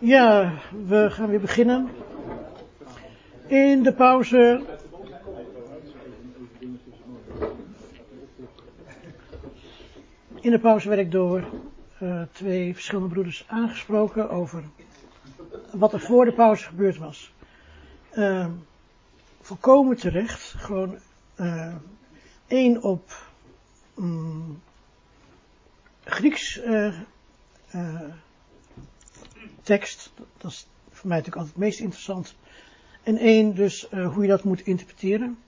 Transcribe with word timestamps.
Ja, 0.00 0.52
we 0.86 1.10
gaan 1.10 1.28
weer 1.28 1.40
beginnen. 1.40 1.88
In 3.46 3.82
de 3.82 3.92
pauze. 3.92 4.64
In 10.40 10.50
de 10.50 10.58
pauze 10.58 10.88
werd 10.88 11.00
ik 11.00 11.10
door 11.10 11.44
uh, 12.02 12.22
twee 12.32 12.74
verschillende 12.74 13.08
broeders 13.08 13.44
aangesproken 13.48 14.30
over 14.30 14.64
wat 15.72 15.92
er 15.92 16.00
voor 16.00 16.24
de 16.24 16.32
pauze 16.32 16.64
gebeurd 16.64 16.96
was. 16.96 17.32
Uh, 18.14 18.46
volkomen 19.40 19.96
terecht, 19.96 20.54
gewoon 20.56 20.98
uh, 21.36 21.74
één 22.46 22.82
op 22.82 23.10
um, 23.98 24.62
Grieks 26.04 26.60
tekst, 29.66 30.12
dat 30.38 30.50
is 30.50 30.66
voor 30.90 31.08
mij 31.08 31.16
natuurlijk 31.16 31.36
altijd 31.36 31.54
het 31.54 31.64
meest 31.64 31.80
interessant. 31.80 32.36
En 33.02 33.16
één, 33.16 33.54
dus 33.54 33.88
uh, 33.92 34.12
hoe 34.12 34.22
je 34.22 34.28
dat 34.28 34.44
moet 34.44 34.60
interpreteren. 34.60 35.38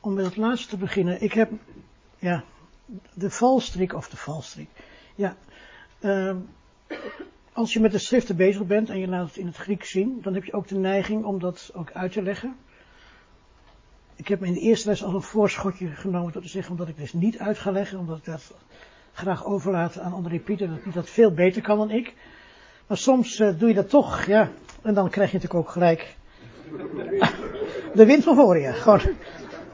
Om 0.00 0.14
met 0.14 0.24
het 0.24 0.36
laatste 0.36 0.68
te 0.68 0.76
beginnen. 0.76 1.22
Ik 1.22 1.32
heb, 1.32 1.50
ja, 2.18 2.44
de 3.14 3.30
valstrik 3.30 3.94
of 3.94 4.08
de 4.08 4.16
valstrik. 4.16 4.68
Ja, 5.14 5.36
uh, 6.00 6.36
als 7.52 7.72
je 7.72 7.80
met 7.80 7.92
de 7.92 7.98
schriften 7.98 8.36
bezig 8.36 8.66
bent 8.66 8.90
en 8.90 8.98
je 8.98 9.08
laat 9.08 9.26
het 9.26 9.36
in 9.36 9.46
het 9.46 9.56
Grieks 9.56 9.90
zien, 9.90 10.18
dan 10.22 10.34
heb 10.34 10.44
je 10.44 10.52
ook 10.52 10.68
de 10.68 10.78
neiging 10.78 11.24
om 11.24 11.38
dat 11.38 11.70
ook 11.74 11.92
uit 11.92 12.12
te 12.12 12.22
leggen. 12.22 12.56
Ik 14.16 14.28
heb 14.28 14.40
me 14.40 14.46
in 14.46 14.52
de 14.52 14.60
eerste 14.60 14.88
les 14.88 15.04
al 15.04 15.14
een 15.14 15.22
voorschotje 15.22 15.88
genomen 15.88 16.32
door 16.32 16.42
te 16.42 16.48
zeggen, 16.48 16.72
omdat 16.72 16.88
ik 16.88 16.96
dus 16.96 17.12
niet 17.12 17.38
uit 17.38 17.58
ga 17.58 17.70
leggen, 17.70 17.98
omdat 17.98 18.18
ik 18.18 18.24
dat 18.24 18.54
graag 19.12 19.44
overlaat 19.44 19.98
aan 19.98 20.12
André 20.12 20.38
Pieter, 20.38 20.68
dat 20.68 20.82
hij 20.82 20.92
dat 20.92 21.10
veel 21.10 21.34
beter 21.34 21.62
kan 21.62 21.78
dan 21.78 21.90
ik. 21.90 22.14
Maar 22.86 22.96
soms 22.96 23.40
uh, 23.40 23.58
doe 23.58 23.68
je 23.68 23.74
dat 23.74 23.90
toch, 23.90 24.24
ja. 24.24 24.50
En 24.82 24.94
dan 24.94 25.10
krijg 25.10 25.30
je 25.30 25.36
natuurlijk 25.36 25.66
ook 25.66 25.72
gelijk 25.72 26.16
de 27.94 28.06
wind 28.06 28.24
van 28.24 28.34
voor 28.34 28.58
je. 28.58 28.72
Gewoon. 28.72 29.00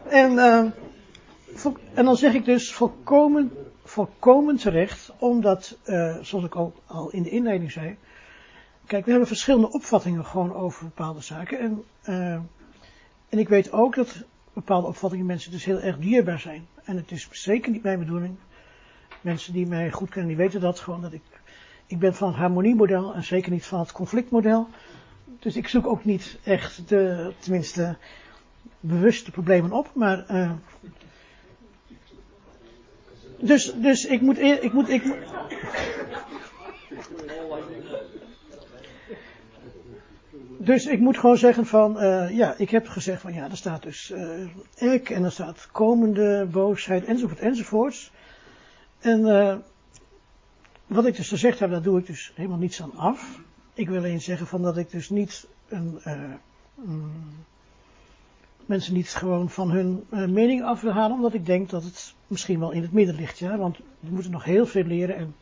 En, 0.09 0.33
uh, 0.33 0.65
en 1.95 2.05
dan 2.05 2.17
zeg 2.17 2.35
ik 2.35 2.45
dus 2.45 2.73
volkomen, 2.73 3.53
volkomen 3.85 4.57
terecht, 4.57 5.13
omdat, 5.19 5.79
uh, 5.85 6.17
zoals 6.21 6.45
ik 6.45 6.55
al, 6.55 6.75
al 6.87 7.11
in 7.11 7.23
de 7.23 7.31
inleiding 7.31 7.73
zei, 7.73 7.97
kijk, 8.87 9.05
we 9.05 9.11
hebben 9.11 9.29
verschillende 9.29 9.73
opvattingen 9.73 10.25
gewoon 10.25 10.55
over 10.55 10.85
bepaalde 10.85 11.21
zaken. 11.21 11.59
En, 11.59 11.85
en 13.29 13.39
ik 13.39 13.49
weet 13.49 13.73
ook 13.73 13.95
dat 13.95 14.25
bepaalde 14.53 14.87
opvattingen 14.87 15.27
mensen 15.27 15.51
dus 15.51 15.65
heel 15.65 15.81
erg 15.81 15.99
dierbaar 15.99 16.41
zijn. 16.41 16.67
En 16.85 16.97
het 16.97 17.11
is 17.11 17.29
zeker 17.31 17.73
niet 17.73 17.83
mijn 17.83 17.99
bedoeling. 17.99 18.37
Mensen 19.21 19.53
die 19.53 19.67
mij 19.67 19.91
goed 19.91 20.09
kennen, 20.09 20.29
die 20.29 20.45
weten 20.45 20.61
dat 20.61 20.81
gewoon, 20.81 21.01
dat 21.01 21.13
ik 21.13 21.23
ik 21.91 21.99
ben 21.99 22.15
van 22.15 22.29
het 22.29 22.37
harmoniemodel 22.37 23.15
en 23.15 23.25
zeker 23.25 23.53
niet 23.53 23.67
van 23.67 23.81
het 23.81 23.93
conflictmodel. 23.93 24.69
Dus 25.39 25.57
ik 25.57 25.69
zoek 25.69 25.87
ook 25.87 26.05
niet 26.05 26.39
echt 26.45 26.89
de, 26.89 27.33
tenminste, 27.39 27.97
bewuste 28.81 29.31
problemen 29.31 29.73
op, 29.73 29.91
maar. 29.95 30.25
Uh, 30.31 30.53
dus, 33.39 33.75
dus 33.75 34.05
ik 34.05 34.21
moet, 34.21 34.39
ik 34.39 34.73
moet, 34.73 34.89
ik. 34.89 35.03
Dus 40.59 40.87
ik 40.87 40.99
moet 40.99 41.19
gewoon 41.19 41.39
zeggen 41.39 41.67
van, 41.67 42.03
uh, 42.03 42.37
ja, 42.37 42.55
ik 42.57 42.71
heb 42.71 42.89
gezegd 42.89 43.21
van, 43.21 43.33
ja, 43.33 43.51
er 43.51 43.57
staat 43.57 43.83
dus 43.83 44.11
uh, 44.11 44.93
ik 44.95 45.11
en 45.11 45.25
er 45.25 45.33
staat 45.33 45.69
komende 45.73 46.49
boosheid 46.51 47.05
enzovoort 47.05 47.41
enzovoorts. 47.41 48.13
En 48.99 49.25
wat 50.91 51.07
ik 51.07 51.17
dus 51.17 51.29
gezegd 51.29 51.59
heb, 51.59 51.71
daar 51.71 51.83
doe 51.83 51.99
ik 51.99 52.07
dus 52.07 52.33
helemaal 52.35 52.59
niets 52.59 52.83
aan 52.83 52.97
af. 52.97 53.41
Ik 53.75 53.89
wil 53.89 53.97
alleen 53.97 54.21
zeggen 54.21 54.47
van 54.47 54.63
dat 54.63 54.77
ik 54.77 54.91
dus 54.91 55.11
niet 55.11 55.47
een, 55.69 56.01
um, 56.07 57.13
mensen 58.67 58.95
niet 58.95 59.09
gewoon 59.09 59.51
van 59.51 59.71
hun 59.71 60.05
uh, 60.11 60.27
mening 60.27 60.63
af 60.63 60.81
wil 60.81 60.93
halen, 60.93 61.17
omdat 61.17 61.35
ik 61.35 61.47
denk 61.47 61.71
dat 61.71 61.85
het 61.85 62.15
misschien 62.27 62.59
wel 62.61 62.71
in 62.71 62.83
het 62.83 62.93
midden 62.93 63.15
ligt, 63.15 63.39
ja. 63.39 63.57
Want 63.57 63.79
we 64.01 64.11
moeten 64.11 64.31
nog 64.31 64.45
heel 64.45 64.67
veel 64.67 64.85
leren 64.85 65.17
en 65.17 65.35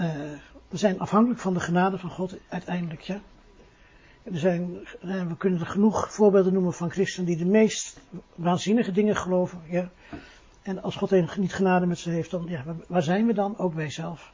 uh, 0.00 0.38
we 0.68 0.76
zijn 0.76 1.00
afhankelijk 1.00 1.40
van 1.40 1.54
de 1.54 1.60
genade 1.60 1.98
van 1.98 2.10
God 2.10 2.36
uiteindelijk, 2.48 3.00
ja. 3.00 3.20
Er 4.22 4.38
zijn, 4.38 4.78
we 5.00 5.36
kunnen 5.38 5.60
er 5.60 5.66
genoeg 5.66 6.12
voorbeelden 6.12 6.52
noemen 6.52 6.72
van 6.72 6.90
christenen 6.90 7.26
die 7.26 7.36
de 7.36 7.50
meest 7.50 8.00
waanzinnige 8.34 8.92
dingen 8.92 9.16
geloven, 9.16 9.60
ja. 9.68 9.90
En 10.68 10.82
als 10.82 10.96
God 10.96 11.36
niet 11.36 11.54
genade 11.54 11.86
met 11.86 11.98
ze 11.98 12.10
heeft, 12.10 12.30
dan, 12.30 12.46
ja, 12.48 12.64
waar 12.86 13.02
zijn 13.02 13.26
we 13.26 13.32
dan? 13.32 13.58
Ook 13.58 13.74
wij 13.74 13.90
zelf. 13.90 14.32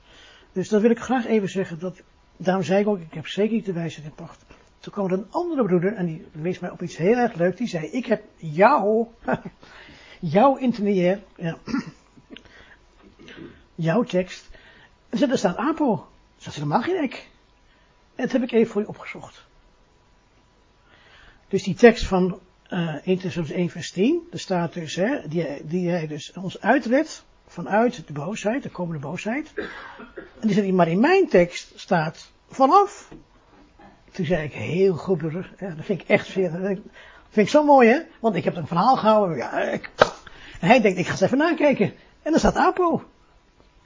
Dus 0.52 0.68
dat 0.68 0.80
wil 0.80 0.90
ik 0.90 0.98
graag 0.98 1.26
even 1.26 1.48
zeggen. 1.48 1.78
Dat, 1.78 2.02
daarom 2.36 2.62
zei 2.62 2.80
ik 2.80 2.86
ook, 2.86 2.98
ik 2.98 3.14
heb 3.14 3.26
zeker 3.26 3.54
niet 3.54 3.64
de 3.64 3.72
wijsheid 3.72 4.06
in 4.06 4.14
pacht. 4.14 4.44
Toen 4.78 4.92
kwam 4.92 5.06
er 5.06 5.12
een 5.12 5.26
andere 5.30 5.64
broeder, 5.64 5.94
en 5.94 6.06
die 6.06 6.26
wees 6.32 6.58
mij 6.58 6.70
op 6.70 6.82
iets 6.82 6.96
heel 6.96 7.16
erg 7.16 7.34
leuk. 7.34 7.56
Die 7.56 7.66
zei, 7.66 7.86
ik 7.86 8.06
heb 8.06 8.22
jou, 8.36 9.06
jouw 10.36 10.56
intermediair, 10.56 11.22
ja, 11.36 11.56
jouw 13.88 14.02
tekst. 14.02 14.50
En 15.08 15.18
zei, 15.18 15.30
daar 15.30 15.38
staat 15.38 15.56
Apo. 15.56 16.06
Dat 16.36 16.46
is 16.46 16.54
helemaal 16.54 16.82
geen 16.82 17.02
ek. 17.02 17.28
En 18.14 18.22
dat 18.24 18.32
heb 18.32 18.42
ik 18.42 18.52
even 18.52 18.72
voor 18.72 18.80
je 18.80 18.88
opgezocht. 18.88 19.46
Dus 21.48 21.62
die 21.62 21.74
tekst 21.74 22.06
van 22.06 22.40
uh, 22.70 23.06
1 23.06 23.18
Thessalonians 23.18 23.58
1 23.58 23.70
vers 23.70 23.90
10, 23.90 24.28
er 24.32 24.38
staat 24.38 24.72
dus, 24.72 24.94
hè, 24.94 25.28
die, 25.28 25.66
die 25.66 25.90
hij 25.90 26.06
dus 26.06 26.32
ons 26.32 26.60
uitredt 26.60 27.24
vanuit 27.46 28.06
de 28.06 28.12
boosheid, 28.12 28.62
de 28.62 28.70
komende 28.70 29.00
boosheid. 29.00 29.52
En 30.40 30.46
die 30.46 30.54
zei, 30.54 30.72
maar 30.72 30.88
in 30.88 31.00
mijn 31.00 31.28
tekst 31.28 31.72
staat 31.74 32.30
vanaf. 32.48 33.08
Toen 34.10 34.26
zei 34.26 34.44
ik, 34.44 34.52
heel 34.52 34.94
goed 34.94 35.20
ja, 35.58 35.74
dat 35.74 35.84
vind 35.84 36.00
ik 36.00 36.08
echt 36.08 36.28
veel, 36.28 36.50
dat 36.50 36.78
vind 37.28 37.46
ik 37.46 37.48
zo 37.48 37.64
mooi 37.64 37.88
hè, 37.88 38.00
want 38.20 38.34
ik 38.34 38.44
heb 38.44 38.56
een 38.56 38.66
verhaal 38.66 38.96
gehouden, 38.96 39.36
ja, 39.36 39.60
ik, 39.60 39.90
en 40.64 40.70
hij 40.70 40.80
denkt, 40.80 40.98
ik 40.98 41.06
ga 41.06 41.10
eens 41.10 41.20
even 41.20 41.38
nakijken. 41.38 41.94
En 42.22 42.30
dan 42.30 42.38
staat 42.38 42.56
Apo. 42.56 43.04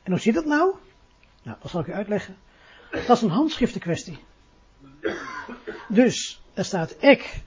En 0.02 0.12
hoe 0.12 0.20
zit 0.20 0.34
dat 0.34 0.44
nou? 0.44 0.74
Nou, 1.42 1.56
dat 1.62 1.70
zal 1.70 1.80
ik 1.80 1.86
u 1.86 1.92
uitleggen. 1.92 2.36
Dat 2.90 3.16
is 3.16 3.22
een 3.22 3.30
handschriftenkwestie. 3.30 4.18
Dus, 5.88 6.42
er 6.54 6.64
staat 6.64 6.96
ek 6.96 7.40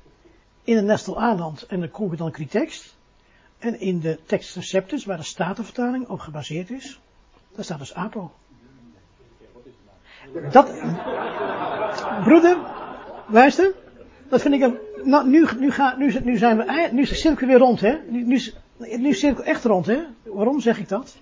in 0.71 0.77
de 0.77 0.83
Nestel 0.83 1.19
Aanland 1.19 1.65
en 1.65 1.79
de 1.79 1.89
concordant 1.89 2.49
tekst. 2.51 2.95
En 3.59 3.79
in 3.79 3.99
de 3.99 4.19
tekst 4.25 4.55
Receptus, 4.55 5.05
waar 5.05 5.17
de 5.17 5.23
Statenvertaling 5.23 6.07
op 6.07 6.19
gebaseerd 6.19 6.69
is, 6.69 6.99
daar 7.55 7.63
staat 7.63 7.79
dus 7.79 7.93
APO. 7.93 8.31
Dat, 10.51 10.71
broeder, 12.23 12.57
luister, 13.27 13.73
dat 14.29 14.41
vind 14.41 14.53
ik 14.53 14.61
een, 14.61 14.77
nou, 15.03 15.29
nu, 15.29 15.47
nu, 15.59 15.71
nu, 15.97 16.19
nu 16.23 16.37
zijn 16.37 16.57
we, 16.57 16.89
nu 16.91 17.01
is 17.01 17.09
de 17.09 17.15
cirkel 17.15 17.47
weer 17.47 17.57
rond, 17.57 17.79
hè. 17.79 17.97
Nu, 18.09 18.23
nu, 18.23 18.39
nu 18.77 18.87
is 18.87 19.01
de 19.01 19.13
cirkel 19.13 19.43
echt 19.43 19.63
rond, 19.63 19.85
hè. 19.85 20.03
Waarom 20.23 20.59
zeg 20.59 20.79
ik 20.79 20.89
dat? 20.89 21.17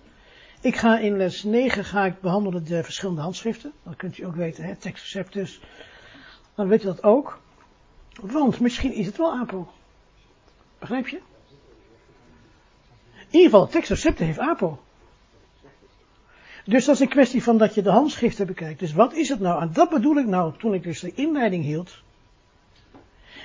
Ik 0.62 0.76
ga 0.76 0.98
in 0.98 1.18
les 1.18 1.44
9 1.44 1.86
ga 1.86 2.06
ik 2.06 2.22
behandelen 2.22 2.66
de 2.66 2.84
verschillende 2.84 3.22
handschriften. 3.22 3.72
Dat 3.84 3.96
kunt 3.96 4.18
u 4.18 4.26
ook 4.26 4.36
weten, 4.36 4.64
hè. 4.64 4.76
Tekst 4.76 5.04
Receptus. 5.04 5.62
Dan 6.56 6.68
weet 6.68 6.84
u 6.84 6.86
dat 6.86 7.04
ook. 7.04 7.40
Want 8.22 8.60
misschien 8.60 8.94
is 8.94 9.06
het 9.06 9.18
wel 9.18 9.32
APO. 9.32 9.68
Begrijp 10.80 11.08
je? 11.08 11.20
In 13.18 13.36
ieder 13.36 13.50
geval, 13.50 13.68
tekstrecepten 13.68 14.26
heeft 14.26 14.40
APO. 14.40 14.80
Dus 16.66 16.86
dat 16.86 16.96
is 16.96 17.02
een 17.02 17.10
kwestie 17.10 17.44
van 17.44 17.58
dat 17.58 17.76
je 17.76 17.82
de 17.82 17.90
handschriften 17.90 18.48
bekijkt. 18.48 18.80
Dus 18.80 18.94
wat 18.94 19.14
is 19.14 19.30
het 19.30 19.40
nou? 19.40 19.62
En 19.62 19.70
dat 19.74 19.90
bedoel 19.90 20.18
ik 20.18 20.26
nou 20.26 20.54
toen 20.58 20.74
ik 20.74 20.84
dus 20.84 21.00
de 21.00 21.14
inleiding 21.14 21.64
hield. 21.64 21.98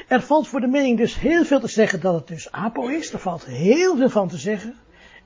Er 0.09 0.23
valt 0.23 0.49
voor 0.49 0.61
de 0.61 0.67
mening 0.67 0.99
dus 0.99 1.19
heel 1.19 1.45
veel 1.45 1.61
te 1.61 1.69
zeggen 1.69 2.01
dat 2.01 2.15
het 2.15 2.27
dus 2.27 2.53
APO 2.53 2.87
is. 2.87 3.13
Er 3.13 3.19
valt 3.19 3.45
heel 3.45 3.97
veel 3.97 4.11
van 4.11 4.29
te 4.29 4.37
zeggen. 4.37 4.77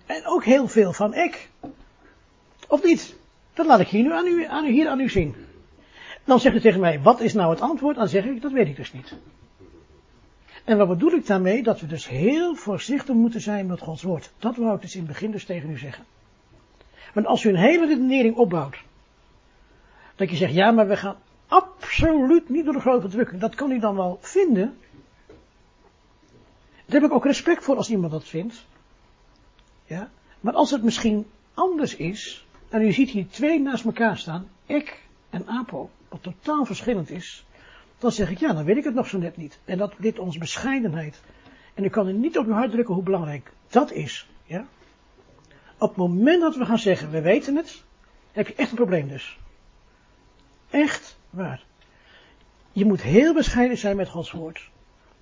En 0.06 0.26
ook 0.26 0.44
heel 0.44 0.68
veel 0.68 0.92
van 0.92 1.14
ik. 1.14 1.48
Of 2.68 2.82
niet? 2.82 3.16
Dat 3.54 3.66
laat 3.66 3.80
ik 3.80 3.88
hier 3.88 4.02
nu 4.02 4.12
aan 4.12 4.26
u, 4.26 4.44
aan 4.44 4.64
u, 4.64 4.70
hier 4.70 4.88
aan 4.88 5.00
u 5.00 5.08
zien. 5.08 5.34
Dan 6.28 6.40
zegt 6.40 6.56
u 6.56 6.60
tegen 6.60 6.80
mij, 6.80 7.00
wat 7.00 7.20
is 7.20 7.34
nou 7.34 7.50
het 7.50 7.60
antwoord? 7.60 7.96
Dan 7.96 8.08
zeg 8.08 8.24
ik, 8.24 8.42
dat 8.42 8.52
weet 8.52 8.66
ik 8.66 8.76
dus 8.76 8.92
niet. 8.92 9.14
En 10.64 10.78
wat 10.78 10.88
bedoel 10.88 11.12
ik 11.12 11.26
daarmee? 11.26 11.62
Dat 11.62 11.80
we 11.80 11.86
dus 11.86 12.08
heel 12.08 12.54
voorzichtig 12.54 13.14
moeten 13.14 13.40
zijn 13.40 13.66
met 13.66 13.80
Gods 13.80 14.02
woord. 14.02 14.32
Dat 14.38 14.56
wou 14.56 14.74
ik 14.74 14.80
dus 14.80 14.94
in 14.94 15.00
het 15.00 15.08
begin 15.08 15.30
dus 15.30 15.44
tegen 15.44 15.70
u 15.70 15.78
zeggen. 15.78 16.04
Want 17.14 17.26
als 17.26 17.44
u 17.44 17.48
een 17.48 17.56
hele 17.56 17.86
redenering 17.86 18.36
opbouwt, 18.36 18.76
dat 20.16 20.30
je 20.30 20.36
zegt, 20.36 20.52
ja, 20.52 20.70
maar 20.70 20.88
we 20.88 20.96
gaan 20.96 21.16
absoluut 21.46 22.48
niet 22.48 22.64
door 22.64 22.74
de 22.74 22.80
grote 22.80 23.08
drukking. 23.08 23.40
Dat 23.40 23.54
kan 23.54 23.70
u 23.70 23.78
dan 23.78 23.96
wel 23.96 24.18
vinden. 24.20 24.78
Daar 26.86 27.00
heb 27.00 27.10
ik 27.10 27.16
ook 27.16 27.24
respect 27.24 27.64
voor 27.64 27.76
als 27.76 27.90
iemand 27.90 28.12
dat 28.12 28.24
vindt. 28.24 28.66
Ja. 29.84 30.10
Maar 30.40 30.54
als 30.54 30.70
het 30.70 30.82
misschien 30.82 31.26
anders 31.54 31.96
is, 31.96 32.46
en 32.68 32.82
u 32.82 32.92
ziet 32.92 33.10
hier 33.10 33.28
twee 33.28 33.60
naast 33.60 33.84
elkaar 33.84 34.18
staan, 34.18 34.48
ik 34.66 35.02
en 35.30 35.46
Apo, 35.46 35.90
wat 36.08 36.22
totaal 36.22 36.64
verschillend 36.64 37.10
is, 37.10 37.46
dan 37.98 38.12
zeg 38.12 38.30
ik, 38.30 38.38
ja, 38.38 38.52
dan 38.52 38.64
weet 38.64 38.76
ik 38.76 38.84
het 38.84 38.94
nog 38.94 39.08
zo 39.08 39.18
net 39.18 39.36
niet. 39.36 39.58
En 39.64 39.78
dat 39.78 39.94
dit 39.98 40.18
onze 40.18 40.38
bescheidenheid. 40.38 41.20
En 41.74 41.84
ik 41.84 41.90
kan 41.90 42.06
er 42.06 42.12
niet 42.12 42.38
op 42.38 42.46
uw 42.46 42.52
hart 42.52 42.70
drukken 42.70 42.94
hoe 42.94 43.02
belangrijk 43.02 43.52
dat 43.68 43.92
is. 43.92 44.28
Ja? 44.44 44.66
Op 45.78 45.88
het 45.88 45.96
moment 45.96 46.40
dat 46.40 46.56
we 46.56 46.64
gaan 46.64 46.78
zeggen, 46.78 47.10
we 47.10 47.20
weten 47.20 47.56
het, 47.56 47.84
heb 48.32 48.46
je 48.46 48.54
echt 48.54 48.70
een 48.70 48.76
probleem 48.76 49.08
dus. 49.08 49.38
Echt 50.70 51.18
waar. 51.30 51.64
Je 52.72 52.84
moet 52.84 53.02
heel 53.02 53.34
bescheiden 53.34 53.78
zijn 53.78 53.96
met 53.96 54.08
Gods 54.08 54.30
woord. 54.30 54.70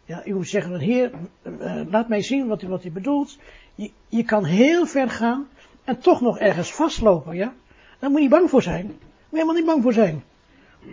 Ja, 0.04 0.22
je 0.24 0.34
moet 0.34 0.48
zeggen, 0.48 0.78
Heer, 0.78 1.10
uh, 1.42 1.82
laat 1.90 2.08
mij 2.08 2.22
zien 2.22 2.46
wat 2.46 2.62
u, 2.62 2.68
wat 2.68 2.92
bedoelt. 2.92 3.38
Je, 3.74 3.90
je 4.08 4.24
kan 4.24 4.44
heel 4.44 4.86
ver 4.86 5.10
gaan 5.10 5.48
en 5.84 5.98
toch 5.98 6.20
nog 6.20 6.38
ergens 6.38 6.74
vastlopen, 6.74 7.36
ja. 7.36 7.54
Daar 7.98 8.10
moet 8.10 8.18
je 8.18 8.28
niet 8.28 8.36
bang 8.36 8.50
voor 8.50 8.62
zijn. 8.62 8.86
Daar 8.86 8.96
moet 8.96 9.00
je 9.30 9.36
helemaal 9.36 9.54
niet 9.54 9.66
bang 9.66 9.82
voor 9.82 9.92
zijn. 9.92 10.24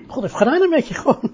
God 0.07 0.21
heeft 0.21 0.35
genade 0.35 0.67
met 0.67 0.87
je, 0.87 0.93
gewoon. 0.93 1.33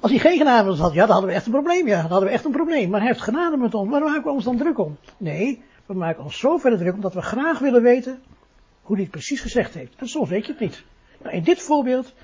Als 0.00 0.10
hij 0.10 0.20
geen 0.20 0.38
genade 0.38 0.76
had, 0.76 0.92
ja, 0.92 1.00
dan 1.00 1.10
hadden 1.10 1.30
we 1.30 1.36
echt 1.36 1.46
een 1.46 1.52
probleem, 1.52 1.86
ja. 1.86 2.00
Dan 2.00 2.10
hadden 2.10 2.28
we 2.28 2.34
echt 2.34 2.44
een 2.44 2.52
probleem. 2.52 2.90
Maar 2.90 3.00
hij 3.00 3.08
heeft 3.08 3.20
genade 3.20 3.56
met 3.56 3.74
ons. 3.74 3.90
Waarom 3.90 4.10
maken 4.10 4.24
we 4.24 4.30
ons 4.30 4.44
dan 4.44 4.56
druk 4.56 4.78
om? 4.78 4.96
Nee, 5.16 5.62
we 5.86 5.94
maken 5.94 6.24
ons 6.24 6.38
zo 6.38 6.56
verder 6.56 6.78
druk 6.78 6.94
omdat 6.94 7.14
we 7.14 7.22
graag 7.22 7.58
willen 7.58 7.82
weten 7.82 8.22
hoe 8.82 8.94
hij 8.94 9.04
het 9.04 9.12
precies 9.12 9.40
gezegd 9.40 9.74
heeft. 9.74 9.94
En 9.96 10.08
soms 10.08 10.28
weet 10.28 10.46
je 10.46 10.52
het 10.52 10.60
niet. 10.60 10.84
Nou, 11.22 11.34
in 11.34 11.42
dit 11.42 11.62
voorbeeld 11.62 12.14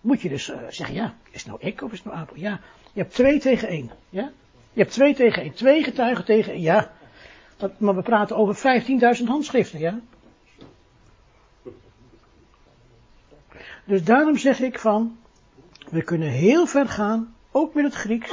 moet 0.00 0.22
je 0.22 0.28
dus 0.28 0.48
uh, 0.48 0.56
zeggen, 0.68 0.94
ja, 0.94 1.14
is 1.30 1.42
het 1.42 1.46
nou 1.46 1.58
ik 1.62 1.82
of 1.82 1.92
is 1.92 1.98
het 1.98 2.06
nou 2.06 2.18
Abel? 2.18 2.36
Ja, 2.36 2.60
je 2.92 3.00
hebt 3.00 3.14
twee 3.14 3.38
tegen 3.38 3.68
één. 3.68 3.90
Ja? 4.10 4.30
Je 4.72 4.80
hebt 4.80 4.92
twee 4.92 5.14
tegen 5.14 5.42
één. 5.42 5.52
Twee 5.52 5.82
getuigen 5.82 6.24
tegen 6.24 6.52
één. 6.52 6.62
Ja. 6.62 6.90
Dat, 7.56 7.80
maar 7.80 7.94
we 7.94 8.02
praten 8.02 8.36
over 8.36 8.82
15.000 9.18 9.24
handschriften, 9.24 9.78
ja. 9.78 10.00
Dus 13.84 14.04
daarom 14.04 14.36
zeg 14.36 14.60
ik 14.60 14.78
van, 14.78 15.18
we 15.90 16.02
kunnen 16.02 16.28
heel 16.28 16.66
ver 16.66 16.88
gaan, 16.88 17.34
ook 17.50 17.74
met 17.74 17.84
het 17.84 17.94
Grieks, 17.94 18.32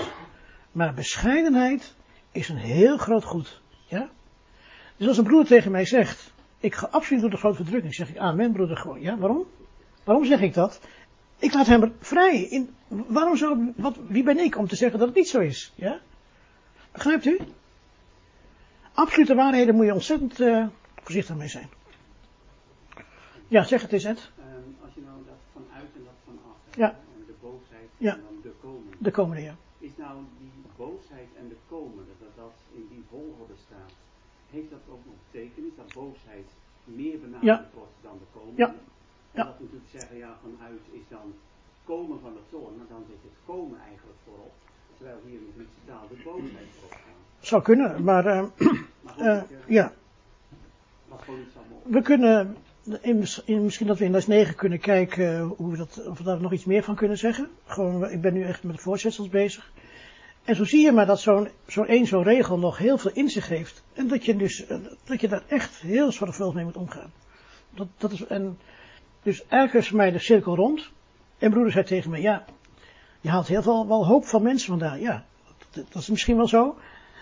maar 0.72 0.94
bescheidenheid 0.94 1.96
is 2.32 2.50
een 2.50 2.58
heel 2.58 2.98
groot 2.98 3.24
goed. 3.24 3.62
Ja? 3.88 4.10
Dus 4.98 5.08
als 5.08 5.18
een 5.18 5.24
broer 5.24 5.46
tegen 5.46 5.72
mij 5.72 5.86
zegt, 5.86 6.34
ik 6.60 6.76
ga 6.76 6.88
absoluut 6.92 7.22
door 7.22 7.30
de 7.30 7.38
grote 7.38 7.56
verdrukking, 7.56 7.94
zeg 7.94 8.10
ik 8.10 8.18
amen 8.18 8.52
broeder 8.52 8.78
gewoon. 8.78 9.02
Ja, 9.02 9.18
waarom? 9.18 9.46
Waarom 10.04 10.26
zeg 10.26 10.42
ik 10.42 10.54
dat? 10.54 10.82
Ik 11.38 11.54
laat 11.54 11.68
hem 11.68 11.94
vrij. 12.00 12.44
In, 12.44 12.76
waarom 12.88 13.36
zou, 13.38 13.74
wat, 13.76 13.98
wie 14.08 14.24
ben 14.24 14.38
ik 14.38 14.58
om 14.58 14.68
te 14.68 14.76
zeggen 14.76 15.00
dat 15.00 15.08
het 15.08 15.18
niet 15.18 15.30
zo 15.30 15.40
is? 15.40 15.74
Ja? 15.76 16.00
Begrijpt 16.92 17.26
u? 17.26 17.40
Absolute 18.94 19.36
waarheden 19.36 19.76
moet 19.76 19.86
je 19.86 19.94
ontzettend 19.94 20.40
uh, 20.40 20.68
voorzichtig 21.04 21.36
mee 21.36 21.48
zijn. 21.48 21.70
Ja, 23.48 23.64
zeg 23.64 23.82
het 23.82 23.92
eens, 23.92 24.04
Ed. 24.04 24.32
Um, 24.40 24.76
als 24.84 24.94
je 24.94 25.02
nou 25.02 25.18
dat 25.26 25.36
vanuit 25.54 25.90
en 25.96 26.04
dat 26.04 26.14
vanaf, 26.26 26.56
ja. 26.76 27.00
de 27.26 27.34
boosheid 27.42 27.90
ja. 27.98 28.14
en 28.14 28.22
dan 28.22 28.38
de 28.42 28.54
komende. 28.62 28.96
De 29.00 29.12
komende, 29.12 29.42
ja. 29.42 29.56
Is 29.80 29.98
nou 29.98 30.16
die 30.38 30.52
boosheid 30.78 31.30
en 31.38 31.48
de 31.50 31.60
komende, 31.70 32.12
dat 32.20 32.36
dat 32.36 32.56
in 32.74 32.88
die 32.90 33.04
volgorde 33.10 33.54
staat, 33.66 33.94
heeft 34.50 34.70
dat 34.70 34.86
ook 34.90 35.06
nog 35.06 35.16
betekenis, 35.32 35.72
dat 35.76 35.94
boosheid 35.94 36.48
meer 36.84 37.20
benaderd 37.20 37.44
ja. 37.44 37.70
wordt 37.74 37.98
dan 38.02 38.18
de 38.24 38.40
komende? 38.40 38.62
Ja. 38.62 38.70
En 39.32 39.46
dat 39.46 39.60
natuurlijk 39.60 39.92
zeggen, 39.92 40.18
ja, 40.18 40.38
vanuit 40.42 40.82
is 40.92 41.08
dan 41.10 41.34
komen 41.84 42.20
van 42.20 42.34
de 42.34 42.44
toorn, 42.50 42.78
maar 42.78 42.88
dan 42.90 43.04
zit 43.08 43.22
het 43.22 43.38
komen 43.46 43.80
eigenlijk 43.90 44.20
voorop. 44.26 44.54
Terwijl 44.98 45.20
hier 45.26 45.40
in 45.40 45.46
de 45.46 45.52
Griekse 45.56 45.84
taal 45.86 46.08
de 46.08 46.22
boosheid 46.24 46.70
voorop 46.76 46.98
staat. 47.04 47.46
Zou 47.48 47.62
kunnen, 47.62 48.04
maar, 48.04 48.26
uh, 48.26 48.46
Maar 49.02 49.20
uh, 49.20 49.44
ja. 49.68 49.94
gewoon 51.18 51.40
iets 51.40 51.56
allemaal. 51.58 51.82
We 51.84 52.02
kunnen, 52.02 52.58
misschien 53.46 53.88
dat 53.88 53.98
we 53.98 54.06
in 54.06 54.12
les 54.12 54.28
9 54.28 54.56
kunnen 54.56 54.80
kijken 54.80 55.42
hoe 55.42 55.72
we 55.72 55.78
dat, 55.78 56.08
of 56.08 56.18
we 56.18 56.24
daar 56.24 56.42
nog 56.42 56.54
iets 56.54 56.66
meer 56.66 56.84
van 56.84 56.96
kunnen 56.96 57.18
zeggen. 57.18 57.50
Gewoon, 57.66 58.10
ik 58.10 58.22
ben 58.22 58.34
nu 58.34 58.44
echt 58.44 58.64
met 58.64 58.76
de 58.76 58.82
voorzetsels 58.82 59.30
bezig. 59.30 59.72
En 60.44 60.56
zo 60.56 60.64
zie 60.64 60.86
je 60.86 60.92
maar 60.92 61.06
dat 61.06 61.20
zo'n 61.20 61.50
zo'n 61.68 61.88
één 61.88 62.06
zo'n 62.06 62.24
regel 62.24 62.58
nog 62.58 62.78
heel 62.78 62.98
veel 62.98 63.12
in 63.14 63.30
zich 63.30 63.48
heeft. 63.48 63.84
En 63.94 64.08
dat 64.08 64.26
je 64.26 64.36
dus, 64.36 64.70
uh, 64.70 64.78
dat 65.04 65.22
je 65.22 65.28
daar 65.28 65.44
echt 65.48 65.76
heel 65.76 66.12
zorgvuldig 66.12 66.56
mee 66.56 66.64
moet 66.64 66.78
omgaan. 66.78 67.12
Dat, 67.70 67.88
dat 67.98 68.12
is, 68.12 68.26
en, 68.26 68.58
dus 69.24 69.48
eigenlijk 69.48 69.92
mij 69.92 70.12
de 70.12 70.20
cirkel 70.20 70.56
rond. 70.56 70.90
En 71.38 71.52
broeder 71.52 71.72
zei 71.72 71.86
tegen 71.86 72.10
me, 72.12 72.22
ja, 72.22 72.46
je 73.22 73.30
haalt 73.30 73.48
heel 73.48 73.62
veel 73.62 73.88
wel 73.88 74.06
hoop 74.06 74.26
van 74.26 74.44
mensen 74.44 74.68
vandaan. 74.68 75.00
Ja, 75.00 75.26
dat, 75.72 75.86
dat 75.92 76.02
is 76.02 76.10
misschien 76.10 76.36
wel 76.36 76.48
zo. 76.48 76.76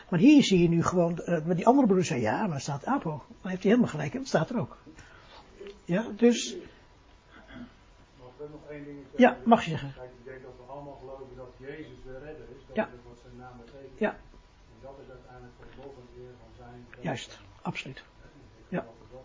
Maar 0.09 0.19
hier 0.19 0.43
zie 0.43 0.61
je 0.61 0.69
nu 0.69 0.83
gewoon, 0.83 1.21
uh, 1.25 1.37
die 1.55 1.67
andere 1.67 1.85
broeder 1.85 2.05
zei, 2.05 2.21
ja, 2.21 2.47
maar 2.47 2.61
staat 2.61 2.85
APO. 2.85 3.09
Dan 3.09 3.51
heeft 3.51 3.63
hij 3.63 3.71
helemaal 3.71 3.91
gelijk, 3.91 4.13
en 4.13 4.19
dat 4.19 4.27
staat 4.27 4.49
er 4.49 4.59
ook. 4.59 4.77
Ja, 5.85 6.05
dus, 6.15 6.55
Mag 8.19 8.29
ik 8.39 8.51
nog 8.51 8.69
één 8.69 8.83
ding 8.83 8.97
zeggen? 8.97 9.19
ja, 9.19 9.37
mag 9.45 9.63
je 9.63 9.69
zeggen. 9.69 9.93
Kijk, 9.93 10.09
ik 10.19 10.25
denk 10.25 10.41
dat 10.43 10.51
we 10.57 10.71
allemaal 10.71 10.95
geloven 10.99 11.35
dat 11.35 11.53
Jezus 11.57 11.97
de 12.05 12.19
redder 12.19 12.45
is. 12.55 12.61
Dat 12.67 12.75
Ja. 12.75 12.89
zijn 13.21 13.35
naam 13.37 13.57
betekent. 13.57 13.99
Ja. 13.99 14.09
En 14.11 14.79
dat 14.81 14.95
is 15.03 15.09
uiteindelijk 15.09 15.53
de 15.59 15.65
lof 15.77 15.93
en 15.95 16.21
eer 16.21 16.31
van 16.39 16.51
zijn. 16.57 16.85
Juist, 17.01 17.39
absoluut. 17.61 18.03
Ja. 18.67 18.79
dat 18.79 18.85
dat 19.11 19.21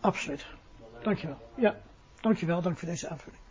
Absoluut. 0.00 0.46
Dankjewel. 1.02 1.38
Ja, 1.56 1.80
dankjewel, 2.20 2.62
dank 2.62 2.78
voor 2.78 2.88
deze 2.88 3.08
aanvulling. 3.08 3.42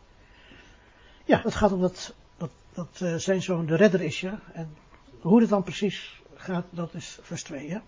Ja, 1.25 1.42
het 1.42 1.56
gaat 1.56 1.72
om 1.72 1.81
dat, 1.81 2.16
dat, 2.38 2.51
dat 2.74 3.00
uh, 3.04 3.16
zijn 3.16 3.42
zoon 3.42 3.66
de 3.66 3.75
redder 3.75 4.01
is, 4.01 4.19
ja. 4.19 4.39
En 4.54 4.75
hoe 5.22 5.39
het 5.42 5.50
dan 5.50 5.63
precies 5.63 6.22
gaat, 6.36 6.66
dat 6.69 6.94
is 6.94 7.19
vers 7.22 7.44
2, 7.44 7.68
ja. 7.68 7.81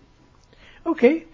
Oké. 0.78 0.88
Okay. 0.88 1.26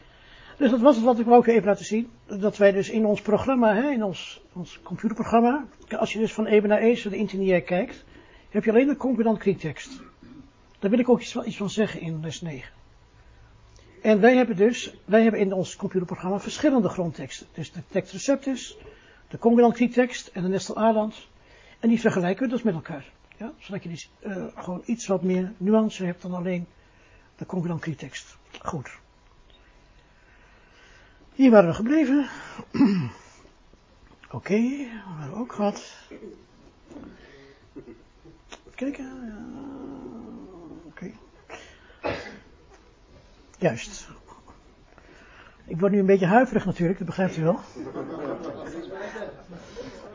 Dus 0.57 0.71
dat 0.71 0.81
was 0.81 0.97
het 0.97 1.05
wat 1.05 1.19
ik 1.19 1.27
wou 1.27 1.39
ook 1.39 1.47
even 1.47 1.67
laten 1.67 1.85
zien. 1.85 2.11
Dat 2.27 2.57
wij 2.57 2.73
dus 2.73 2.91
in 2.91 3.07
ons 3.07 3.23
programma, 3.23 3.75
hè, 3.75 3.91
in 3.91 4.03
ons, 4.03 4.43
ons 4.53 4.81
computerprogramma, 4.83 5.65
als 5.99 6.13
je 6.13 6.19
dus 6.19 6.33
van 6.33 6.47
Eben 6.47 6.69
naar 6.69 6.79
Ezer 6.79 7.11
de 7.11 7.17
internier 7.17 7.63
kijkt, 7.63 8.05
heb 8.51 8.65
je 8.65 8.71
alleen 8.71 8.87
de 8.87 8.97
concordant 8.97 9.39
kriektekst. 9.39 10.01
Daar 10.79 10.91
wil 10.91 10.99
ik 10.99 11.09
ook 11.09 11.21
iets, 11.21 11.57
van 11.57 11.71
zeggen 11.71 12.01
in 12.01 12.21
les 12.21 12.41
9. 12.41 12.73
En 14.03 14.21
wij 14.21 14.37
hebben 14.37 14.57
dus, 14.57 14.95
wij 15.05 15.23
hebben 15.23 15.41
in 15.41 15.53
ons 15.53 15.77
computerprogramma 15.77 16.41
verschillende 16.41 16.89
grondteksten. 16.89 17.47
Dus 17.53 17.73
de 17.73 17.83
tekst 17.89 18.13
receptus, 18.13 18.77
de 19.29 19.39
concordant 19.39 19.75
kriektekst 19.75 20.27
en 20.27 20.43
de 20.43 20.49
Nestel 20.49 20.77
Aland. 20.77 21.29
En 21.81 21.89
die 21.89 22.01
vergelijken 22.01 22.45
we 22.45 22.53
dus 22.53 22.63
met 22.63 22.75
elkaar. 22.75 23.13
Ja, 23.37 23.53
zodat 23.59 23.83
je 23.83 23.89
dus, 23.89 24.11
uh, 24.27 24.47
gewoon 24.55 24.83
iets 24.85 25.07
wat 25.07 25.23
meer 25.23 25.53
nuance 25.57 26.05
hebt 26.05 26.23
dan 26.23 26.35
alleen 26.35 26.67
de 27.37 27.47
concordant 27.47 27.81
kriektekst. 27.81 28.37
Goed. 28.63 29.01
Hier 31.34 31.50
waren 31.50 31.69
we 31.69 31.75
gebleven. 31.75 32.29
Oké, 34.31 34.37
okay, 34.37 34.61
we 35.17 35.20
hebben 35.20 35.38
ook 35.38 35.52
gehad. 35.52 35.93
Kijken. 38.75 39.34
Oké. 40.87 41.11
Juist. 43.58 44.08
Ik 45.67 45.81
word 45.81 45.93
nu 45.93 45.99
een 45.99 46.06
beetje 46.06 46.26
huiverig 46.26 46.64
natuurlijk, 46.64 46.99
dat 46.99 47.06
begrijpt 47.06 47.37
u 47.37 47.43
wel. 47.43 47.61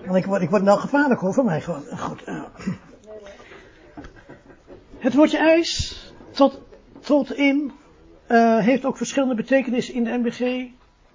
Want 0.06 0.18
ik 0.18 0.26
word, 0.26 0.42
ik 0.42 0.50
word 0.50 0.64
nou 0.64 0.80
gevaarlijk 0.80 1.20
hoor, 1.20 1.34
voor 1.34 1.46
mij 1.46 1.62
gewoon. 1.62 1.84
Goed. 1.98 2.24
Het 4.98 5.14
woordje 5.14 5.38
ijs, 5.38 6.14
tot, 6.32 6.62
tot 7.00 7.34
in, 7.34 7.72
uh, 8.28 8.58
heeft 8.58 8.86
ook 8.86 8.98
verschillende 8.98 9.36
betekenissen 9.36 9.94
in 9.94 10.04
de 10.04 10.18
MBG. 10.18 10.70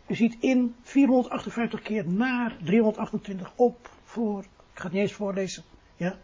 U 0.06 0.14
ziet 0.14 0.36
in 0.40 0.74
458 0.82 1.82
keer 1.82 2.08
naar, 2.08 2.56
328 2.62 3.52
op, 3.56 3.90
voor. 4.04 4.40
Ik 4.42 4.78
ga 4.78 4.82
het 4.82 4.92
niet 4.92 5.02
eens 5.02 5.12
voorlezen. 5.12 5.62
Ja. 5.96 6.18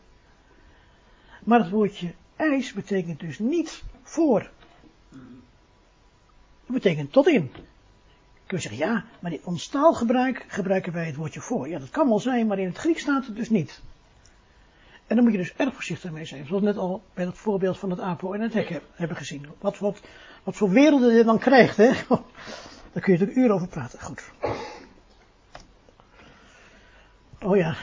Maar 1.44 1.58
het 1.58 1.70
woordje 1.70 2.14
ijs 2.36 2.72
betekent 2.72 3.20
dus 3.20 3.38
niet 3.38 3.82
voor. 4.02 4.50
Het 6.66 6.76
betekent 6.76 7.12
tot 7.12 7.28
in. 7.28 7.50
Kun 8.46 8.56
je 8.56 8.68
zeggen, 8.68 8.86
ja, 8.86 9.04
maar 9.20 9.32
in 9.32 9.40
ons 9.44 9.68
taalgebruik 9.68 10.44
gebruiken 10.48 10.92
wij 10.92 11.06
het 11.06 11.16
woordje 11.16 11.40
voor. 11.40 11.68
Ja, 11.68 11.78
dat 11.78 11.90
kan 11.90 12.08
wel 12.08 12.20
zijn, 12.20 12.46
maar 12.46 12.58
in 12.58 12.66
het 12.66 12.78
Grieks 12.78 13.00
staat 13.00 13.26
het 13.26 13.36
dus 13.36 13.50
niet. 13.50 13.82
En 15.06 15.16
dan 15.16 15.24
moet 15.24 15.32
je 15.32 15.38
dus 15.38 15.54
erg 15.56 15.74
voorzichtig 15.74 16.10
mee 16.10 16.24
zijn. 16.24 16.46
Zoals 16.46 16.62
we 16.62 16.68
net 16.68 16.76
al 16.76 17.02
bij 17.14 17.24
het 17.24 17.38
voorbeeld 17.38 17.78
van 17.78 17.90
het 17.90 18.00
apo 18.00 18.32
en 18.32 18.40
het 18.40 18.54
hek 18.54 18.80
hebben 18.92 19.16
gezien. 19.16 19.46
Wat, 19.58 19.78
wat, 19.78 20.00
wat 20.44 20.56
voor 20.56 20.70
werelden 20.70 21.14
je 21.14 21.24
dan 21.24 21.38
krijgt, 21.38 21.76
hè. 21.76 21.92
Daar 22.98 23.06
kun 23.06 23.18
je 23.18 23.32
er 23.32 23.38
uren 23.38 23.54
over 23.54 23.68
praten. 23.68 24.00
Goed. 24.00 24.30
Oh 27.40 27.56
ja, 27.56 27.76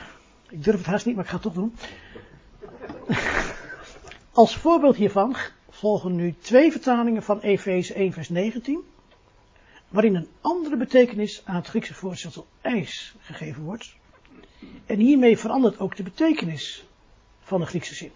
ik 0.49 0.63
durf 0.63 0.77
het 0.77 0.85
haast 0.85 1.05
niet, 1.05 1.15
maar 1.15 1.23
ik 1.23 1.29
ga 1.29 1.35
het 1.35 1.43
toch 1.43 1.53
doen. 1.53 1.75
Als 4.31 4.57
voorbeeld 4.57 4.95
hiervan 4.95 5.35
volgen 5.69 6.15
nu 6.15 6.35
twee 6.39 6.71
vertalingen 6.71 7.23
van 7.23 7.39
Efeze 7.39 7.93
1 7.93 8.13
vers 8.13 8.29
19, 8.29 8.83
waarin 9.87 10.15
een 10.15 10.27
andere 10.41 10.77
betekenis 10.77 11.41
aan 11.45 11.55
het 11.55 11.67
Griekse 11.67 11.93
voorzetsel 11.93 12.47
ijs 12.61 13.15
gegeven 13.19 13.63
wordt. 13.63 13.95
En 14.85 14.99
hiermee 14.99 15.37
verandert 15.37 15.79
ook 15.79 15.95
de 15.95 16.03
betekenis 16.03 16.85
van 17.39 17.59
de 17.59 17.65
Griekse 17.65 17.95
zin. 17.95 18.11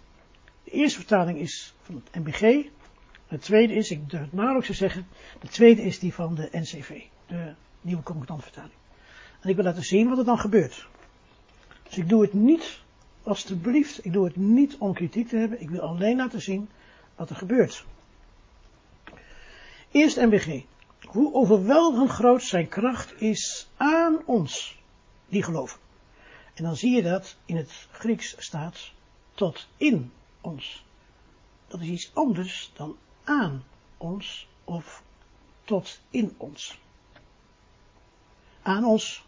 De 0.64 0.70
eerste 0.70 0.98
vertaling 0.98 1.38
is 1.38 1.74
van 1.82 2.02
het 2.04 2.24
MBG, 2.24 2.68
de 3.30 3.38
tweede 3.38 3.74
is, 3.74 3.90
ik 3.90 4.10
durf 4.10 4.22
het 4.22 4.32
nauwelijks 4.32 4.66
te 4.66 4.74
zeggen, 4.74 5.06
de 5.40 5.48
tweede 5.48 5.82
is 5.82 5.98
die 5.98 6.14
van 6.14 6.34
de 6.34 6.48
NCV, 6.52 7.02
de 7.26 7.54
nieuwe 7.80 8.02
concordante 8.02 8.42
vertaling. 8.42 8.74
En 9.40 9.48
ik 9.48 9.56
wil 9.56 9.64
laten 9.64 9.84
zien 9.84 10.08
wat 10.08 10.18
er 10.18 10.24
dan 10.24 10.38
gebeurt. 10.38 10.88
Dus 11.82 11.96
ik 11.96 12.08
doe 12.08 12.22
het 12.22 12.32
niet, 12.32 12.80
alstublieft, 13.22 14.04
ik 14.04 14.12
doe 14.12 14.24
het 14.24 14.36
niet 14.36 14.76
om 14.78 14.94
kritiek 14.94 15.28
te 15.28 15.36
hebben, 15.36 15.60
ik 15.60 15.70
wil 15.70 15.80
alleen 15.80 16.16
laten 16.16 16.40
zien 16.40 16.68
wat 17.16 17.30
er 17.30 17.36
gebeurt. 17.36 17.84
Eerst 19.90 20.16
MBG. 20.16 20.62
Hoe 21.00 21.34
overweldigend 21.34 22.10
groot 22.10 22.42
zijn 22.42 22.68
kracht 22.68 23.20
is 23.20 23.68
aan 23.76 24.18
ons, 24.26 24.82
die 25.28 25.42
geloven. 25.42 25.78
En 26.54 26.64
dan 26.64 26.76
zie 26.76 26.96
je 26.96 27.02
dat 27.02 27.36
in 27.44 27.56
het 27.56 27.88
Grieks 27.90 28.34
staat 28.38 28.92
tot 29.34 29.68
in 29.76 30.12
ons. 30.40 30.84
Dat 31.66 31.80
is 31.80 31.88
iets 31.88 32.10
anders 32.14 32.70
dan 32.74 32.96
aan 33.24 33.64
ons 33.96 34.48
of 34.64 35.02
tot 35.64 36.00
in 36.10 36.34
ons. 36.36 36.78
Aan 38.62 38.84
ons, 38.84 39.24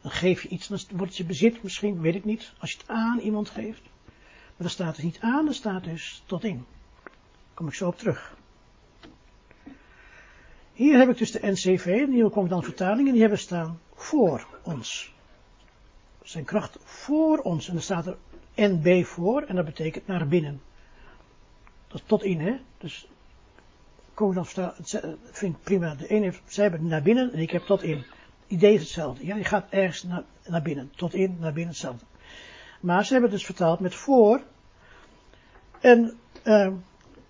dan 0.00 0.10
geef 0.10 0.42
je 0.42 0.48
iets, 0.48 0.68
dan 0.68 0.78
wordt 0.90 1.16
je 1.16 1.24
bezit 1.24 1.62
misschien, 1.62 2.00
weet 2.00 2.14
ik 2.14 2.24
niet, 2.24 2.52
als 2.58 2.72
je 2.72 2.78
het 2.78 2.88
aan 2.88 3.18
iemand 3.18 3.50
geeft. 3.50 3.82
Maar 4.04 4.68
dan 4.68 4.70
staat 4.70 4.94
dus 4.94 5.04
niet 5.04 5.20
aan, 5.20 5.44
dan 5.44 5.54
staat 5.54 5.84
dus 5.84 6.22
tot 6.26 6.44
in. 6.44 6.66
Daar 7.02 7.12
kom 7.54 7.66
ik 7.66 7.74
zo 7.74 7.86
op 7.86 7.98
terug. 7.98 8.36
Hier 10.72 10.98
heb 10.98 11.08
ik 11.08 11.18
dus 11.18 11.30
de 11.30 11.46
NCV, 11.50 11.84
de 11.84 12.12
nieuwe 12.12 12.30
concordant 12.30 12.64
vertaling, 12.64 13.06
en 13.06 13.12
die 13.12 13.20
hebben 13.20 13.38
staan 13.38 13.80
voor 13.94 14.46
ons. 14.62 15.14
Zijn 16.22 16.44
kracht 16.44 16.76
voor 16.84 17.38
ons. 17.38 17.68
En 17.68 17.74
dan 17.74 17.82
staat 17.82 18.06
er 18.06 18.16
NB 18.54 19.04
voor, 19.04 19.42
en 19.42 19.56
dat 19.56 19.64
betekent 19.64 20.06
naar 20.06 20.28
binnen. 20.28 20.60
Dat 21.88 22.00
is 22.00 22.06
tot 22.06 22.22
in, 22.22 22.40
hè. 22.40 22.56
Dus 22.80 23.08
concordant 24.14 24.48
vertaling, 24.48 25.18
vind 25.30 25.56
ik 25.56 25.62
prima. 25.62 25.94
De 25.94 26.06
ene 26.06 26.24
heeft, 26.24 26.42
zij 26.46 26.64
hebben 26.64 26.86
naar 26.86 27.02
binnen, 27.02 27.32
en 27.32 27.38
ik 27.38 27.50
heb 27.50 27.62
tot 27.62 27.82
in. 27.82 27.96
Het 27.96 28.06
idee 28.46 28.74
is 28.74 28.80
hetzelfde. 28.80 29.26
Ja, 29.26 29.36
je 29.36 29.44
gaat 29.44 29.66
ergens 29.70 30.02
naar, 30.02 30.22
naar 30.46 30.62
binnen. 30.62 30.92
Tot 30.96 31.14
in, 31.14 31.36
naar 31.40 31.52
binnen, 31.52 31.72
hetzelfde. 31.72 32.04
Maar 32.80 33.04
ze 33.04 33.12
hebben 33.12 33.30
het 33.30 33.38
dus 33.38 33.48
vertaald 33.48 33.80
met 33.80 33.94
voor. 33.94 34.42
En 35.80 36.18
uh, 36.44 36.72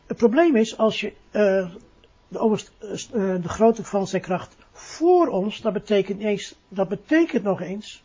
het 0.06 0.16
probleem 0.16 0.56
is, 0.56 0.76
als 0.78 1.00
je 1.00 1.12
uh, 1.32 1.74
de, 2.28 2.38
overst, 2.38 2.72
uh, 2.82 3.42
de 3.42 3.48
grootte 3.48 3.84
van 3.84 4.06
zijn 4.06 4.22
kracht 4.22 4.56
voor 4.72 5.28
ons, 5.28 5.60
dat 5.60 5.72
betekent, 5.72 6.20
eens, 6.20 6.54
dat 6.68 6.88
betekent 6.88 7.42
nog 7.42 7.60
eens 7.60 8.02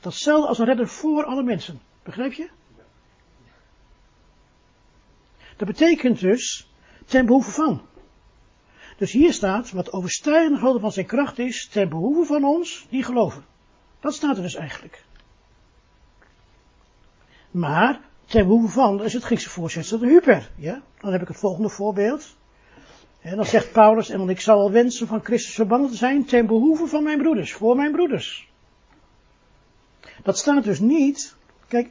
datzelfde 0.00 0.48
als 0.48 0.58
een 0.58 0.66
redder 0.66 0.88
voor 0.88 1.24
alle 1.24 1.42
mensen. 1.42 1.80
Begrijp 2.02 2.32
je? 2.32 2.48
Dat 5.56 5.68
betekent 5.68 6.20
dus 6.20 6.72
ten 7.04 7.26
behoeve 7.26 7.50
van. 7.50 7.82
Dus 8.96 9.12
hier 9.12 9.32
staat 9.32 9.70
wat 9.70 9.92
overstijgende 9.92 10.58
grootte 10.58 10.80
van 10.80 10.92
zijn 10.92 11.06
kracht 11.06 11.38
is 11.38 11.68
ten 11.68 11.88
behoeve 11.88 12.24
van 12.24 12.44
ons 12.44 12.86
die 12.90 13.02
geloven. 13.02 13.44
Dat 14.00 14.14
staat 14.14 14.36
er 14.36 14.42
dus 14.42 14.54
eigenlijk. 14.54 15.04
Maar 17.50 18.00
ten 18.24 18.46
behoeve 18.46 18.68
van, 18.68 19.04
is 19.04 19.12
het 19.12 19.22
Griekse 19.22 19.50
voorzetsel 19.50 19.98
de 19.98 20.06
hyper. 20.06 20.50
Ja? 20.56 20.82
Dan 21.00 21.12
heb 21.12 21.22
ik 21.22 21.28
het 21.28 21.36
volgende 21.36 21.68
voorbeeld. 21.68 22.36
En 23.20 23.36
dan 23.36 23.46
zegt 23.46 23.72
Paulus, 23.72 24.08
en 24.08 24.28
ik 24.28 24.40
zal 24.40 24.58
wel 24.58 24.70
wensen 24.70 25.06
van 25.06 25.24
Christus 25.24 25.54
verbannen 25.54 25.90
te 25.90 25.96
zijn 25.96 26.24
ten 26.24 26.46
behoeve 26.46 26.86
van 26.86 27.02
mijn 27.02 27.18
broeders, 27.18 27.52
voor 27.52 27.76
mijn 27.76 27.92
broeders. 27.92 28.50
Dat 30.22 30.38
staat 30.38 30.64
dus 30.64 30.80
niet, 30.80 31.36
kijk, 31.68 31.90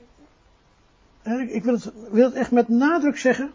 ik 1.40 1.64
wil 1.64 1.74
het, 1.74 1.92
wil 2.12 2.26
het 2.26 2.34
echt 2.34 2.52
met 2.52 2.68
nadruk 2.68 3.18
zeggen. 3.18 3.52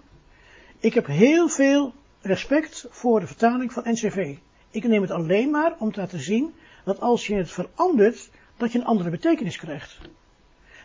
Ik 0.78 0.94
heb 0.94 1.06
heel 1.06 1.48
veel 1.48 1.94
respect 2.20 2.86
voor 2.90 3.20
de 3.20 3.26
vertaling 3.26 3.72
van 3.72 3.82
NCV. 3.86 4.36
Ik 4.70 4.84
neem 4.84 5.02
het 5.02 5.10
alleen 5.10 5.50
maar 5.50 5.74
om 5.78 5.92
te 5.92 6.00
laten 6.00 6.20
zien 6.20 6.54
dat 6.84 7.00
als 7.00 7.26
je 7.26 7.34
het 7.34 7.50
verandert, 7.50 8.30
dat 8.56 8.72
je 8.72 8.78
een 8.78 8.84
andere 8.84 9.10
betekenis 9.10 9.56
krijgt. 9.56 9.98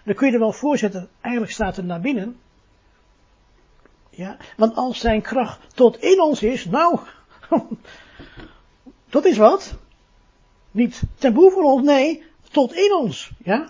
Dan 0.05 0.15
kun 0.15 0.27
je 0.27 0.33
er 0.33 0.39
wel 0.39 0.51
voorzetten, 0.51 1.09
eigenlijk 1.21 1.53
staat 1.53 1.77
er 1.77 1.83
naar 1.83 2.01
binnen, 2.01 2.39
ja, 4.09 4.37
want 4.57 4.75
als 4.75 4.99
zijn 4.99 5.21
kracht 5.21 5.75
tot 5.75 6.01
in 6.01 6.21
ons 6.21 6.43
is, 6.43 6.65
nou, 6.65 6.99
dat 9.09 9.25
is 9.25 9.37
wat. 9.37 9.75
Niet 10.71 11.01
ten 11.15 11.33
behoeve 11.33 11.55
van 11.55 11.65
ons, 11.65 11.85
nee, 11.85 12.23
tot 12.51 12.73
in 12.73 12.93
ons, 12.93 13.31
ja. 13.43 13.69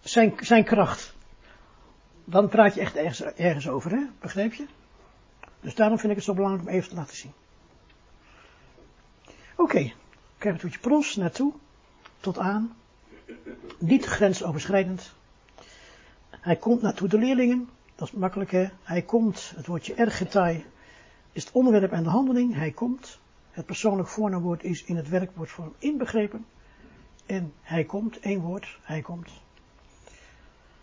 Zijn, 0.00 0.34
zijn 0.40 0.64
kracht. 0.64 1.15
Dan 2.28 2.48
praat 2.48 2.74
je 2.74 2.80
echt 2.80 2.96
ergens, 2.96 3.20
ergens 3.22 3.68
over, 3.68 3.90
hè, 3.90 4.06
begrijp 4.20 4.54
je? 4.54 4.66
Dus 5.60 5.74
daarom 5.74 5.98
vind 5.98 6.10
ik 6.10 6.16
het 6.16 6.26
zo 6.26 6.34
belangrijk 6.34 6.68
om 6.68 6.74
even 6.74 6.88
te 6.88 6.94
laten 6.94 7.16
zien. 7.16 7.32
Oké, 9.52 9.62
okay. 9.62 9.94
krijg 10.38 10.54
het 10.54 10.62
toetje 10.62 10.78
pros 10.78 11.16
naartoe, 11.16 11.52
tot 12.20 12.38
aan. 12.38 12.76
Niet 13.78 14.04
grensoverschrijdend. 14.04 15.14
Hij 16.30 16.56
komt 16.56 16.82
naartoe 16.82 17.08
de 17.08 17.18
leerlingen, 17.18 17.68
dat 17.94 18.08
is 18.08 18.14
makkelijk 18.14 18.50
hè. 18.50 18.68
Hij 18.82 19.02
komt, 19.02 19.52
het 19.56 19.66
woordje 19.66 19.94
ergetai 19.94 20.64
is 21.36 21.44
het 21.44 21.52
onderwerp 21.52 21.92
en 21.92 22.02
de 22.02 22.08
handeling. 22.08 22.54
Hij 22.54 22.70
komt. 22.70 23.18
Het 23.50 23.66
persoonlijk 23.66 24.08
voornaamwoord 24.08 24.64
is 24.64 24.84
in 24.84 24.96
het 24.96 25.08
werkwoordvorm 25.08 25.74
inbegrepen. 25.78 26.46
En 27.26 27.52
hij 27.60 27.84
komt, 27.84 28.18
één 28.18 28.40
woord, 28.40 28.78
hij 28.82 29.00
komt. 29.00 29.30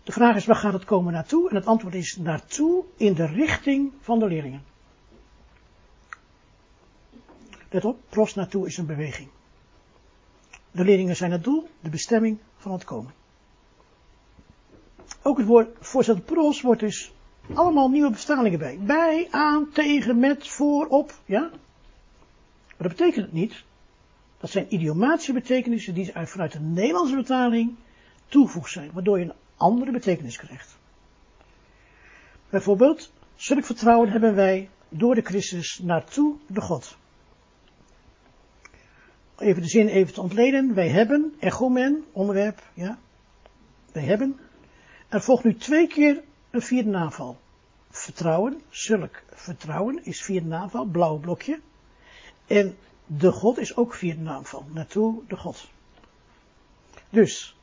De 0.04 0.12
vraag 0.12 0.36
is, 0.36 0.46
waar 0.46 0.56
gaat 0.56 0.72
het 0.72 0.84
komen 0.84 1.12
naartoe? 1.12 1.48
En 1.50 1.56
het 1.56 1.66
antwoord 1.66 1.94
is 1.94 2.16
naartoe 2.16 2.84
in 2.96 3.14
de 3.14 3.26
richting 3.26 3.92
van 4.00 4.18
de 4.18 4.26
leerlingen. 4.26 4.64
Let 7.70 7.84
op, 7.84 7.98
pros 8.08 8.34
naartoe 8.34 8.66
is 8.66 8.76
een 8.76 8.86
beweging. 8.86 9.28
De 10.70 10.84
leerlingen 10.84 11.16
zijn 11.16 11.32
het 11.32 11.44
doel, 11.44 11.68
de 11.80 11.88
bestemming 11.88 12.38
van 12.56 12.72
het 12.72 12.84
komen. 12.84 13.12
Ook 15.22 15.38
het 15.38 15.46
woord 15.46 15.68
voorstel 15.80 16.20
pros 16.20 16.60
wordt 16.60 16.80
dus 16.80 17.12
allemaal 17.54 17.88
nieuwe 17.88 18.10
bestalingen 18.10 18.58
bij. 18.58 18.78
Bij, 18.80 19.28
aan, 19.30 19.70
tegen, 19.72 20.18
met, 20.18 20.48
voor, 20.48 20.86
op, 20.86 21.14
ja. 21.24 21.40
Maar 21.40 22.88
dat 22.88 22.96
betekent 22.96 23.24
het 23.24 23.32
niet. 23.32 23.64
Dat 24.38 24.50
zijn 24.50 24.74
idiomatische 24.74 25.32
betekenissen 25.32 25.94
die 25.94 26.12
vanuit 26.14 26.52
de 26.52 26.60
Nederlandse 26.60 27.16
betaling 27.16 27.74
toegevoegd 28.26 28.70
zijn, 28.70 28.90
waardoor 28.92 29.18
je 29.18 29.24
een 29.24 29.32
andere 29.56 29.90
betekenis 29.90 30.36
krijgt. 30.36 30.76
Bijvoorbeeld, 32.50 33.12
zulk 33.34 33.64
vertrouwen 33.64 34.10
hebben 34.10 34.34
wij 34.34 34.68
door 34.88 35.14
de 35.14 35.22
Christus 35.22 35.78
naartoe 35.82 36.36
de 36.46 36.60
God. 36.60 36.96
Even 39.38 39.62
de 39.62 39.68
zin 39.68 39.88
even 39.88 40.14
te 40.14 40.20
ontleden. 40.20 40.74
Wij 40.74 40.88
hebben, 40.88 41.34
echomen, 41.38 42.04
onderwerp, 42.12 42.62
ja. 42.74 42.98
Wij 43.92 44.02
hebben 44.02 44.38
er 45.08 45.20
volgt 45.20 45.44
nu 45.44 45.56
twee 45.56 45.86
keer 45.86 46.22
een 46.50 46.62
vierde 46.62 46.90
naval. 46.90 47.38
Vertrouwen, 47.90 48.62
zulk 48.68 49.22
vertrouwen 49.26 50.04
is 50.04 50.22
vierde 50.22 50.46
naval, 50.46 50.84
blauw 50.84 51.16
blokje. 51.16 51.60
En 52.46 52.76
de 53.06 53.32
God 53.32 53.58
is 53.58 53.76
ook 53.76 53.94
vierde 53.94 54.20
naval, 54.20 54.66
naartoe 54.72 55.22
de 55.28 55.36
God. 55.36 55.68
Dus, 57.10 57.56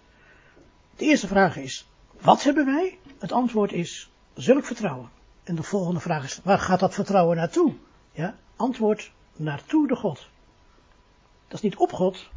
de 1.01 1.07
eerste 1.07 1.27
vraag 1.27 1.55
is, 1.57 1.87
wat 2.19 2.43
hebben 2.43 2.65
wij? 2.65 2.99
Het 3.17 3.31
antwoord 3.31 3.71
is, 3.71 4.11
zulk 4.33 4.65
vertrouwen. 4.65 5.09
En 5.43 5.55
de 5.55 5.63
volgende 5.63 5.99
vraag 5.99 6.23
is, 6.23 6.39
waar 6.43 6.59
gaat 6.59 6.79
dat 6.79 6.93
vertrouwen 6.93 7.37
naartoe? 7.37 7.75
Ja, 8.11 8.35
antwoord, 8.55 9.11
naartoe 9.35 9.87
de 9.87 9.95
God. 9.95 10.27
Dat 11.47 11.53
is 11.57 11.61
niet 11.61 11.75
op 11.75 11.91
God, 11.91 12.29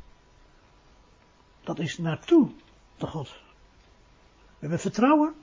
dat 1.62 1.78
is 1.78 1.98
naartoe 1.98 2.50
de 2.96 3.06
God. 3.06 3.28
We 3.28 4.58
hebben 4.58 4.78
vertrouwen 4.78 5.34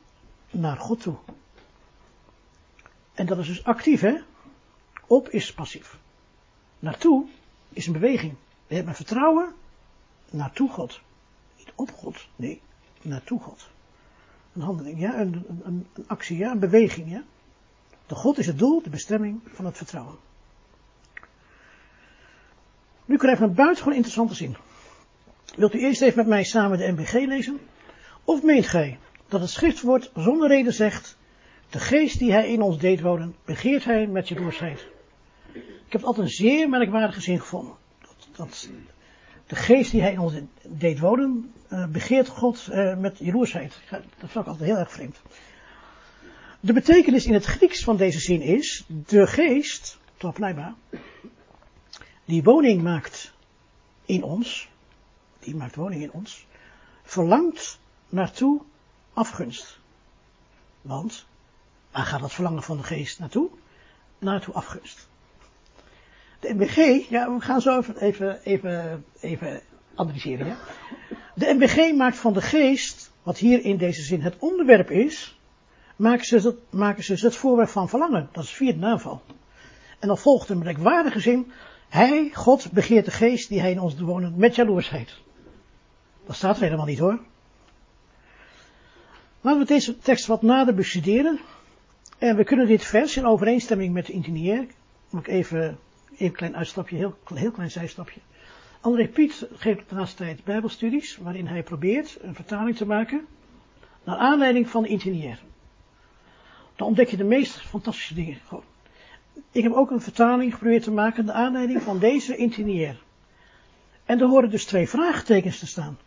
naar 0.51 0.77
God 0.77 1.01
toe. 1.01 1.15
En 3.13 3.25
dat 3.25 3.37
is 3.37 3.47
dus 3.47 3.63
actief, 3.63 4.01
hè? 4.01 4.21
Op 5.07 5.29
is 5.29 5.53
passief. 5.53 5.97
Naartoe 6.79 7.27
is 7.69 7.87
een 7.87 7.93
beweging. 7.93 8.35
We 8.67 8.75
hebben 8.75 8.95
vertrouwen 8.95 9.53
naartoe 10.29 10.69
God. 10.69 11.01
Niet 11.57 11.71
op 11.75 11.91
God, 11.91 12.27
nee, 12.35 12.61
naartoe 13.03 13.39
God. 13.39 13.69
Een 14.53 14.61
handeling, 14.61 14.99
ja, 14.99 15.19
een, 15.19 15.45
een, 15.63 15.87
actie, 16.07 16.37
ja, 16.37 16.51
een 16.51 16.59
beweging, 16.59 17.11
ja. 17.11 17.23
De 18.05 18.15
God 18.15 18.37
is 18.37 18.47
het 18.47 18.59
doel, 18.59 18.81
de 18.81 18.89
bestemming 18.89 19.41
van 19.45 19.65
het 19.65 19.77
vertrouwen. 19.77 20.15
Nu 23.05 23.17
krijgen 23.17 23.43
we 23.43 23.49
een 23.49 23.55
buitengewoon 23.55 23.95
interessante 23.95 24.35
zin. 24.35 24.55
Wilt 25.55 25.73
u 25.73 25.79
eerst 25.79 26.01
even 26.01 26.17
met 26.17 26.27
mij 26.27 26.43
samen 26.43 26.77
de 26.77 26.91
MBG 26.91 27.13
lezen? 27.13 27.59
Of 28.23 28.43
meent 28.43 28.67
gij 28.67 28.99
dat 29.27 29.41
het 29.41 29.49
schriftwoord 29.49 30.11
zonder 30.15 30.47
reden 30.47 30.73
zegt, 30.73 31.17
de 31.69 31.79
geest 31.79 32.19
die 32.19 32.31
hij 32.31 32.51
in 32.51 32.61
ons 32.61 32.77
deed 32.77 33.01
wonen, 33.01 33.35
begeert 33.45 33.83
hij 33.83 34.07
met 34.07 34.27
jaloersheid. 34.27 34.87
Ik 35.53 35.97
heb 35.97 36.01
het 36.01 36.03
altijd 36.03 36.25
een 36.25 36.33
zeer 36.33 36.69
merkwaardige 36.69 37.21
zin 37.21 37.39
gevonden. 37.39 37.75
Dat, 38.01 38.27
dat 38.35 38.69
de 39.51 39.57
geest 39.57 39.91
die 39.91 40.01
hij 40.01 40.11
in 40.11 40.19
ons 40.19 40.33
deed 40.67 40.99
wonen, 40.99 41.53
uh, 41.69 41.85
begeert 41.85 42.27
God 42.27 42.67
uh, 42.69 42.97
met 42.97 43.17
jaloersheid. 43.17 43.79
Dat 43.89 44.29
vond 44.29 44.45
ik 44.45 44.51
altijd 44.51 44.69
heel 44.69 44.77
erg 44.77 44.91
vreemd. 44.91 45.21
De 46.59 46.73
betekenis 46.73 47.25
in 47.25 47.33
het 47.33 47.45
Grieks 47.45 47.83
van 47.83 47.97
deze 47.97 48.19
zin 48.19 48.41
is, 48.41 48.85
de 48.87 49.27
geest, 49.27 49.99
blijkbaar, 50.33 50.73
die 52.25 52.43
woning 52.43 52.81
maakt 52.81 53.33
in 54.05 54.23
ons, 54.23 54.69
die 55.39 55.55
maakt 55.55 55.75
woning 55.75 56.01
in 56.01 56.11
ons, 56.11 56.47
verlangt 57.03 57.79
naartoe 58.09 58.61
afgunst. 59.13 59.79
Want, 60.81 61.25
waar 61.91 62.05
gaat 62.05 62.21
het 62.21 62.33
verlangen 62.33 62.63
van 62.63 62.77
de 62.77 62.83
geest 62.83 63.19
naartoe? 63.19 63.49
Naartoe 64.19 64.53
afgunst. 64.53 65.09
De 66.41 66.53
MBG, 66.53 67.09
ja, 67.09 67.33
we 67.33 67.41
gaan 67.41 67.61
zo 67.61 67.81
even, 67.99 68.39
even, 68.43 69.03
even, 69.19 69.61
analyseren. 69.95 70.47
Ja? 70.47 70.57
De 71.35 71.53
MBG 71.53 71.95
maakt 71.95 72.17
van 72.17 72.33
de 72.33 72.41
geest 72.41 73.11
wat 73.23 73.37
hier 73.37 73.63
in 73.63 73.77
deze 73.77 74.01
zin 74.01 74.21
het 74.21 74.35
onderwerp 74.39 74.91
is, 74.91 75.39
maken 75.95 76.25
ze, 76.25 76.35
het, 76.35 77.05
ze 77.05 77.25
het 77.25 77.35
voorwerp 77.35 77.69
van 77.69 77.89
verlangen. 77.89 78.29
Dat 78.31 78.43
is 78.43 78.49
via 78.49 78.71
de 78.71 78.77
naval. 78.77 79.21
En 79.99 80.07
dan 80.07 80.17
volgt 80.17 80.49
een 80.49 80.57
merkwaardige 80.57 81.19
zin. 81.19 81.51
Hij, 81.89 82.29
God, 82.33 82.71
begeert 82.71 83.05
de 83.05 83.11
geest 83.11 83.49
die 83.49 83.59
hij 83.59 83.71
in 83.71 83.79
ons 83.79 83.99
wonen 83.99 84.33
met 84.37 84.55
jaloersheid. 84.55 85.17
Dat 86.25 86.35
staat 86.35 86.55
er 86.55 86.63
helemaal 86.63 86.85
niet 86.85 86.99
hoor. 86.99 87.19
Laten 89.41 89.59
we 89.61 89.67
deze 89.67 89.97
tekst 89.97 90.25
wat 90.25 90.41
nader 90.41 90.75
bestuderen. 90.75 91.39
En 92.17 92.35
we 92.35 92.43
kunnen 92.43 92.67
dit 92.67 92.85
vers 92.85 93.17
in 93.17 93.25
overeenstemming 93.25 93.93
met 93.93 94.05
de 94.05 94.13
intinier, 94.13 94.67
moet 95.09 95.27
ik 95.27 95.33
even 95.33 95.79
een 96.17 96.31
klein 96.31 96.55
uitstapje, 96.55 96.95
heel, 96.95 97.17
heel 97.33 97.51
klein 97.51 97.71
zijstapje. 97.71 98.19
André 98.81 99.07
Piet 99.07 99.47
geeft 99.53 99.81
op 99.81 99.89
de 99.89 100.13
tijd 100.15 100.43
bijbelstudies, 100.43 101.17
waarin 101.17 101.47
hij 101.47 101.63
probeert 101.63 102.17
een 102.21 102.35
vertaling 102.35 102.77
te 102.77 102.85
maken, 102.85 103.25
naar 104.03 104.17
aanleiding 104.17 104.69
van 104.69 104.85
de. 104.85 105.39
Dan 106.75 106.87
ontdek 106.87 107.09
je 107.09 107.17
de 107.17 107.23
meest 107.23 107.61
fantastische 107.61 108.13
dingen. 108.13 108.37
Ik 109.51 109.63
heb 109.63 109.73
ook 109.73 109.91
een 109.91 110.01
vertaling 110.01 110.53
geprobeerd 110.53 110.83
te 110.83 110.91
maken 110.91 111.25
naar 111.25 111.35
aanleiding 111.35 111.81
van 111.81 111.99
deze 111.99 112.35
intinier. 112.35 113.01
En 114.05 114.19
er 114.19 114.27
horen 114.27 114.49
dus 114.49 114.65
twee 114.65 114.89
vraagtekens 114.89 115.59
te 115.59 115.67
staan. 115.67 115.97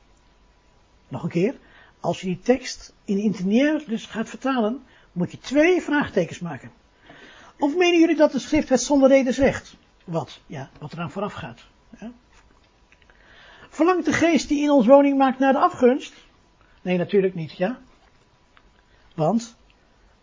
Nog 1.09 1.23
een 1.23 1.29
keer, 1.29 1.55
als 2.01 2.21
je 2.21 2.27
die 2.27 2.41
tekst 2.41 2.95
in 3.05 3.17
de 3.17 3.23
intinier 3.23 3.85
dus 3.87 4.07
gaat 4.07 4.29
vertalen, 4.29 4.83
moet 5.13 5.31
je 5.31 5.39
twee 5.39 5.83
vraagtekens 5.83 6.39
maken. 6.39 6.71
Of 7.59 7.77
menen 7.77 8.01
jullie 8.01 8.17
dat 8.17 8.33
de 8.33 8.39
schrift 8.39 8.69
het 8.69 8.83
zonder 8.83 9.09
reden 9.09 9.35
zegt? 9.35 9.77
Wat? 10.05 10.41
Ja, 10.47 10.71
wat 10.79 10.93
eraan 10.93 11.11
vooraf 11.11 11.33
gaat. 11.33 11.65
Verlangt 13.69 14.05
de 14.05 14.13
geest 14.13 14.49
die 14.49 14.63
in 14.63 14.71
ons 14.71 14.87
woning 14.87 15.19
maakt 15.19 15.39
naar 15.39 15.53
de 15.53 15.59
afgunst? 15.59 16.15
Nee, 16.83 16.99
natuurlijk 16.99 17.35
niet, 17.35 17.53
ja. 17.53 17.79
Want 19.15 19.57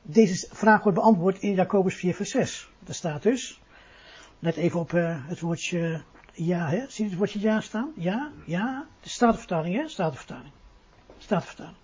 deze 0.02 0.48
vraag 0.52 0.84
wordt 0.84 0.98
beantwoord 0.98 1.40
in 1.40 1.54
Jacobus 1.54 1.96
4 1.96 2.14
vers 2.16 2.30
6. 2.30 2.70
Daar 2.80 2.96
staat 2.96 3.24
dus, 3.24 3.62
let 4.40 4.56
even 4.56 4.80
op 4.80 4.92
uh, 4.92 5.28
het 5.28 5.40
woordje 5.40 6.02
ja, 6.34 6.68
hè? 6.68 6.86
zie 6.88 7.04
je 7.04 7.10
het 7.10 7.20
woordje 7.20 7.40
ja 7.40 7.62
staan? 7.62 7.92
Ja, 7.96 8.32
ja, 8.46 8.86
de 9.02 9.10
statenvertaling, 9.10 9.76
hè, 9.76 9.88
statenvertaling. 9.88 10.52
Statenvertaling. 11.18 11.78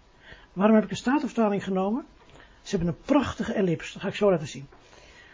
Waarom 0.54 0.76
heb 0.76 0.84
ik 0.84 0.92
een 0.92 0.98
statenvertaling 0.98 1.64
genomen? 1.64 2.06
Ze 2.62 2.76
hebben 2.76 2.88
een 2.94 3.02
prachtige 3.06 3.54
ellips, 3.54 3.94
dat 3.94 4.02
ga 4.02 4.08
ik 4.08 4.16
zo 4.16 4.32
laten 4.32 4.48
zien. 4.48 4.68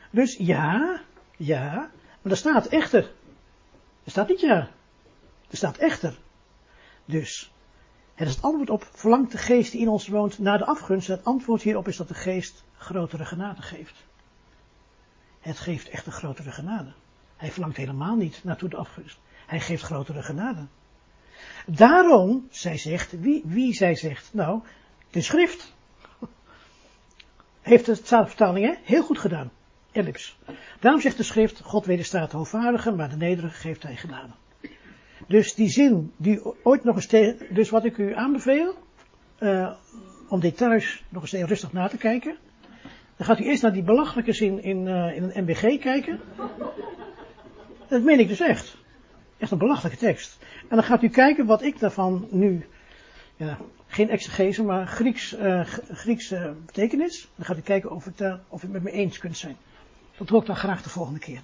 Dus 0.10 0.38
ja, 0.38 1.02
ja, 1.38 1.90
maar 2.24 2.32
er 2.32 2.38
staat 2.38 2.66
echter. 2.68 3.12
Er 4.04 4.12
staat 4.12 4.28
niet 4.28 4.40
ja. 4.40 4.70
Er 5.50 5.58
staat 5.58 5.78
echter. 5.78 6.18
Dus, 7.06 7.52
het 8.14 8.28
is 8.28 8.36
het 8.36 8.44
antwoord 8.44 8.70
op, 8.70 8.88
verlangt 8.92 9.32
de 9.32 9.38
geest 9.38 9.72
die 9.72 9.82
in 9.82 9.88
ons 9.88 10.08
woont 10.08 10.40
naar 10.40 10.58
de 10.58 10.66
afgunst. 10.66 11.08
Het 11.08 11.26
antwoord 11.26 11.62
hierop 11.62 11.88
is 11.88 11.98
dat 11.98 12.08
de 12.08 12.14
geest 12.14 12.64
grotere 12.78 13.26
genade 13.26 13.62
geeft. 13.62 14.06
Het 15.40 15.60
geeft 15.60 15.90
echt 15.90 16.06
een 16.06 16.12
grotere 16.12 16.52
genade. 16.52 16.94
Hij 17.36 17.52
verlangt 17.52 17.78
helemaal 17.78 18.16
niet 18.16 18.44
naartoe 18.44 18.70
de 18.70 18.78
afgunst. 18.78 19.20
Hij 19.46 19.60
geeft 19.60 19.84
grotere 19.84 20.24
genade. 20.24 20.66
Daarom, 21.66 22.48
zij 22.52 22.78
zegt, 22.78 23.20
wie, 23.20 23.42
wie 23.46 23.74
zij 23.74 23.96
zegt? 23.96 24.34
Nou, 24.34 24.62
de 25.10 25.22
schrift 25.22 25.74
heeft 27.62 27.86
de 27.86 27.96
vertaling 28.06 28.66
hè, 28.66 28.76
heel 28.84 29.04
goed 29.04 29.20
gedaan. 29.20 29.52
Ellips. 29.94 30.38
Daarom 30.80 31.02
zegt 31.02 31.18
de 31.18 31.24
schrift, 31.24 31.60
God 31.60 31.86
wederstaat 31.86 32.32
de 32.32 32.38
hoogvaardige, 32.38 32.92
maar 32.92 33.10
de 33.10 33.18
nederige 33.18 33.56
geeft 33.56 33.84
hij 33.84 33.96
genade. 33.96 34.32
Dus 35.28 35.54
die 35.54 35.70
zin, 35.70 36.12
die 36.18 36.42
ooit 36.64 36.84
nog 36.84 36.96
eens 36.96 37.36
dus 37.50 37.70
wat 37.70 37.86
ik 37.86 37.98
u 37.98 38.16
aanbeveel, 38.16 38.76
uh, 39.40 39.72
om 40.30 40.40
dit 40.40 40.58
thuis 40.58 41.04
nog 41.10 41.22
eens 41.22 41.32
even 41.32 41.48
rustig 41.48 41.74
na 41.74 41.88
te 41.88 41.98
kijken. 41.98 42.38
Dan 43.18 43.26
gaat 43.26 43.40
u 43.40 43.44
eerst 43.44 43.62
naar 43.62 43.74
die 43.74 43.84
belachelijke 43.84 44.34
zin 44.34 44.64
in, 44.64 44.86
uh, 44.88 45.16
in 45.16 45.24
een 45.24 45.44
MBG 45.44 45.80
kijken. 45.80 46.20
Dat 47.88 48.04
meen 48.04 48.20
ik 48.20 48.28
dus 48.28 48.40
echt. 48.40 48.78
Echt 49.38 49.52
een 49.52 49.58
belachelijke 49.58 49.98
tekst. 49.98 50.38
En 50.62 50.76
dan 50.76 50.84
gaat 50.84 51.04
u 51.04 51.10
kijken 51.10 51.46
wat 51.46 51.62
ik 51.62 51.80
daarvan 51.80 52.28
nu, 52.32 52.66
ja, 53.36 53.58
geen 53.88 54.10
exegese, 54.10 54.64
maar 54.64 54.88
Grieks, 54.88 55.34
uh, 55.38 55.66
Griekse 55.92 56.54
betekenis. 56.66 57.30
Dan 57.36 57.46
gaat 57.46 57.58
u 57.58 57.62
kijken 57.62 57.92
of, 57.92 58.06
het, 58.06 58.22
of 58.48 58.64
u 58.64 58.66
het 58.66 58.72
met 58.72 58.84
me 58.84 58.92
eens 58.92 59.18
kunt 59.18 59.38
zijn. 59.38 59.58
Dat 60.24 60.32
hoor 60.32 60.46
dan 60.46 60.56
graag 60.56 60.82
de 60.82 60.90
volgende 60.90 61.20
keer. 61.20 61.42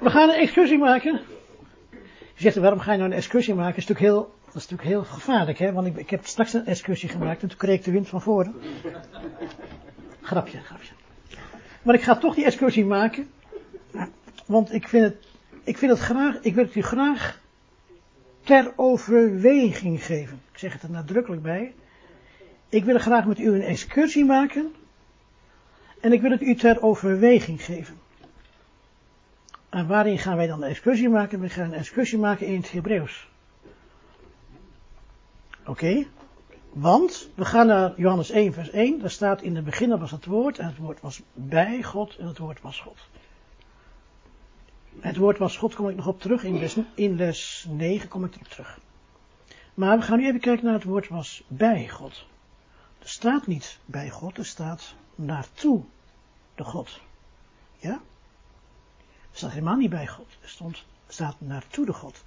We 0.00 0.10
gaan 0.10 0.28
een 0.28 0.34
excursie 0.34 0.78
maken. 0.78 1.20
Je 2.34 2.42
zegt, 2.42 2.56
waarom 2.56 2.78
ga 2.78 2.92
je 2.92 2.98
nou 2.98 3.10
een 3.10 3.16
excursie 3.16 3.54
maken? 3.54 3.74
Dat 3.74 3.82
is 3.82 3.88
natuurlijk 3.88 4.14
heel, 4.14 4.34
is 4.46 4.54
natuurlijk 4.54 4.88
heel 4.88 5.04
gevaarlijk, 5.04 5.58
hè? 5.58 5.72
Want 5.72 5.86
ik, 5.86 5.96
ik 5.96 6.10
heb 6.10 6.26
straks 6.26 6.52
een 6.52 6.66
excursie 6.66 7.08
gemaakt 7.08 7.42
en 7.42 7.48
toen 7.48 7.58
kreeg 7.58 7.78
ik 7.78 7.84
de 7.84 7.90
wind 7.90 8.08
van 8.08 8.22
voren. 8.22 8.54
Grapje, 10.20 10.60
grapje. 10.60 10.92
Maar 11.82 11.94
ik 11.94 12.02
ga 12.02 12.16
toch 12.16 12.34
die 12.34 12.44
excursie 12.44 12.84
maken. 12.84 13.30
Want 14.46 14.72
ik 14.72 14.88
vind 14.88 15.04
het, 15.04 15.26
ik 15.64 15.78
vind 15.78 15.92
het 15.92 16.00
graag, 16.00 16.38
ik 16.40 16.54
wil 16.54 16.64
het 16.64 16.74
u 16.74 16.82
graag 16.82 17.40
ter 18.42 18.72
overweging 18.76 20.04
geven. 20.04 20.40
Ik 20.52 20.58
zeg 20.58 20.72
het 20.72 20.82
er 20.82 20.90
nadrukkelijk 20.90 21.42
bij. 21.42 21.74
Ik 22.68 22.84
wil 22.84 22.98
graag 22.98 23.26
met 23.26 23.38
u 23.38 23.54
een 23.54 23.62
excursie 23.62 24.24
maken. 24.24 24.74
En 26.00 26.12
ik 26.12 26.20
wil 26.20 26.30
het 26.30 26.42
u 26.42 26.54
ter 26.54 26.82
overweging 26.82 27.62
geven. 27.62 27.98
En 29.68 29.86
waarin 29.86 30.18
gaan 30.18 30.36
wij 30.36 30.46
dan 30.46 30.62
een 30.62 30.68
excursie 30.68 31.08
maken? 31.08 31.40
We 31.40 31.48
gaan 31.48 31.64
een 31.64 31.78
excursie 31.78 32.18
maken 32.18 32.46
in 32.46 32.56
het 32.56 32.72
Hebreeuws. 32.72 33.28
Oké? 35.66 36.06
Want 36.72 37.28
we 37.34 37.44
gaan 37.44 37.66
naar 37.66 37.92
Johannes 37.96 38.30
1, 38.30 38.52
vers 38.52 38.70
1. 38.70 38.98
Daar 38.98 39.10
staat 39.10 39.42
in 39.42 39.56
het 39.56 39.64
begin 39.64 39.98
was 39.98 40.10
het 40.10 40.24
woord. 40.24 40.58
En 40.58 40.66
het 40.66 40.76
woord 40.76 41.00
was 41.00 41.22
bij 41.32 41.82
God. 41.82 42.16
En 42.16 42.26
het 42.26 42.38
woord 42.38 42.60
was 42.60 42.80
God. 42.80 42.98
Het 45.00 45.16
woord 45.16 45.38
was 45.38 45.56
God, 45.56 45.74
kom 45.74 45.88
ik 45.88 45.96
nog 45.96 46.06
op 46.06 46.20
terug. 46.20 46.44
In 46.44 46.58
les, 46.58 46.76
in 46.94 47.16
les 47.16 47.66
9 47.68 48.08
kom 48.08 48.24
ik 48.24 48.34
erop 48.34 48.48
terug. 48.48 48.78
Maar 49.74 49.98
we 49.98 50.04
gaan 50.04 50.18
nu 50.18 50.26
even 50.26 50.40
kijken 50.40 50.64
naar 50.64 50.74
het 50.74 50.84
woord 50.84 51.08
was 51.08 51.44
bij 51.48 51.88
God. 51.88 52.26
Staat 53.08 53.46
niet 53.46 53.78
bij 53.84 54.10
God, 54.10 54.38
er 54.38 54.46
staat 54.46 54.94
naartoe 55.14 55.84
de 56.54 56.64
God. 56.64 57.00
Ja? 57.76 57.92
Er 59.30 59.32
staat 59.32 59.50
helemaal 59.50 59.76
niet 59.76 59.90
bij 59.90 60.06
God. 60.06 60.26
Er 60.42 60.48
stond, 60.48 60.84
staat 61.08 61.36
naartoe 61.38 61.86
de 61.86 61.92
God. 61.92 62.24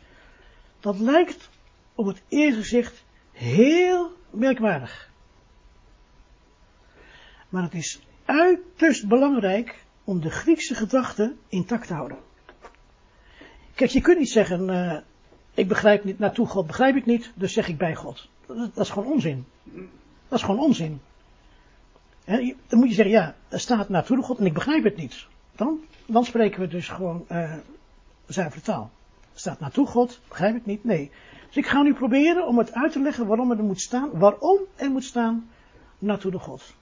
Dat 0.80 1.00
lijkt 1.00 1.50
op 1.96 2.06
het 2.06 2.22
eerste 2.28 2.60
gezicht 2.60 3.04
heel 3.32 4.12
merkwaardig. 4.30 5.10
Maar 7.50 7.64
het 7.64 7.74
is 7.74 8.02
uiterst 8.26 9.08
belangrijk 9.08 9.84
om 10.04 10.22
de 10.22 10.30
Griekse 10.30 10.76
gedachte 10.76 11.36
intact 11.48 11.88
te 11.88 11.94
houden. 11.94 12.18
Kijk, 13.74 13.92
je 13.92 14.02
kunt 14.02 14.20
niet 14.20 14.32
zeggen, 14.32 14.70
uh, 14.70 14.98
ik 15.54 15.68
begrijp 15.68 16.04
niet, 16.04 16.20
naartoe 16.20 16.48
God 16.48 16.68
begrijp 16.68 16.96
ik 16.96 17.06
niet, 17.06 17.32
dus 17.36 17.54
zeg 17.54 17.68
ik 17.68 17.78
bij 17.78 17.96
God. 17.96 18.30
Dat, 18.46 18.58
dat 18.58 18.86
is 18.86 18.90
gewoon 18.90 19.12
onzin. 19.12 19.46
Dat 20.30 20.40
is 20.40 20.46
gewoon 20.46 20.60
onzin. 20.60 21.02
Dan 22.68 22.80
moet 22.80 22.90
je 22.90 22.96
zeggen, 22.96 23.14
ja, 23.16 23.36
er 23.48 23.60
staat 23.60 23.90
naartoe 23.90 24.24
God 24.24 24.38
en 24.38 24.46
ik 24.46 24.54
begrijp 24.54 24.84
het 24.84 24.96
niet. 24.96 25.28
Dan, 25.56 25.80
dan 26.06 26.26
spreken 26.26 26.60
we 26.60 26.68
dus 26.68 26.88
gewoon 26.88 27.26
uh, 27.32 27.54
zuivere 28.28 28.62
taal. 28.62 28.92
Er 29.34 29.40
staat 29.40 29.60
naartoe 29.60 29.88
God, 29.88 30.20
begrijp 30.28 30.56
ik 30.56 30.66
niet, 30.66 30.84
nee. 30.84 31.12
Dus 31.48 31.58
ik 31.58 31.68
ga 31.68 31.82
nu 31.82 31.94
proberen 31.94 32.48
om 32.48 32.58
het 32.58 32.74
uit 32.74 32.92
te 32.92 33.02
leggen 33.02 33.28
waarom 33.28 33.52
er 33.52 33.64
moet 33.64 33.82
staan, 33.82 34.10
waarom 34.20 34.60
er 34.76 34.92
moet 34.92 35.04
staan 35.04 35.50
naartoe 36.00 36.32
de 36.32 36.40
God. 36.40 36.74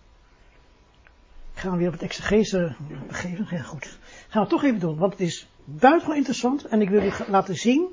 Ik 1.53 1.59
ga 1.59 1.77
weer 1.77 1.87
op 1.87 1.93
het 1.93 2.01
exegese 2.01 2.75
begeven. 3.07 3.47
Ja, 3.49 3.61
goed. 3.61 3.99
Gaan 4.27 4.43
we 4.43 4.49
toch 4.49 4.63
even 4.63 4.79
doen, 4.79 4.97
want 4.97 5.11
het 5.11 5.21
is 5.21 5.47
buitengewoon 5.63 6.17
interessant 6.17 6.65
en 6.65 6.81
ik 6.81 6.89
wil 6.89 7.03
u 7.03 7.11
laten 7.27 7.55
zien 7.55 7.87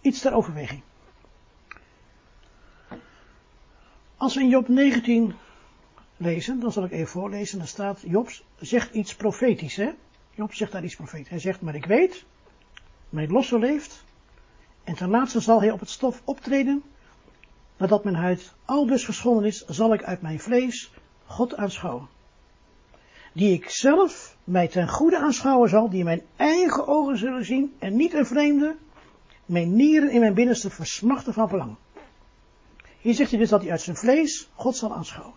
iets 0.00 0.20
ter 0.20 0.32
overweging. 0.32 0.82
Als 4.20 4.34
we 4.34 4.40
in 4.40 4.48
Job 4.48 4.68
19 4.68 5.34
lezen, 6.16 6.60
dan 6.60 6.72
zal 6.72 6.84
ik 6.84 6.90
even 6.90 7.06
voorlezen, 7.06 7.58
dan 7.58 7.66
staat 7.66 8.02
Job 8.06 8.30
zegt 8.58 8.94
iets 8.94 9.14
profetisch, 9.14 9.76
hè? 9.76 9.90
Job 10.34 10.54
zegt 10.54 10.72
daar 10.72 10.84
iets 10.84 10.96
profetisch. 10.96 11.28
Hij 11.28 11.38
zegt, 11.38 11.60
maar 11.60 11.74
ik 11.74 11.84
weet, 11.84 12.24
mijn 13.08 13.30
losse 13.30 13.58
leeft, 13.58 14.04
en 14.84 14.94
ten 14.94 15.08
laatste 15.08 15.40
zal 15.40 15.60
hij 15.60 15.70
op 15.70 15.80
het 15.80 15.90
stof 15.90 16.22
optreden, 16.24 16.82
nadat 17.76 18.04
mijn 18.04 18.16
huid 18.16 18.52
al 18.64 18.86
dus 18.86 19.04
geschonden 19.04 19.44
is, 19.44 19.64
zal 19.64 19.94
ik 19.94 20.02
uit 20.02 20.22
mijn 20.22 20.40
vlees 20.40 20.92
God 21.26 21.56
aanschouwen. 21.56 22.08
Die 23.32 23.52
ik 23.52 23.70
zelf 23.70 24.36
mij 24.44 24.68
ten 24.68 24.88
goede 24.88 25.18
aanschouwen 25.18 25.68
zal, 25.68 25.90
die 25.90 26.04
mijn 26.04 26.22
eigen 26.36 26.86
ogen 26.86 27.18
zullen 27.18 27.44
zien 27.44 27.74
en 27.78 27.96
niet 27.96 28.14
een 28.14 28.26
vreemde, 28.26 28.76
mijn 29.46 29.76
nieren 29.76 30.10
in 30.10 30.20
mijn 30.20 30.34
binnenste 30.34 30.70
versmachten 30.70 31.32
van 31.32 31.48
verlangen. 31.48 31.76
Hier 33.00 33.14
zegt 33.14 33.30
hij 33.30 33.38
dus 33.38 33.48
dat 33.48 33.62
hij 33.62 33.70
uit 33.70 33.80
zijn 33.80 33.96
vlees 33.96 34.48
God 34.54 34.76
zal 34.76 34.94
aanschouwen. 34.94 35.34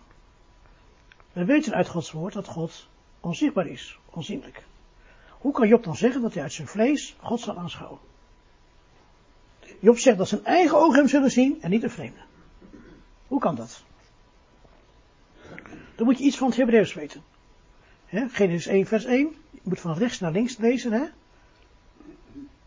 We 1.32 1.44
weten 1.44 1.74
uit 1.74 1.88
Gods 1.88 2.10
woord 2.10 2.32
dat 2.32 2.46
God 2.46 2.88
onzichtbaar 3.20 3.66
is, 3.66 3.98
onzienlijk. 4.10 4.64
Hoe 5.38 5.52
kan 5.52 5.68
Job 5.68 5.84
dan 5.84 5.96
zeggen 5.96 6.22
dat 6.22 6.34
hij 6.34 6.42
uit 6.42 6.52
zijn 6.52 6.68
vlees 6.68 7.16
God 7.20 7.40
zal 7.40 7.58
aanschouwen? 7.58 7.98
Job 9.80 9.98
zegt 9.98 10.18
dat 10.18 10.28
zijn 10.28 10.44
eigen 10.44 10.78
ogen 10.78 10.98
hem 10.98 11.08
zullen 11.08 11.30
zien 11.30 11.62
en 11.62 11.70
niet 11.70 11.80
de 11.80 11.90
vreemde. 11.90 12.20
Hoe 13.26 13.40
kan 13.40 13.54
dat? 13.54 13.84
Dan 15.94 16.06
moet 16.06 16.18
je 16.18 16.24
iets 16.24 16.36
van 16.36 16.48
het 16.48 16.56
Hebreeuws 16.56 16.94
weten. 16.94 17.22
He, 18.06 18.28
Genesis 18.28 18.66
1 18.66 18.86
vers 18.86 19.04
1. 19.04 19.34
Je 19.50 19.60
moet 19.62 19.80
van 19.80 19.96
rechts 19.96 20.20
naar 20.20 20.32
links 20.32 20.56
lezen. 20.56 20.92
Hè? 20.92 21.04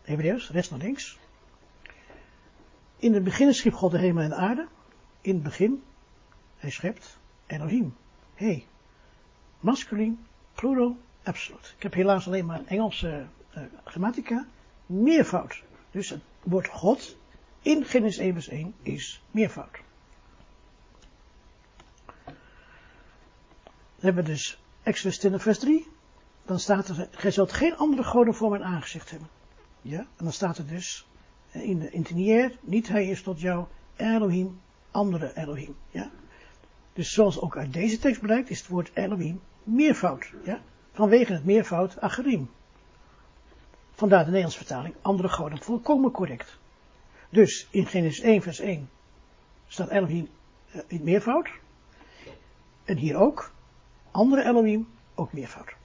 Hebreeuws, 0.02 0.50
rechts 0.50 0.70
naar 0.70 0.78
links. 0.78 1.18
In 2.96 3.14
het 3.14 3.24
begin 3.24 3.54
schiep 3.54 3.74
God 3.74 3.90
de 3.90 3.98
hemel 3.98 4.22
en 4.22 4.28
de 4.28 4.34
aarde. 4.34 4.66
In 5.20 5.34
het 5.34 5.42
begin, 5.42 5.82
hij 6.56 6.70
schept 6.70 7.18
Elohim. 7.46 7.94
Hey, 8.34 8.66
masculin, 9.60 10.26
plural, 10.54 10.96
absolute. 11.22 11.68
Ik 11.76 11.82
heb 11.82 11.94
helaas 11.94 12.26
alleen 12.26 12.46
maar 12.46 12.64
Engelse 12.64 13.26
uh, 13.56 13.62
grammatica. 13.84 14.46
Meervoud. 14.86 15.62
Dus 15.90 16.10
het 16.10 16.20
woord 16.42 16.68
God 16.68 17.16
in 17.62 17.84
Genesis 17.84 18.18
1 18.18 18.32
vers 18.32 18.48
1 18.48 18.74
is 18.82 19.22
meervoud. 19.30 19.78
Dan 23.94 24.06
hebben 24.06 24.24
we 24.24 24.30
dus 24.30 24.60
Exodus 24.82 25.18
20 25.18 25.42
vers 25.42 25.58
3. 25.58 25.86
Dan 26.44 26.58
staat 26.58 26.88
er, 26.88 27.08
gij 27.10 27.30
zult 27.30 27.52
geen 27.52 27.76
andere 27.76 28.04
goden 28.04 28.34
voor 28.34 28.50
mijn 28.50 28.64
aangezicht 28.64 29.10
hebben. 29.10 29.28
Ja, 29.82 29.98
en 29.98 30.24
dan 30.24 30.32
staat 30.32 30.58
er 30.58 30.66
dus 30.66 31.06
in 31.50 31.78
de 31.78 31.90
intinier, 31.90 32.58
niet 32.60 32.88
hij 32.88 33.06
is 33.06 33.22
tot 33.22 33.40
jou 33.40 33.66
Elohim, 33.96 34.60
andere 34.90 35.36
Elohim. 35.36 35.76
Ja. 35.90 36.10
Dus 36.92 37.12
zoals 37.12 37.40
ook 37.40 37.56
uit 37.56 37.72
deze 37.72 37.98
tekst 37.98 38.20
blijkt, 38.20 38.50
is 38.50 38.58
het 38.58 38.68
woord 38.68 38.90
Elohim 38.94 39.40
meervoud. 39.62 40.32
Ja. 40.44 40.60
Vanwege 40.92 41.32
het 41.32 41.44
meervoud 41.44 42.00
acherim. 42.00 42.50
Vandaar 43.90 44.18
de 44.18 44.26
Nederlandse 44.26 44.58
vertaling, 44.58 44.94
andere 45.02 45.28
goden, 45.28 45.58
volkomen 45.58 46.10
correct. 46.10 46.58
Dus 47.30 47.68
in 47.70 47.86
Genesis 47.86 48.20
1 48.20 48.42
vers 48.42 48.58
1 48.58 48.90
staat 49.66 49.88
Elohim 49.88 50.28
uh, 50.74 50.82
in 50.86 51.04
meervoud. 51.04 51.48
En 52.84 52.96
hier 52.96 53.16
ook, 53.16 53.52
andere 54.10 54.44
Elohim, 54.44 54.88
ook 55.14 55.32
meervoud. 55.32 55.76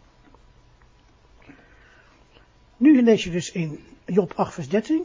Nu 2.78 3.04
lees 3.04 3.24
je 3.24 3.32
dus 3.32 3.52
in 3.52 3.80
Job 4.06 4.34
8 4.36 4.54
vers 4.54 4.70
13, 4.70 5.04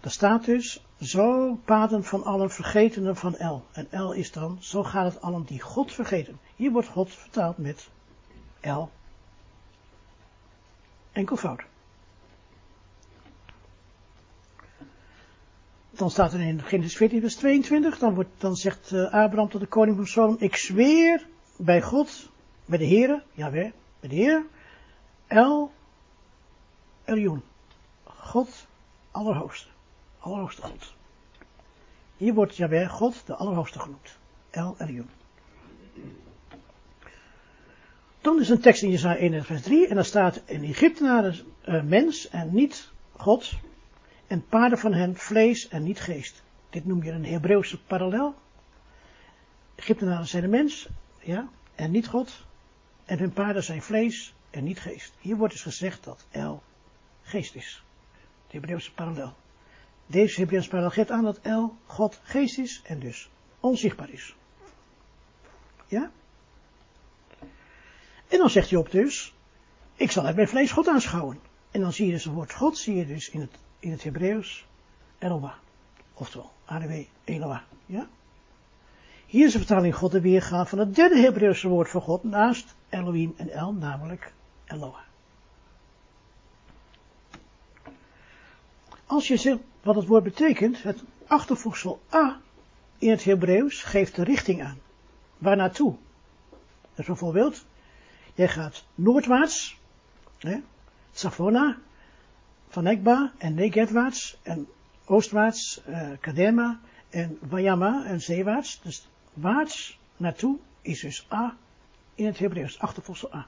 daar 0.00 0.12
staat 0.12 0.44
dus, 0.44 0.84
zo 1.00 1.54
paden 1.64 2.04
van 2.04 2.24
allen 2.24 2.50
vergetenen 2.50 3.16
van 3.16 3.36
El. 3.36 3.64
En 3.72 3.86
El 3.90 4.12
is 4.12 4.32
dan, 4.32 4.56
zo 4.60 4.82
gaat 4.82 5.12
het 5.12 5.22
allen 5.22 5.44
die 5.44 5.60
God 5.60 5.92
vergeten. 5.92 6.38
Hier 6.56 6.70
wordt 6.70 6.88
God 6.88 7.14
vertaald 7.14 7.58
met 7.58 7.88
El. 8.60 8.90
Enkelvoud. 11.12 11.62
Dan 15.90 16.10
staat 16.10 16.32
er 16.32 16.40
in 16.40 16.62
Genesis 16.62 16.96
14 16.96 17.20
vers 17.20 17.36
22, 17.36 17.98
dan, 17.98 18.14
wordt, 18.14 18.30
dan 18.38 18.56
zegt 18.56 18.90
uh, 18.90 19.02
Abraham 19.12 19.48
tot 19.48 19.60
de 19.60 19.66
koning 19.66 19.96
van 19.96 20.06
Sodom, 20.06 20.36
ik 20.38 20.56
zweer 20.56 21.26
bij 21.56 21.82
God, 21.82 22.30
bij 22.64 22.78
de 22.78 22.86
Heere, 22.86 23.22
jawel, 23.32 23.70
bij 24.00 24.08
de 24.08 24.14
Heer, 24.14 24.46
El 25.26 25.72
Eljoen. 27.04 27.42
God, 28.04 28.66
Allerhoogste. 29.10 29.68
Allerhoogste 30.20 30.62
God. 30.62 30.94
Hier 32.16 32.34
wordt 32.34 32.56
Jabé 32.56 32.88
God, 32.88 33.26
de 33.26 33.34
Allerhoogste 33.34 33.78
genoemd. 33.78 34.18
El 34.50 34.74
Eljoen. 34.78 35.10
Dan 38.20 38.40
is 38.40 38.48
een 38.48 38.60
tekst 38.60 38.82
in 38.82 38.90
Jesaja 38.90 39.16
1 39.16 39.44
vers 39.44 39.62
3 39.62 39.88
en 39.88 39.94
daar 39.94 40.04
staat 40.04 40.42
een 40.46 40.64
Egyptenaar 40.64 41.42
uh, 41.68 41.82
mens 41.82 42.28
en 42.28 42.54
niet 42.54 42.92
God 43.16 43.52
en 44.26 44.46
paarden 44.46 44.78
van 44.78 44.92
hen 44.92 45.16
vlees 45.16 45.68
en 45.68 45.82
niet 45.82 46.00
geest. 46.00 46.42
Dit 46.70 46.84
noem 46.84 47.02
je 47.02 47.10
een 47.10 47.24
Hebreeuwse 47.24 47.82
parallel. 47.82 48.34
Egyptenaren 49.74 50.26
zijn 50.26 50.42
de 50.42 50.48
mens, 50.48 50.88
ja, 51.20 51.48
en 51.74 51.90
niet 51.90 52.08
God. 52.08 52.46
En 53.04 53.18
hun 53.18 53.32
paarden 53.32 53.64
zijn 53.64 53.82
vlees 53.82 54.34
en 54.50 54.64
niet 54.64 54.80
geest. 54.80 55.12
Hier 55.20 55.36
wordt 55.36 55.52
dus 55.52 55.62
gezegd 55.62 56.04
dat 56.04 56.26
El 56.30 56.62
geest 57.22 57.54
is. 57.54 57.84
De 58.46 58.56
Hebreeuwse 58.56 58.92
parallel. 58.92 59.34
Deze 60.10 60.40
Hebreeuwse 60.40 60.68
parallel 60.68 60.90
geeft 60.90 61.10
aan 61.10 61.24
dat 61.24 61.38
El 61.42 61.76
God 61.86 62.20
geest 62.22 62.58
is 62.58 62.80
en 62.84 62.98
dus 62.98 63.30
onzichtbaar 63.60 64.10
is. 64.10 64.34
Ja? 65.86 66.10
En 68.28 68.38
dan 68.38 68.50
zegt 68.50 68.68
Job 68.68 68.90
dus, 68.90 69.34
ik 69.94 70.10
zal 70.10 70.24
uit 70.24 70.36
mijn 70.36 70.48
vlees 70.48 70.72
God 70.72 70.88
aanschouwen. 70.88 71.38
En 71.70 71.80
dan 71.80 71.92
zie 71.92 72.06
je 72.06 72.12
dus 72.12 72.24
het 72.24 72.34
woord 72.34 72.52
God, 72.52 72.78
zie 72.78 72.96
je 72.96 73.06
dus 73.06 73.30
in 73.30 73.40
het, 73.40 73.58
in 73.78 73.90
het 73.90 74.02
Hebreeuws 74.02 74.66
Eloah. 75.18 75.54
Oftewel, 76.14 76.50
ADW, 76.64 76.92
Eloah. 77.24 77.60
Ja? 77.86 78.08
Hier 79.26 79.46
is 79.46 79.52
de 79.52 79.58
vertaling 79.58 79.94
God 79.94 80.12
de 80.12 80.20
weergaan 80.20 80.66
van 80.66 80.78
het 80.78 80.94
derde 80.94 81.20
Hebreeuwse 81.20 81.68
woord 81.68 81.88
voor 81.88 82.02
God 82.02 82.24
naast 82.24 82.74
Elohim 82.88 83.34
en 83.36 83.50
El, 83.50 83.72
namelijk 83.72 84.32
Eloah. 84.66 85.09
Als 89.10 89.28
je 89.28 89.36
zegt 89.36 89.58
wat 89.82 89.94
het 89.94 90.06
woord 90.06 90.24
betekent, 90.24 90.82
het 90.82 91.02
achtervoegsel 91.26 92.00
a 92.12 92.40
in 92.98 93.10
het 93.10 93.24
Hebreeuws 93.24 93.82
geeft 93.82 94.16
de 94.16 94.24
richting 94.24 94.62
aan. 94.62 94.78
Waar 95.38 95.56
naartoe? 95.56 95.96
Dus 96.94 97.06
bijvoorbeeld, 97.06 97.64
jij 98.34 98.48
gaat 98.48 98.84
noordwaarts, 98.94 99.78
hè, 100.38 100.60
Safona, 101.12 101.78
van 102.68 102.86
Ekba 102.86 103.32
en 103.38 103.54
Negetwaarts 103.54 104.38
en 104.42 104.68
oostwaarts, 105.04 105.82
uh, 105.88 106.10
Kadema 106.20 106.80
en 107.08 107.38
Wayama 107.40 108.04
en 108.04 108.20
zeewaarts. 108.20 108.80
Dus 108.82 109.08
waarts 109.32 109.98
naartoe 110.16 110.58
is 110.82 111.00
dus 111.00 111.26
A 111.32 111.56
in 112.14 112.26
het 112.26 112.38
Hebreeuws, 112.38 112.78
achtervoegsel 112.78 113.34
A. 113.34 113.46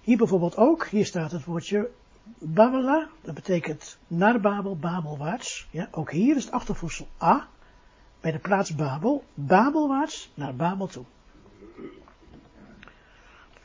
Hier 0.00 0.16
bijvoorbeeld 0.16 0.56
ook, 0.56 0.86
hier 0.86 1.06
staat 1.06 1.30
het 1.30 1.44
woordje 1.44 1.90
Babela, 2.38 3.08
dat 3.20 3.34
betekent 3.34 3.98
naar 4.06 4.40
Babel, 4.40 4.76
Babelwaarts. 4.76 5.68
Ja, 5.70 5.88
ook 5.90 6.10
hier 6.10 6.36
is 6.36 6.44
het 6.44 6.52
achtervoegsel 6.52 7.08
A, 7.22 7.48
bij 8.20 8.32
de 8.32 8.38
plaats 8.38 8.74
Babel, 8.74 9.24
Babelwaarts 9.34 10.32
naar 10.34 10.54
Babel 10.54 10.86
toe. 10.86 11.04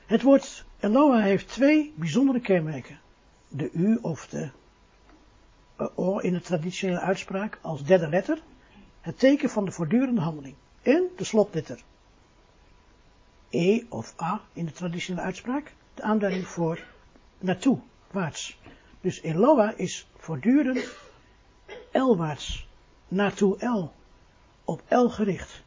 Het 0.05 0.21
woord 0.21 0.65
Eloah 0.79 1.21
heeft 1.21 1.47
twee 1.47 1.93
bijzondere 1.95 2.39
kenmerken. 2.39 2.99
De 3.47 3.71
U 3.71 3.97
of 4.01 4.27
de 4.27 4.49
O 5.95 6.17
in 6.17 6.33
de 6.33 6.41
traditionele 6.41 6.99
uitspraak 6.99 7.59
als 7.61 7.83
derde 7.83 8.07
letter, 8.07 8.41
het 9.01 9.19
teken 9.19 9.49
van 9.49 9.65
de 9.65 9.71
voortdurende 9.71 10.21
handeling. 10.21 10.55
En 10.81 11.07
de 11.15 11.23
slotletter. 11.23 11.83
E 13.49 13.83
of 13.89 14.21
A 14.21 14.41
in 14.53 14.65
de 14.65 14.71
traditionele 14.71 15.25
uitspraak, 15.25 15.73
de 15.93 16.01
aanduiding 16.01 16.47
voor 16.47 16.83
naartoe, 17.39 17.79
waarts. 18.11 18.57
Dus 19.01 19.21
Eloah 19.21 19.79
is 19.79 20.07
voortdurend 20.17 20.89
elwaarts, 21.91 22.67
naartoe 23.07 23.57
El, 23.57 23.93
op 24.63 24.81
El 24.87 25.09
gericht. 25.09 25.63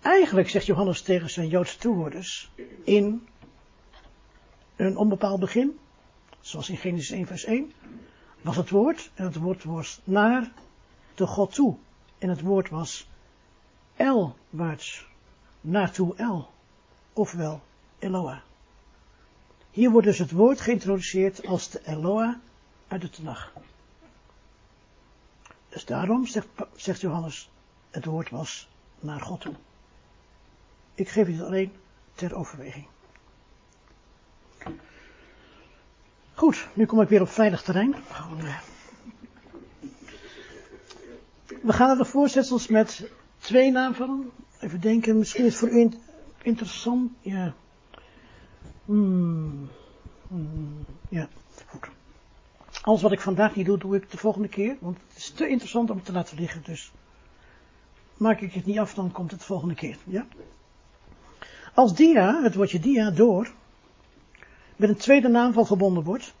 Eigenlijk 0.00 0.50
zegt 0.50 0.66
Johannes 0.66 1.02
tegen 1.02 1.30
zijn 1.30 1.48
Joodse 1.48 1.78
toehoorders 1.78 2.50
in 2.84 3.28
een 4.76 4.96
onbepaald 4.96 5.40
begin, 5.40 5.78
zoals 6.40 6.68
in 6.68 6.76
Genesis 6.76 7.10
1 7.10 7.26
vers 7.26 7.44
1, 7.44 7.72
was 8.40 8.56
het 8.56 8.70
woord, 8.70 9.10
en 9.14 9.24
het 9.24 9.36
woord 9.36 9.64
was 9.64 10.00
naar 10.04 10.52
de 11.14 11.26
God 11.26 11.54
toe. 11.54 11.76
En 12.18 12.28
het 12.28 12.40
woord 12.40 12.68
was 12.68 13.08
elwaarts, 13.96 15.06
naartoe 15.60 16.16
El, 16.16 16.50
ofwel 17.12 17.60
Eloah. 17.98 18.38
Hier 19.70 19.90
wordt 19.90 20.06
dus 20.06 20.18
het 20.18 20.30
woord 20.30 20.60
geïntroduceerd 20.60 21.46
als 21.46 21.70
de 21.70 21.80
Eloah 21.84 22.34
uit 22.88 23.00
de 23.00 23.10
Tanach. 23.10 23.52
Dus 25.68 25.84
daarom 25.84 26.26
zegt, 26.26 26.46
zegt 26.76 27.00
Johannes, 27.00 27.50
het 27.90 28.04
woord 28.04 28.30
was 28.30 28.68
naar 29.00 29.20
God 29.20 29.40
toe. 29.40 29.54
Ik 30.94 31.08
geef 31.08 31.26
het 31.26 31.40
alleen 31.40 31.72
ter 32.14 32.34
overweging. 32.34 32.86
Goed, 36.34 36.68
nu 36.72 36.86
kom 36.86 37.00
ik 37.00 37.08
weer 37.08 37.20
op 37.20 37.28
veilig 37.28 37.62
terrein. 37.62 37.94
We 41.62 41.72
gaan 41.72 41.86
naar 41.86 41.96
de 41.96 42.04
voorzetsels 42.04 42.66
met 42.66 43.10
twee 43.38 43.70
naamvallen. 43.70 44.30
Even 44.60 44.80
denken, 44.80 45.18
misschien 45.18 45.44
is 45.44 45.50
het 45.50 45.60
voor 45.60 45.78
u 45.78 45.90
interessant. 46.42 47.10
Ja. 47.20 47.54
Hmm. 48.84 49.68
Hmm. 50.28 50.84
Ja, 51.08 51.28
goed. 51.66 51.88
Alles 52.82 53.02
wat 53.02 53.12
ik 53.12 53.20
vandaag 53.20 53.56
niet 53.56 53.66
doe, 53.66 53.78
doe 53.78 53.96
ik 53.96 54.10
de 54.10 54.16
volgende 54.16 54.48
keer. 54.48 54.76
Want 54.80 54.98
het 55.08 55.16
is 55.16 55.30
te 55.30 55.48
interessant 55.48 55.90
om 55.90 55.96
het 55.96 56.04
te 56.04 56.12
laten 56.12 56.38
liggen. 56.38 56.62
Dus 56.64 56.92
maak 58.16 58.40
ik 58.40 58.52
het 58.52 58.66
niet 58.66 58.78
af, 58.78 58.94
dan 58.94 59.12
komt 59.12 59.30
het 59.30 59.40
de 59.40 59.46
volgende 59.46 59.74
keer. 59.74 59.96
Ja? 60.04 60.26
Als 61.74 61.94
dia, 61.94 62.42
het 62.42 62.54
woordje 62.54 62.80
dia 62.80 63.10
door, 63.10 63.52
met 64.76 64.88
een 64.88 64.96
tweede 64.96 65.28
naamval 65.28 65.64
verbonden 65.64 66.04
wordt, 66.04 66.34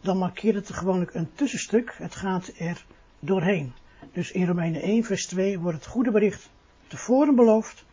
dan 0.00 0.18
markeert 0.18 0.54
het 0.54 0.72
gewoonlijk 0.72 1.14
een 1.14 1.32
tussenstuk. 1.34 1.94
Het 1.98 2.14
gaat 2.14 2.52
er 2.58 2.84
doorheen. 3.18 3.72
Dus 4.12 4.32
in 4.32 4.46
Romeinen 4.46 4.82
1 4.82 5.04
vers 5.04 5.26
2 5.26 5.58
wordt 5.58 5.76
het 5.76 5.86
goede 5.86 6.10
bericht 6.10 6.50
tevoren 6.86 7.34
beloofd 7.34 7.84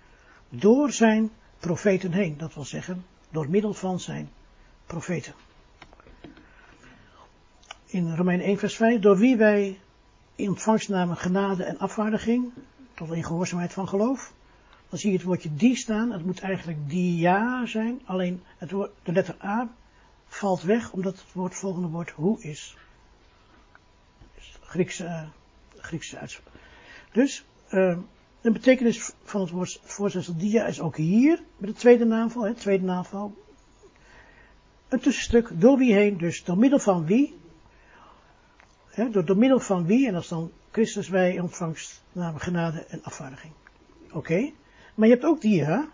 door 0.50 0.92
zijn 0.92 1.32
profeten 1.60 2.12
heen. 2.12 2.38
Dat 2.38 2.54
wil 2.54 2.66
zeggen, 2.66 3.06
door 3.30 3.50
middel 3.50 3.74
van 3.74 4.00
zijn 4.00 4.30
profeten. 4.86 5.34
In 7.86 8.16
Romeinen 8.16 8.46
1 8.46 8.58
vers 8.58 8.76
5, 8.76 9.00
door 9.00 9.18
wie 9.18 9.38
wij 9.38 9.80
in 10.36 10.50
ontvangst 10.50 10.90
namen 10.90 11.18
genade 11.18 11.64
en 11.64 11.80
afvaardiging, 11.80 12.52
tot 12.94 13.12
in 13.12 13.24
gehoorzaamheid 13.24 13.74
van 13.74 13.88
geloof. 13.88 14.34
Dan 14.90 15.00
zie 15.00 15.12
je 15.12 15.18
het 15.18 15.26
woordje 15.26 15.56
die 15.56 15.76
staan, 15.76 16.12
het 16.12 16.26
moet 16.26 16.40
eigenlijk 16.40 16.90
dia 16.90 17.66
zijn, 17.66 18.02
alleen 18.06 18.44
het 18.58 18.72
woord, 18.72 18.92
de 19.04 19.12
letter 19.12 19.36
A 19.44 19.70
valt 20.28 20.62
weg, 20.62 20.92
omdat 20.92 21.14
het 21.14 21.34
woord, 21.34 21.56
volgende 21.56 21.88
woord 21.88 22.10
hoe 22.10 22.42
is. 22.42 22.78
Dus 24.36 24.58
Griekse, 24.62 25.04
uh, 25.04 25.22
Griekse 25.78 26.18
uitspraak. 26.18 26.54
Dus, 27.12 27.46
uh, 27.70 27.98
de 28.48 28.60
betekenis 28.60 29.12
van 29.24 29.42
het 29.42 29.50
woord 29.50 29.80
voorzetsel 29.84 30.38
dia 30.38 30.66
is 30.66 30.82
ook 30.82 30.98
hier, 30.98 31.44
met 31.58 31.70
de 31.70 31.76
tweede 31.76 32.06
naamval, 32.06 32.44
hè, 32.44 32.54
tweede 32.54 32.86
naamval. 32.86 33.36
Een 34.88 35.00
tussenstuk, 35.00 35.50
door 35.54 35.78
wie 35.78 35.94
heen, 35.94 36.18
dus 36.18 36.44
door 36.44 36.58
middel 36.58 36.80
van 36.80 37.06
wie, 37.06 37.36
hè, 38.88 39.10
door, 39.10 39.38
middel 39.38 39.60
van 39.60 39.86
wie, 39.86 40.08
en 40.08 40.14
dat 40.14 40.22
is 40.22 40.28
dan 40.28 40.52
Christus 40.72 41.10
wij 41.10 41.40
ontvangst, 41.40 42.04
namelijk 42.12 42.44
genade 42.44 42.86
en 42.86 43.04
afvaardiging. 43.04 43.54
Oké, 44.12 44.52
maar 44.96 45.08
je 45.08 45.14
hebt 45.14 45.26
ook 45.26 45.42
dia. 45.42 45.88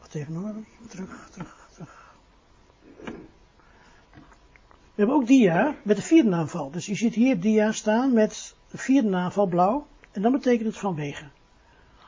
Wat 0.00 0.14
even 0.14 0.32
nog, 0.32 0.54
terug, 0.88 1.28
terug, 1.30 1.68
terug. 1.72 2.14
We 4.94 5.00
hebben 5.00 5.16
ook 5.16 5.26
dia 5.26 5.74
met 5.82 5.96
de 5.96 6.02
vierde 6.02 6.28
naamval. 6.28 6.70
Dus 6.70 6.86
je 6.86 6.94
ziet 6.94 7.14
hier 7.14 7.40
dia 7.40 7.72
staan 7.72 8.12
met 8.12 8.54
de 8.70 8.78
vierde 8.78 9.08
naamval 9.08 9.46
blauw. 9.46 9.86
En 10.14 10.22
dan 10.22 10.32
betekent 10.32 10.66
het 10.66 10.78
vanwege. 10.78 11.24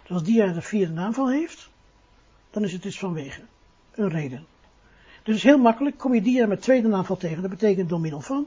Dus 0.02 0.10
als 0.10 0.22
dia 0.22 0.52
de 0.52 0.62
vierde 0.62 0.92
naamval 0.92 1.30
heeft, 1.30 1.70
dan 2.50 2.64
is 2.64 2.72
het 2.72 2.82
dus 2.82 2.98
vanwege. 2.98 3.40
Een 3.94 4.08
reden. 4.08 4.46
Dus 5.22 5.42
heel 5.42 5.58
makkelijk. 5.58 5.98
Kom 5.98 6.14
je 6.14 6.22
dia 6.22 6.46
met 6.46 6.62
tweede 6.62 6.88
naamval 6.88 7.16
tegen, 7.16 7.42
dat 7.42 7.50
betekent 7.50 7.88
door 7.88 8.00
middel 8.00 8.20
van. 8.20 8.46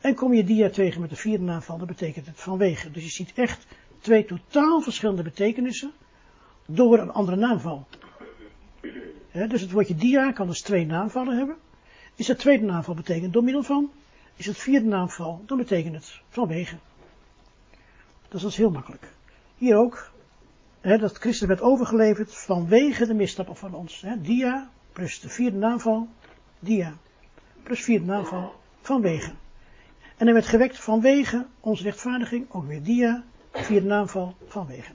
En 0.00 0.14
kom 0.14 0.34
je 0.34 0.44
dia 0.44 0.70
tegen 0.70 1.00
met 1.00 1.10
de 1.10 1.16
vierde 1.16 1.44
naamval, 1.44 1.78
dan 1.78 1.86
betekent 1.86 2.26
het 2.26 2.40
vanwege. 2.40 2.90
Dus 2.90 3.04
je 3.04 3.10
ziet 3.10 3.32
echt 3.34 3.66
twee 3.98 4.24
totaal 4.24 4.80
verschillende 4.80 5.22
betekenissen 5.22 5.92
door 6.66 6.98
een 6.98 7.12
andere 7.12 7.36
naamval. 7.36 7.86
Dus 9.32 9.60
het 9.60 9.70
woordje 9.70 9.94
dia 9.94 10.32
kan 10.32 10.46
dus 10.46 10.60
twee 10.60 10.86
naamvallen 10.86 11.36
hebben. 11.36 11.56
Is 12.14 12.28
het 12.28 12.38
tweede 12.38 12.64
naamval 12.64 12.94
betekent 12.94 13.32
door 13.32 13.44
middel 13.44 13.62
van. 13.62 13.90
Is 14.36 14.46
het 14.46 14.58
vierde 14.58 14.86
naamval, 14.86 15.42
dan 15.46 15.56
betekent 15.56 15.94
het 15.94 16.20
vanwege. 16.28 16.76
Dat 18.30 18.42
is 18.42 18.56
heel 18.56 18.70
makkelijk. 18.70 19.12
Hier 19.56 19.76
ook, 19.76 20.10
he, 20.80 20.98
dat 20.98 21.16
Christus 21.16 21.48
werd 21.48 21.60
overgeleverd 21.60 22.34
vanwege 22.34 23.06
de 23.06 23.14
misstappen 23.14 23.56
van 23.56 23.74
ons. 23.74 24.00
He, 24.00 24.20
dia 24.20 24.70
plus 24.92 25.20
de 25.20 25.28
vierde 25.28 25.56
naamval, 25.56 26.08
dia 26.58 26.96
plus 27.62 27.80
vierde 27.80 28.06
naamval, 28.06 28.54
vanwege. 28.80 29.32
En 30.16 30.24
hij 30.26 30.32
werd 30.32 30.46
gewekt 30.46 30.78
vanwege 30.78 31.46
onze 31.60 31.82
rechtvaardiging, 31.82 32.46
ook 32.50 32.66
weer 32.66 32.82
dia, 32.82 33.24
vierde 33.52 33.86
naamval, 33.86 34.34
vanwege. 34.46 34.92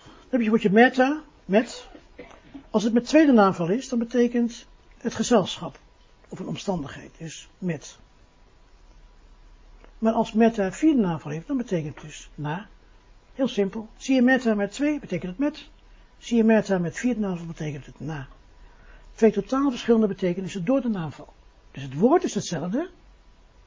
Dan 0.00 0.30
heb 0.30 0.40
je 0.40 0.48
woordje 0.48 0.70
meta, 0.70 1.22
met. 1.44 1.88
Als 2.70 2.82
het 2.82 2.92
met 2.92 3.06
tweede 3.06 3.32
naamval 3.32 3.68
is, 3.68 3.88
dan 3.88 3.98
betekent 3.98 4.66
het 4.98 5.14
gezelschap. 5.14 5.78
Of 6.28 6.38
een 6.38 6.46
omstandigheid, 6.46 7.10
dus 7.18 7.48
met. 7.58 7.98
Maar 10.04 10.12
als 10.12 10.32
meta 10.32 10.72
vierde 10.72 11.00
naamval 11.00 11.30
heeft, 11.30 11.46
dan 11.46 11.56
betekent 11.56 11.94
het 11.94 12.04
dus 12.04 12.30
na. 12.34 12.66
Heel 13.34 13.48
simpel. 13.48 13.88
Zie 13.96 14.14
je 14.14 14.22
meta 14.22 14.54
met 14.54 14.72
twee, 14.72 15.00
betekent 15.00 15.30
het 15.30 15.40
met. 15.40 15.68
Zie 16.18 16.36
je 16.36 16.44
meta 16.44 16.78
met 16.78 16.98
vierde 16.98 17.20
naamval, 17.20 17.46
betekent 17.46 17.86
het 17.86 18.00
na. 18.00 18.26
Twee 19.14 19.32
totaal 19.32 19.70
verschillende 19.70 20.06
betekenissen 20.06 20.64
door 20.64 20.80
de 20.80 20.88
naamval. 20.88 21.32
Dus 21.70 21.82
het 21.82 21.94
woord 21.94 22.24
is 22.24 22.34
hetzelfde, 22.34 22.90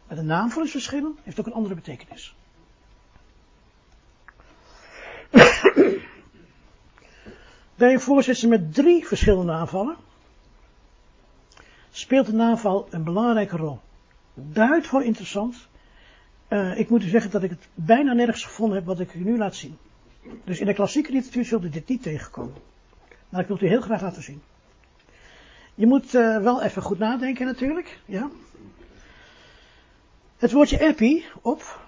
maar 0.08 0.18
de 0.18 0.24
naamval 0.24 0.64
is 0.64 0.72
verschillend, 0.72 1.20
heeft 1.24 1.40
ook 1.40 1.46
een 1.46 1.54
andere 1.54 1.76
betekenis. 1.76 2.36
Bij 7.76 7.94
een 7.94 8.50
met 8.50 8.74
drie 8.74 9.08
verschillende 9.08 9.52
aanvallen 9.52 9.96
speelt 11.92 12.26
de 12.26 12.34
naamval 12.34 12.88
een 12.90 13.04
belangrijke 13.04 13.58
rol. 13.58 13.80
Buitengewoon 14.34 15.04
interessant. 15.04 15.68
Uh, 16.50 16.80
ik 16.80 16.90
moet 16.90 17.04
u 17.04 17.08
zeggen 17.08 17.32
dat 17.32 17.44
ik 17.44 17.50
het 17.50 17.68
bijna 17.74 18.14
nergens 18.14 18.44
gevonden 18.44 18.78
heb 18.78 18.86
wat 18.86 19.00
ik 19.00 19.14
u 19.14 19.20
nu 19.20 19.38
laat 19.38 19.56
zien. 19.56 19.78
Dus 20.44 20.60
in 20.60 20.66
de 20.66 20.74
klassieke 20.74 21.12
literatuur 21.12 21.46
zult 21.46 21.64
u 21.64 21.70
dit 21.70 21.88
niet 21.88 22.04
tegenkomen. 22.04 22.56
Maar 23.30 23.42
ik 23.42 23.48
wil 23.48 23.56
het 23.56 23.66
u 23.66 23.70
heel 23.70 23.82
graag 23.82 24.02
laten 24.02 24.24
zien. 24.24 24.42
Je 25.76 25.88
moet 25.88 26.14
uh, 26.14 26.38
wel 26.38 26.64
even 26.64 26.82
goed 26.82 27.00
nadenken 27.00 27.46
natuurlijk. 27.46 28.00
Ja. 28.06 28.30
Het 30.38 30.52
woordje 30.52 30.80
epi, 30.80 31.26
op, 31.42 31.80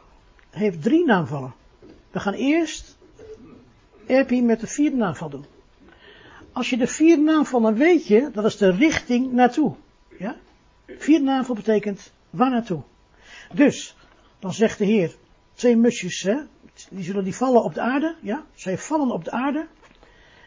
heeft 0.50 0.82
drie 0.82 1.06
naamvallen. 1.06 1.54
We 2.12 2.20
gaan 2.20 2.34
eerst 2.34 2.98
epi 4.06 4.42
met 4.42 4.60
de 4.60 4.68
vierde 4.68 4.96
naamval 4.96 5.30
doen. 5.30 5.46
Als 6.52 6.70
je 6.70 6.78
de 6.78 6.88
vierde 6.88 7.22
naamval, 7.22 7.62
dan 7.62 7.76
weet 7.76 8.08
je, 8.08 8.30
dat 8.34 8.46
is 8.46 8.58
de 8.58 8.72
richting 8.72 9.32
naartoe. 9.32 9.76
Ja? 10.20 10.36
Vierde 10.88 11.26
naamval 11.26 11.56
betekent 11.56 12.12
waar 12.30 12.50
naartoe. 12.50 12.82
Dus, 13.54 13.96
dan 14.40 14.54
zegt 14.54 14.78
de 14.78 14.86
Heer, 14.86 15.16
twee 15.54 15.78
musjes, 15.78 16.22
hè, 16.22 16.42
die 16.90 17.04
zullen 17.04 17.24
die 17.24 17.36
vallen 17.36 17.64
op 17.64 17.74
de 17.74 17.82
aarde, 17.82 18.16
ja, 18.22 18.46
zij 18.54 18.78
vallen 18.78 19.12
op 19.12 19.24
de 19.24 19.32
aarde. 19.32 19.68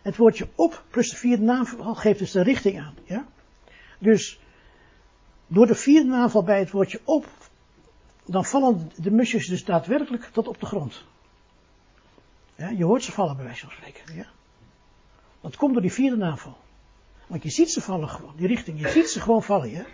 Het 0.03 0.17
woordje 0.17 0.49
op 0.55 0.85
plus 0.91 1.11
de 1.11 1.17
vierde 1.17 1.43
naamval 1.43 1.95
geeft 1.95 2.19
dus 2.19 2.31
de 2.31 2.43
richting 2.43 2.81
aan, 2.81 2.95
ja. 3.05 3.27
Dus, 3.99 4.41
door 5.47 5.67
de 5.67 5.75
vierde 5.75 6.09
naamval 6.09 6.43
bij 6.43 6.59
het 6.59 6.71
woordje 6.71 7.01
op, 7.05 7.29
dan 8.25 8.45
vallen 8.45 8.91
de 8.97 9.11
musjes 9.11 9.47
dus 9.47 9.65
daadwerkelijk 9.65 10.25
tot 10.33 10.49
op 10.49 10.61
de 10.61 10.67
grond. 10.67 11.05
Ja, 12.57 12.69
je 12.69 12.85
hoort 12.85 13.03
ze 13.03 13.13
vallen 13.13 13.37
bij 13.37 13.45
wijze 13.45 13.67
van 13.67 13.75
spreken, 13.77 14.15
ja. 14.15 14.27
Dat 15.41 15.57
komt 15.57 15.73
door 15.73 15.83
die 15.83 15.93
vierde 15.93 16.17
naamval. 16.17 16.57
Want 17.27 17.43
je 17.43 17.51
ziet 17.51 17.71
ze 17.71 17.81
vallen 17.81 18.09
gewoon, 18.09 18.33
die 18.37 18.47
richting, 18.47 18.81
je 18.81 18.89
ziet 18.89 19.09
ze 19.09 19.21
gewoon 19.21 19.43
vallen, 19.43 19.71
ja. 19.71 19.85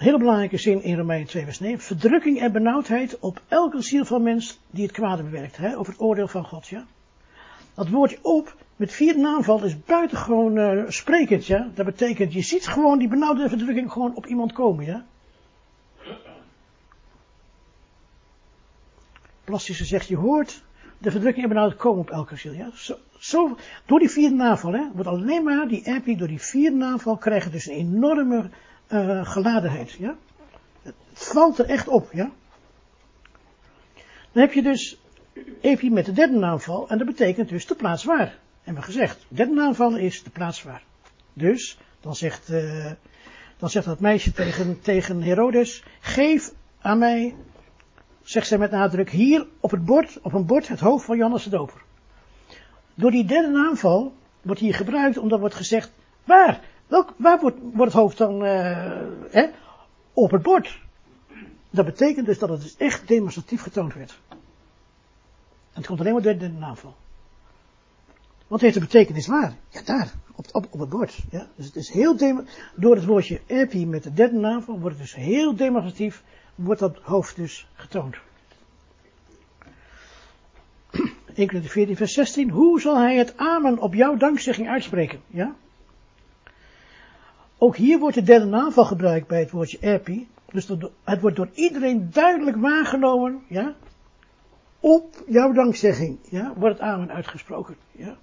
Hele 0.00 0.18
belangrijke 0.18 0.56
zin 0.56 0.82
in 0.82 0.96
Romein 0.96 1.26
2 1.26 1.44
vers 1.44 1.60
9. 1.60 1.80
Verdrukking 1.80 2.40
en 2.40 2.52
benauwdheid 2.52 3.18
op 3.18 3.42
elke 3.48 3.82
ziel 3.82 4.04
van 4.04 4.22
mens 4.22 4.60
die 4.70 4.82
het 4.82 4.92
kwade 4.92 5.22
bewerkt. 5.22 5.56
Hè, 5.56 5.78
over 5.78 5.92
het 5.92 6.02
oordeel 6.02 6.28
van 6.28 6.44
God. 6.44 6.68
Ja? 6.68 6.84
Dat 7.74 7.88
woordje 7.88 8.18
op 8.22 8.56
met 8.76 8.92
vier 8.92 9.18
naamval 9.18 9.64
is 9.64 9.84
buitengewoon 9.84 10.56
uh, 10.56 10.82
sprekend. 10.88 11.46
Ja? 11.46 11.68
Dat 11.74 11.86
betekent 11.86 12.32
je 12.32 12.42
ziet 12.42 12.66
gewoon 12.66 12.98
die 12.98 13.08
benauwde 13.08 13.48
verdrukking 13.48 13.92
gewoon 13.92 14.14
op 14.14 14.26
iemand 14.26 14.52
komen. 14.52 14.84
Ja? 14.84 15.04
Plastische 19.44 19.84
zegt 19.84 20.08
je 20.08 20.16
hoort 20.16 20.62
de 20.98 21.10
verdrukking 21.10 21.42
en 21.42 21.48
benauwdheid 21.48 21.82
komen 21.82 22.00
op 22.00 22.10
elke 22.10 22.36
ziel. 22.36 22.52
Ja? 22.52 22.70
Zo, 22.74 22.94
zo, 23.18 23.56
door 23.86 23.98
die 23.98 24.10
vierde 24.10 24.34
naamval 24.34 24.72
hè, 24.72 24.84
wordt 24.94 25.08
alleen 25.08 25.44
maar 25.44 25.68
die 25.68 25.86
epi 25.86 26.16
door 26.16 26.28
die 26.28 26.42
vierde 26.42 26.76
naamval 26.76 27.16
krijgen 27.16 27.52
dus 27.52 27.66
een 27.66 27.74
enorme 27.74 28.50
uh, 28.92 29.26
geladenheid. 29.26 29.90
Ja? 29.90 30.16
Het 30.82 30.94
valt 31.12 31.58
er 31.58 31.66
echt 31.66 31.88
op. 31.88 32.08
Ja? 32.12 32.30
Dan 34.32 34.42
heb 34.42 34.52
je 34.52 34.62
dus 34.62 35.00
epi 35.60 35.90
met 35.90 36.04
de 36.04 36.12
derde 36.12 36.36
naamval 36.36 36.88
en 36.88 36.98
dat 36.98 37.06
betekent 37.06 37.48
dus 37.48 37.66
de 37.66 37.74
plaats 37.74 38.04
waar. 38.04 38.38
Hebben 38.62 38.82
we 38.82 38.88
gezegd. 38.92 39.26
De 39.28 39.34
derde 39.34 39.54
naamval 39.54 39.96
is 39.96 40.22
de 40.22 40.30
plaats 40.30 40.62
waar. 40.62 40.82
Dus, 41.32 41.78
dan 42.00 42.16
zegt, 42.16 42.50
uh, 42.50 42.90
dan 43.56 43.70
zegt 43.70 43.86
dat 43.86 44.00
meisje 44.00 44.32
tegen, 44.32 44.80
tegen 44.80 45.22
Herodes, 45.22 45.84
geef 46.00 46.52
aan 46.80 46.98
mij, 46.98 47.34
zegt 48.22 48.46
zij 48.46 48.58
met 48.58 48.70
nadruk, 48.70 49.10
hier 49.10 49.46
op 49.60 49.70
het 49.70 49.84
bord, 49.84 50.18
op 50.22 50.32
een 50.32 50.46
bord 50.46 50.68
het 50.68 50.80
hoofd 50.80 51.04
van 51.04 51.16
Johannes 51.16 51.44
de 51.44 51.50
Doper. 51.50 51.82
Door 52.94 53.10
die 53.10 53.24
derde 53.24 53.48
naamval 53.48 54.14
wordt 54.42 54.60
hier 54.60 54.74
gebruikt 54.74 55.18
omdat 55.18 55.40
wordt 55.40 55.54
gezegd, 55.54 55.92
waar? 56.24 56.60
Waar 57.16 57.40
wordt, 57.40 57.58
het 57.76 57.92
hoofd 57.92 58.18
dan 58.18 58.44
uh, 58.44 58.50
hè, 59.30 59.46
op 60.12 60.30
het 60.30 60.42
bord? 60.42 60.80
Dat 61.70 61.84
betekent 61.84 62.26
dus 62.26 62.38
dat 62.38 62.48
het 62.48 62.62
dus 62.62 62.76
echt 62.76 63.08
demonstratief 63.08 63.62
getoond 63.62 63.94
werd. 63.94 64.20
En 64.28 64.36
het 65.72 65.86
komt 65.86 66.00
alleen 66.00 66.12
maar 66.12 66.22
door 66.22 66.38
de 66.38 66.48
naamval. 66.48 66.94
Wat 68.46 68.60
heeft 68.60 68.74
de 68.74 68.80
betekenis 68.80 69.26
waar? 69.26 69.54
Ja, 69.68 69.82
daar, 69.82 70.12
op, 70.34 70.46
op, 70.52 70.66
op 70.70 70.80
het 70.80 70.88
bord. 70.88 71.18
Ja. 71.30 71.46
Dus 71.54 71.66
het 71.66 71.76
is 71.76 71.90
heel 71.90 72.16
door 72.74 72.94
het 72.94 73.04
woordje 73.04 73.40
epi 73.46 73.86
met 73.86 74.02
de 74.02 74.12
derde 74.12 74.38
naamval 74.38 74.78
wordt 74.78 74.98
het 74.98 75.06
dus 75.06 75.14
heel 75.14 75.56
demonstratief, 75.56 76.22
wordt 76.54 76.80
dat 76.80 76.96
hoofd 77.02 77.36
dus 77.36 77.68
getoond. 77.74 78.16
1 81.34 81.46
Corinthië 81.46 81.68
14 81.68 81.96
vers 81.96 82.12
16, 82.12 82.50
hoe 82.50 82.80
zal 82.80 82.98
hij 82.98 83.16
het 83.16 83.36
amen 83.36 83.78
op 83.78 83.94
jouw 83.94 84.16
dankzegging 84.16 84.68
uitspreken? 84.68 85.20
Ja? 85.26 85.54
Ook 87.62 87.76
hier 87.76 87.98
wordt 87.98 88.14
de 88.14 88.22
derde 88.22 88.44
naamval 88.46 88.84
gebruikt 88.84 89.26
bij 89.26 89.40
het 89.40 89.50
woordje 89.50 89.78
epi. 89.80 90.28
Dus 90.52 90.68
het 91.04 91.20
wordt 91.20 91.36
door 91.36 91.48
iedereen 91.54 92.10
duidelijk 92.10 92.56
waargenomen, 92.56 93.42
ja? 93.48 93.74
Op 94.80 95.22
jouw 95.26 95.52
dankzegging, 95.52 96.18
ja? 96.30 96.52
Wordt 96.56 96.78
het 96.78 96.88
amen 96.88 97.10
uitgesproken, 97.10 97.76
ja? 97.92 98.16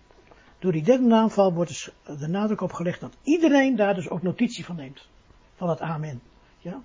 Door 0.60 0.72
die 0.72 0.84
derde 0.84 1.04
naamval 1.04 1.54
wordt 1.54 1.70
dus 1.70 1.92
de 2.20 2.28
nadruk 2.28 2.62
op 2.62 2.72
gelegd 2.72 3.00
dat 3.00 3.18
iedereen 3.24 3.76
daar 3.76 3.94
dus 3.94 4.10
ook 4.10 4.22
notitie 4.22 4.66
van 4.66 4.76
neemt. 4.76 5.08
Van 5.56 5.70
het 5.70 5.82
amen, 5.82 6.22
ja? 6.60 6.82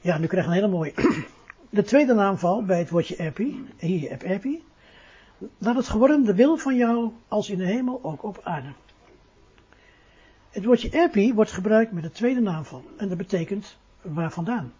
Ja, 0.00 0.18
nu 0.18 0.26
krijg 0.26 0.44
je 0.44 0.50
een 0.50 0.56
hele 0.56 0.68
mooie. 0.68 0.92
De 1.70 1.82
tweede 1.82 2.14
naamval 2.14 2.64
bij 2.64 2.78
het 2.78 2.90
woordje 2.90 3.16
epi, 3.16 3.66
hier 3.76 4.10
heb 4.10 4.22
epi. 4.22 4.64
Dat 5.58 5.76
het 5.76 5.88
geworden 5.88 6.24
de 6.24 6.34
wil 6.34 6.56
van 6.56 6.76
jou 6.76 7.12
als 7.28 7.50
in 7.50 7.58
de 7.58 7.66
hemel 7.66 8.00
ook 8.02 8.22
op 8.22 8.40
aarde. 8.42 8.72
Het 10.50 10.64
woordje 10.64 10.90
epi 10.90 11.34
wordt 11.34 11.52
gebruikt 11.52 11.92
met 11.92 12.02
de 12.02 12.10
tweede 12.10 12.40
naamval. 12.40 12.84
En 12.96 13.08
dat 13.08 13.18
betekent 13.18 13.76
waar 14.02 14.32
vandaan. 14.32 14.72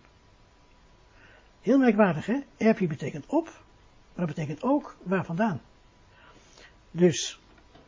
Heel 1.61 1.79
merkwaardig 1.79 2.27
hè. 2.27 2.41
Epi 2.57 2.89
betekent 2.89 3.27
op. 3.27 3.45
Maar 4.15 4.27
dat 4.27 4.35
betekent 4.35 4.63
ook 4.63 4.97
waar 5.03 5.25
vandaan. 5.25 5.61
Dus 6.91 7.41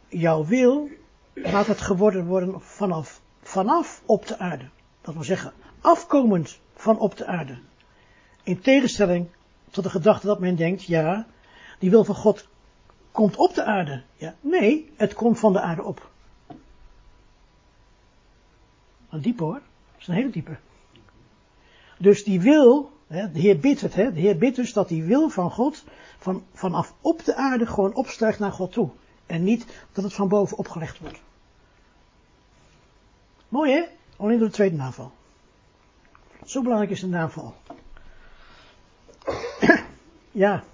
jouw 0.09 0.45
wil 0.45 0.89
laat 1.33 1.67
het 1.67 1.81
geworden 1.81 2.27
worden 2.27 2.61
vanaf, 2.61 3.21
vanaf 3.43 4.03
op 4.07 4.27
de 4.27 4.39
aarde. 4.39 4.69
Dat 5.01 5.15
wil 5.15 5.25
zeggen, 5.25 5.53
afkomend 5.81 6.61
van 6.75 6.99
op 6.99 7.17
de 7.17 7.27
aarde. 7.27 7.59
In 8.43 8.61
tegenstelling 8.61 9.29
tot 9.71 9.85
de 9.85 9.91
gedachte 9.91 10.27
dat 10.27 10.41
men 10.41 10.57
denkt, 10.57 10.85
ja, 10.85 11.27
die 11.79 11.91
wil 11.91 12.05
van 12.05 12.15
God 12.15 12.49
komt 13.13 13.37
op 13.37 13.55
de 13.55 13.65
aarde. 13.65 14.03
Ja, 14.17 14.35
nee, 14.41 14.93
het 14.97 15.15
komt 15.15 15.39
van 15.39 15.53
de 15.53 15.61
aarde 15.61 15.83
op. 15.83 16.12
Een 19.13 19.21
diepe 19.21 19.43
hoor. 19.43 19.61
Dat 19.93 20.01
is 20.01 20.07
een 20.07 20.15
hele 20.15 20.31
diepe. 20.31 20.57
Dus 21.99 22.25
die 22.25 22.41
wil, 22.41 22.93
hè, 23.07 23.33
de 23.33 23.39
Heer 23.39 23.59
bidt 23.59 23.81
het, 23.81 23.95
hè, 23.95 24.13
de 24.13 24.21
Heer 24.21 24.39
bidt 24.39 24.57
dus 24.57 24.73
dat 24.73 24.89
die 24.89 25.05
wil 25.05 25.29
van 25.29 25.51
God 25.51 25.85
van, 26.19 26.45
vanaf 26.53 26.95
op 27.01 27.25
de 27.25 27.35
aarde 27.35 27.67
gewoon 27.67 27.95
opstijgt 27.95 28.39
naar 28.39 28.53
God 28.53 28.73
toe. 28.73 28.91
En 29.27 29.45
niet 29.45 29.67
dat 29.93 30.05
het 30.05 30.13
van 30.13 30.29
boven 30.29 30.59
opgelegd 30.59 30.99
wordt. 30.99 31.21
Mooi 33.49 33.73
hè? 33.73 33.85
Alleen 34.17 34.39
door 34.39 34.49
de 34.49 34.55
tweede 34.55 34.77
naval. 34.77 35.13
Zo 36.45 36.63
belangrijk 36.63 36.91
is 36.91 37.01
de 37.01 37.07
naval. 37.07 37.55
ja. 40.31 40.65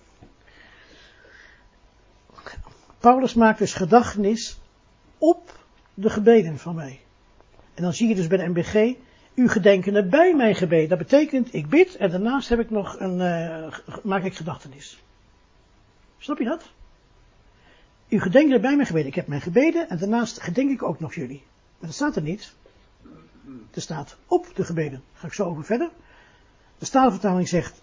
Paulus 2.98 3.34
maakt 3.34 3.58
dus 3.58 3.74
gedachtenis 3.74 4.58
op 5.18 5.58
de 5.94 6.10
gebeden 6.10 6.58
van 6.58 6.74
mij. 6.74 7.00
En 7.78 7.84
dan 7.84 7.92
zie 7.92 8.08
je 8.08 8.14
dus 8.14 8.26
bij 8.26 8.38
de 8.38 8.48
MBG, 8.48 8.94
u 9.34 9.48
gedenkende 9.48 10.04
bij 10.04 10.34
mijn 10.34 10.54
gebed. 10.54 10.88
Dat 10.88 10.98
betekent, 10.98 11.54
ik 11.54 11.68
bid 11.68 11.96
en 11.96 12.10
daarnaast 12.10 12.48
heb 12.48 12.58
ik 12.58 12.70
nog 12.70 13.00
een, 13.00 13.18
uh, 13.18 13.72
maak 14.02 14.24
ik 14.24 14.34
gedachtenis. 14.34 15.02
Snap 16.18 16.38
je 16.38 16.44
dat? 16.44 16.70
U 18.08 18.20
gedenkende 18.20 18.60
bij 18.60 18.74
mijn 18.74 18.86
gebeden. 18.86 19.08
Ik 19.08 19.14
heb 19.14 19.26
mijn 19.26 19.40
gebeden 19.40 19.88
en 19.88 19.98
daarnaast 19.98 20.40
gedenk 20.40 20.70
ik 20.70 20.82
ook 20.82 21.00
nog 21.00 21.14
jullie. 21.14 21.42
Maar 21.78 21.88
dat 21.88 21.94
staat 21.94 22.16
er 22.16 22.22
niet. 22.22 22.54
Er 23.74 23.80
staat 23.80 24.16
op 24.26 24.46
de 24.54 24.64
gebeden. 24.64 25.02
Ga 25.14 25.26
ik 25.26 25.32
zo 25.32 25.44
over 25.44 25.64
verder. 25.64 25.90
De 26.78 26.84
Statenvertaling 26.84 27.48
zegt, 27.48 27.82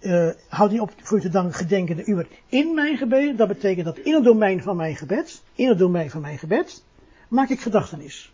uh, 0.00 0.30
houd 0.48 0.70
niet 0.70 0.80
op 0.80 0.92
voor 1.02 1.18
u 1.18 1.20
te 1.20 1.28
danken 1.28 1.54
gedenkende 1.54 2.04
uur 2.04 2.28
in 2.46 2.74
mijn 2.74 2.96
gebeden. 2.96 3.36
Dat 3.36 3.48
betekent 3.48 3.84
dat 3.84 3.98
in 3.98 4.14
het 4.14 4.24
domein 4.24 4.62
van 4.62 4.76
mijn 4.76 4.96
gebed, 4.96 5.42
in 5.54 5.68
het 5.68 5.78
domein 5.78 6.10
van 6.10 6.20
mijn 6.20 6.38
gebed, 6.38 6.84
maak 7.28 7.48
ik 7.48 7.60
gedachtenis. 7.60 8.32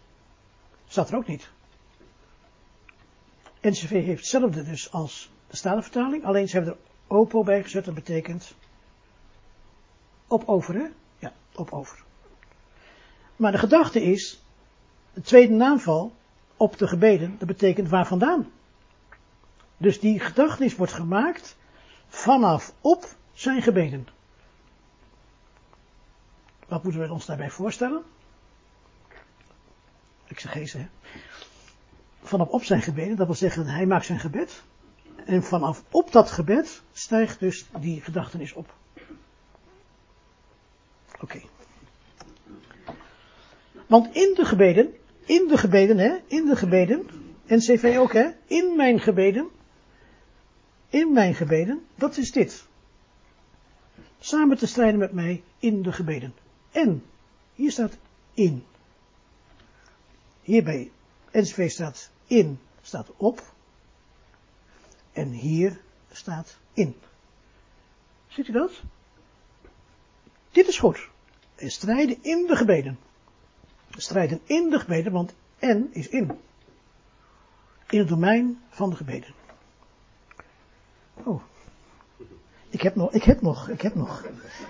Staat 0.94 1.11
er 1.11 1.16
ook 1.16 1.26
niet. 1.26 1.50
NCV 3.61 3.90
heeft 3.90 4.18
hetzelfde 4.18 4.62
dus 4.62 4.92
als 4.92 5.30
de 5.46 5.57
Statenvertaling, 5.57 6.24
alleen 6.24 6.48
ze 6.48 6.57
hebben 6.57 6.74
er 6.74 7.16
opo 7.16 7.42
bij 7.42 7.62
gezet, 7.62 7.85
dat 7.85 7.94
betekent 7.94 8.54
op 10.26 10.48
over, 10.48 10.74
hè? 10.74 10.87
Ja, 11.18 11.33
op 11.54 11.72
over. 11.72 12.04
Maar 13.37 13.52
de 13.52 13.59
gedachte 13.59 14.02
is, 14.02 14.42
de 15.12 15.20
tweede 15.20 15.52
naamval 15.52 16.12
op 16.57 16.78
de 16.78 16.87
gebeden, 16.87 17.38
dat 17.38 17.48
betekent 17.48 17.88
waar 17.88 18.07
vandaan. 18.07 18.50
Dus 19.76 20.00
die 20.00 20.20
gedachtenis 20.20 20.76
wordt 20.76 20.92
gemaakt 20.92 21.57
vanaf 22.09 22.74
op 22.80 23.14
zijn 23.33 23.62
gebeden. 23.62 24.09
Wat 26.68 26.83
moeten 26.83 27.00
we 27.00 27.12
ons 27.12 27.26
daarbij 27.26 27.50
voorstellen? 27.50 28.04
Exegese? 30.35 30.87
Vanaf 32.23 32.49
op 32.49 32.64
zijn 32.64 32.83
gebeden, 32.83 33.16
dat 33.16 33.27
wil 33.27 33.35
zeggen, 33.35 33.66
hij 33.66 33.87
maakt 33.87 34.07
zijn 34.07 34.18
gebed. 34.18 34.62
En 35.25 35.42
vanaf 35.42 35.85
op 35.90 36.12
dat 36.12 36.31
gebed 36.31 36.83
stijgt 36.92 37.40
dus 37.40 37.66
die 37.81 38.01
gedachtenis 38.01 38.53
op. 38.53 38.75
Oké. 41.20 41.40
Want 43.87 44.14
in 44.14 44.35
de 44.35 44.44
gebeden, 44.44 44.94
in 45.25 45.47
de 45.49 45.57
gebeden, 45.57 45.99
hè, 45.99 46.16
in 46.27 46.44
de 46.44 46.57
gebeden, 46.57 47.07
NCV 47.47 47.97
ook, 47.99 48.12
hè, 48.12 48.31
in 48.47 48.77
mijn 48.77 49.01
gebeden, 49.01 49.49
in 50.88 51.12
mijn 51.12 51.35
gebeden, 51.35 51.85
dat 51.94 52.16
is 52.16 52.33
dit. 52.33 52.66
Samen 54.18 54.57
te 54.57 54.66
strijden 54.66 54.99
met 54.99 55.12
mij 55.12 55.42
in 55.59 55.83
de 55.83 55.92
gebeden. 55.92 56.35
En, 56.70 57.03
hier 57.55 57.70
staat 57.70 57.97
in. 58.35 58.64
Hierbij, 60.44 60.90
NCV 61.33 61.70
staat 61.70 62.11
in, 62.26 62.59
staat 62.83 63.09
op. 63.16 63.52
En 65.12 65.28
hier 65.28 65.80
staat 66.12 66.59
in. 66.72 66.96
Ziet 68.28 68.48
u 68.48 68.52
dat? 68.52 68.83
Dit 70.50 70.68
is 70.68 70.78
goed. 70.78 71.09
En 71.54 71.70
strijden 71.70 72.18
in 72.22 72.46
de 72.46 72.57
gebeden. 72.57 72.98
Strijden 73.90 74.40
in 74.44 74.70
de 74.70 74.78
gebeden, 74.78 75.12
want 75.12 75.35
en 75.59 75.88
is 75.92 76.09
in. 76.09 76.38
In 77.90 77.98
het 77.98 78.09
domein 78.09 78.62
van 78.68 78.90
de 78.90 78.96
gebeden. 78.96 79.35
Oh. 81.14 81.42
Ik 82.68 82.80
heb 82.80 82.94
nog, 82.94 83.12
ik 83.12 83.22
heb 83.22 83.40
nog, 83.40 83.68
ik 83.68 83.80
heb 83.80 83.94
nog. 83.94 84.24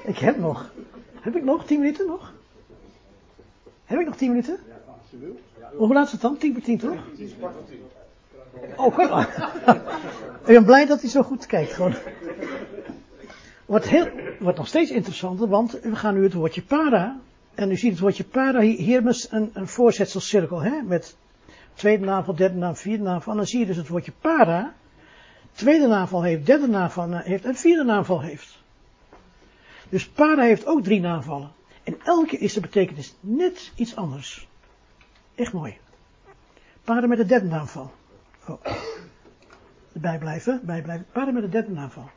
Ik 0.04 0.18
heb 0.18 0.36
nog. 0.36 0.72
Heb 1.20 1.36
ik 1.36 1.42
nog 1.42 1.66
tien 1.66 1.78
minuten 1.80 2.06
nog? 2.06 2.32
Heb 3.84 4.00
ik 4.00 4.06
nog 4.06 4.16
tien 4.16 4.28
minuten? 4.28 4.73
Hoe 5.76 5.92
laat 5.92 6.06
is 6.06 6.12
het 6.12 6.20
dan? 6.20 6.36
Tien 6.36 6.52
voor 6.52 6.62
tien 6.62 6.78
toch? 6.78 6.98
Oh, 8.76 8.96
maar. 8.96 9.52
Ik 10.46 10.54
ben 10.54 10.64
blij 10.64 10.86
dat 10.86 11.00
hij 11.00 11.10
zo 11.10 11.22
goed 11.22 11.46
kijkt. 11.46 11.72
Gewoon. 11.72 11.94
Wordt, 13.66 13.88
heel, 13.88 14.08
wordt 14.38 14.58
nog 14.58 14.66
steeds 14.66 14.90
interessanter, 14.90 15.48
want 15.48 15.70
we 15.70 15.96
gaan 15.96 16.14
nu 16.14 16.22
het 16.22 16.32
woordje 16.32 16.62
para. 16.62 17.20
En 17.54 17.70
u 17.70 17.76
ziet 17.76 17.90
het 17.90 18.00
woordje 18.00 18.24
para 18.24 18.60
hier 18.60 19.02
met 19.02 19.28
een, 19.30 19.50
een 19.52 19.68
voorzetselcirkel, 19.68 20.62
hè, 20.62 20.82
met 20.82 21.16
tweede 21.74 22.04
navel, 22.04 22.34
derde 22.34 22.58
navel, 22.58 22.74
vierde 22.74 23.02
navel. 23.02 23.30
En 23.30 23.38
dan 23.38 23.46
zie 23.46 23.58
je 23.58 23.66
dus 23.66 23.76
het 23.76 23.88
woordje 23.88 24.12
para. 24.20 24.74
Tweede 25.52 25.86
navel 25.86 26.22
heeft, 26.22 26.46
derde 26.46 26.68
navel 26.68 27.18
heeft 27.18 27.44
en 27.44 27.54
vierde 27.54 27.84
navel 27.84 28.20
heeft. 28.20 28.62
Dus 29.88 30.08
para 30.08 30.42
heeft 30.42 30.66
ook 30.66 30.82
drie 30.82 31.00
navallen. 31.00 31.52
En 31.82 31.96
elke 32.04 32.38
is 32.38 32.52
de 32.52 32.60
betekenis 32.60 33.14
net 33.20 33.72
iets 33.74 33.96
anders. 33.96 34.48
Echt 35.34 35.52
mooi. 35.52 35.78
Para 36.84 37.06
met 37.06 37.18
de 37.18 37.24
derde 37.24 37.46
navel. 37.46 37.92
Oh. 38.48 38.66
Erbij 39.92 40.18
blijven, 40.18 40.60
bijblijven. 40.64 41.06
Para 41.12 41.30
met 41.30 41.42
de 41.42 41.48
derde 41.48 41.70
navel. 41.70 42.10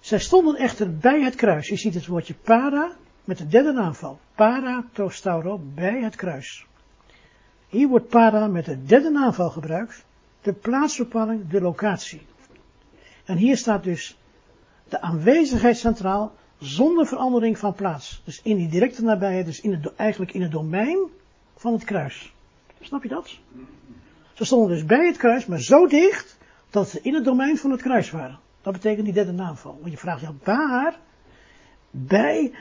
Zij 0.00 0.18
stonden 0.18 0.56
echter 0.56 0.96
bij 0.96 1.22
het 1.22 1.34
kruis. 1.34 1.68
Je 1.68 1.76
ziet 1.76 1.94
het 1.94 2.06
woordje 2.06 2.34
para 2.34 2.92
met 3.24 3.38
de 3.38 3.46
derde 3.46 3.72
naamval. 3.72 4.20
Para 4.34 4.84
tostauro 4.92 5.60
bij 5.74 6.02
het 6.02 6.16
kruis. 6.16 6.66
Hier 7.68 7.88
wordt 7.88 8.08
para 8.08 8.46
met 8.46 8.64
de 8.64 8.84
derde 8.84 9.10
naamval 9.10 9.50
gebruikt. 9.50 10.04
De 10.42 10.52
plaatsbepaling, 10.52 11.48
de 11.48 11.60
locatie. 11.60 12.26
En 13.24 13.36
hier 13.36 13.56
staat 13.56 13.84
dus 13.84 14.18
de 14.88 15.00
aanwezigheid 15.00 15.76
centraal 15.76 16.34
zonder 16.58 17.06
verandering 17.06 17.58
van 17.58 17.74
plaats. 17.74 18.22
Dus 18.24 18.42
in 18.42 18.56
die 18.56 18.68
directe 18.68 19.02
nabijheid, 19.02 19.46
dus 19.46 19.60
in 19.60 19.72
het, 19.72 19.94
eigenlijk 19.94 20.32
in 20.32 20.42
het 20.42 20.50
domein 20.50 21.08
van 21.64 21.72
het 21.72 21.84
kruis. 21.84 22.34
Snap 22.80 23.02
je 23.02 23.08
dat? 23.08 23.38
Ze 24.32 24.44
stonden 24.44 24.68
dus 24.68 24.84
bij 24.84 25.06
het 25.06 25.16
kruis, 25.16 25.46
maar 25.46 25.60
zo 25.60 25.86
dicht 25.86 26.36
dat 26.70 26.88
ze 26.88 27.00
in 27.02 27.14
het 27.14 27.24
domein 27.24 27.58
van 27.58 27.70
het 27.70 27.82
kruis 27.82 28.10
waren. 28.10 28.38
Dat 28.62 28.72
betekent 28.72 29.04
die 29.04 29.14
derde 29.14 29.32
naamval. 29.32 29.78
Want 29.80 29.92
je 29.92 29.98
vraagt 29.98 30.20
je 30.20 30.28
waar? 30.42 30.98
Bij 31.90 32.52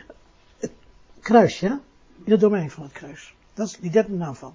het 0.58 0.72
kruis, 1.20 1.60
ja? 1.60 1.80
In 2.24 2.32
het 2.32 2.40
domein 2.40 2.72
van 2.72 2.84
het 2.84 2.92
kruis. 2.92 3.36
Dat 3.54 3.68
is 3.68 3.78
die 3.78 3.92
derde 3.92 4.14
naamval. 4.14 4.54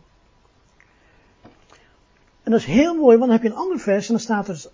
En 2.42 2.50
dat 2.50 2.60
is 2.60 2.66
heel 2.66 2.94
mooi, 2.94 3.16
want 3.18 3.30
dan 3.30 3.30
heb 3.30 3.42
je 3.42 3.48
een 3.48 3.64
ander 3.64 3.78
vers 3.78 4.06
en 4.06 4.12
dan 4.12 4.22
staat 4.22 4.48
er 4.48 4.64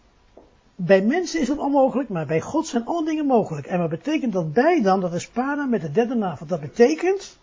bij 0.75 1.03
mensen 1.03 1.41
is 1.41 1.47
dat 1.47 1.59
onmogelijk, 1.59 2.09
maar 2.09 2.27
bij 2.27 2.41
God 2.41 2.67
zijn 2.67 2.85
alle 2.85 3.05
dingen 3.05 3.27
mogelijk. 3.27 3.67
En 3.67 3.79
wat 3.79 3.91
betekent 3.91 4.33
dat 4.33 4.53
bij 4.53 4.83
dan? 4.83 5.01
Dat 5.01 5.15
is 5.15 5.29
para 5.29 5.65
met 5.65 5.81
de 5.81 5.91
derde 5.91 6.15
navel. 6.15 6.47
Dat 6.47 6.61
betekent 6.61 7.39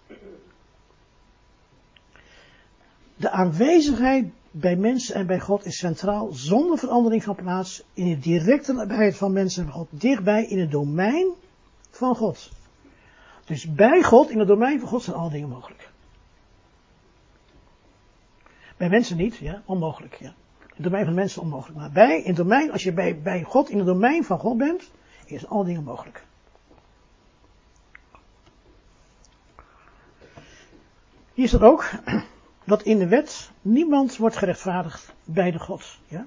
de 3.22 3.30
aanwezigheid 3.30 4.32
bij 4.52 4.76
mensen 4.76 5.16
en 5.16 5.28
bij 5.28 5.40
God 5.40 5.66
is 5.66 5.78
centraal 5.78 6.30
zonder 6.32 6.78
verandering 6.78 7.24
van 7.24 7.36
plaats 7.36 7.84
in 7.94 8.10
de 8.10 8.20
directe 8.20 8.74
nabijheid 8.74 9.18
van 9.18 9.34
mensen 9.34 9.66
en 9.66 9.72
God, 9.72 9.88
dichtbij 9.90 10.46
in 10.46 10.60
het 10.60 10.72
domein 10.72 11.28
van 11.90 12.16
God. 12.16 12.52
Dus 13.46 13.74
bij 13.74 14.04
God, 14.04 14.30
in 14.30 14.40
het 14.40 14.48
domein 14.48 14.80
van 14.80 14.90
God 14.90 15.04
zijn 15.04 15.16
alle 15.16 15.30
dingen 15.30 15.50
mogelijk. 15.50 15.90
Bij 18.78 18.90
mensen 18.90 19.18
niet, 19.18 19.36
ja, 19.36 19.62
onmogelijk, 19.66 20.16
ja. 20.16 20.34
In 20.60 20.76
het 20.76 20.84
domein 20.84 21.06
van 21.06 21.14
mensen 21.14 21.42
onmogelijk. 21.42 21.80
Maar 21.80 21.92
bij, 21.92 22.20
in 22.20 22.28
het 22.28 22.36
domein, 22.36 22.72
als 22.72 22.84
je 22.84 22.94
bij, 22.94 23.22
bij 23.22 23.44
God 23.44 23.70
in 23.70 23.78
het 23.78 23.88
domein 23.88 24.24
van 24.24 24.40
God 24.40 24.58
bent, 24.58 24.92
is 25.26 25.48
alle 25.48 25.66
dingen 25.66 25.84
mogelijk. 25.84 26.24
Hier 31.34 31.48
staat 31.48 31.62
ook 31.62 31.90
dat 32.72 32.82
in 32.82 33.00
de 33.00 33.08
wet 33.08 33.52
niemand 33.62 34.18
wordt 34.18 34.38
gerechtvaardigd 34.38 35.14
bij 35.26 35.52
de 35.52 35.60
God. 35.60 35.98
Ja? 36.08 36.26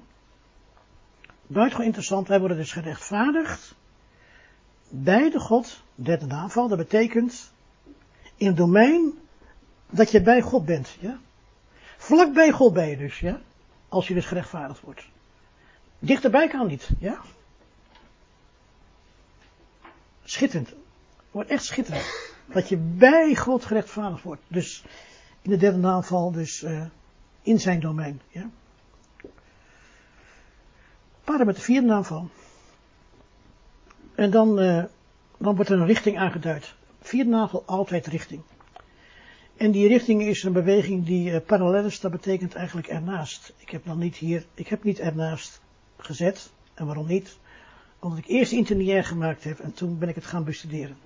Buitengewoon 1.47 1.85
interessant, 1.85 2.27
wij 2.27 2.39
worden 2.39 2.57
dus 2.57 2.71
gerechtvaardigd 2.71 3.75
bij 4.89 5.29
de 5.29 5.39
God, 5.39 5.83
derde 5.95 6.25
naval, 6.25 6.67
dat 6.67 6.77
betekent 6.77 7.51
in 8.35 8.47
het 8.47 8.57
domein 8.57 9.13
dat 9.89 10.11
je 10.11 10.21
bij 10.21 10.41
God 10.41 10.65
bent. 10.65 10.97
Ja? 10.99 11.17
Vlak 11.97 12.33
bij 12.33 12.51
God 12.51 12.73
ben 12.73 12.87
je 12.87 12.97
dus, 12.97 13.19
ja? 13.19 13.39
als 13.89 14.07
je 14.07 14.13
dus 14.13 14.25
gerechtvaardigd 14.25 14.81
wordt. 14.81 15.07
Dichterbij 15.99 16.47
kan 16.47 16.67
niet, 16.67 16.89
ja? 16.99 17.21
Schitterend. 20.23 20.73
Wordt 21.31 21.49
echt 21.49 21.65
schitterend. 21.65 22.33
Dat 22.45 22.69
je 22.69 22.77
bij 22.77 23.35
God 23.35 23.65
gerechtvaardigd 23.65 24.23
wordt. 24.23 24.41
Dus 24.47 24.83
in 25.45 25.51
de 25.51 25.57
derde 25.57 25.77
naamval, 25.77 26.31
dus 26.31 26.63
uh, 26.63 26.85
in 27.41 27.59
zijn 27.59 27.79
domein. 27.79 28.21
Ja? 28.27 28.49
Paren 31.23 31.45
met 31.45 31.55
de 31.55 31.61
vierde 31.61 31.87
naamval. 31.87 32.29
En 34.15 34.31
dan, 34.31 34.59
uh, 34.59 34.83
dan 35.37 35.55
wordt 35.55 35.69
er 35.69 35.79
een 35.79 35.85
richting 35.85 36.17
aangeduid. 36.17 36.73
Vierde 37.01 37.29
naamval, 37.29 37.63
altijd 37.65 38.07
richting. 38.07 38.41
En 39.57 39.71
die 39.71 39.87
richting 39.87 40.21
is 40.21 40.43
een 40.43 40.53
beweging 40.53 41.05
die 41.05 41.31
uh, 41.31 41.37
parallel 41.45 41.85
is, 41.85 41.99
dat 41.99 42.11
betekent 42.11 42.55
eigenlijk 42.55 42.87
ernaast. 42.87 43.53
Ik 43.57 43.69
heb 43.69 43.85
dan 43.85 43.97
niet 43.97 44.15
hier, 44.15 44.45
ik 44.53 44.67
heb 44.67 44.83
niet 44.83 44.99
ernaast 44.99 45.61
gezet. 45.97 46.51
En 46.73 46.85
waarom 46.85 47.07
niet? 47.07 47.37
Omdat 47.99 48.19
ik 48.19 48.27
eerst 48.27 48.51
interniair 48.51 49.03
gemaakt 49.03 49.43
heb 49.43 49.59
en 49.59 49.73
toen 49.73 49.97
ben 49.97 50.09
ik 50.09 50.15
het 50.15 50.25
gaan 50.25 50.43
bestuderen. 50.43 50.97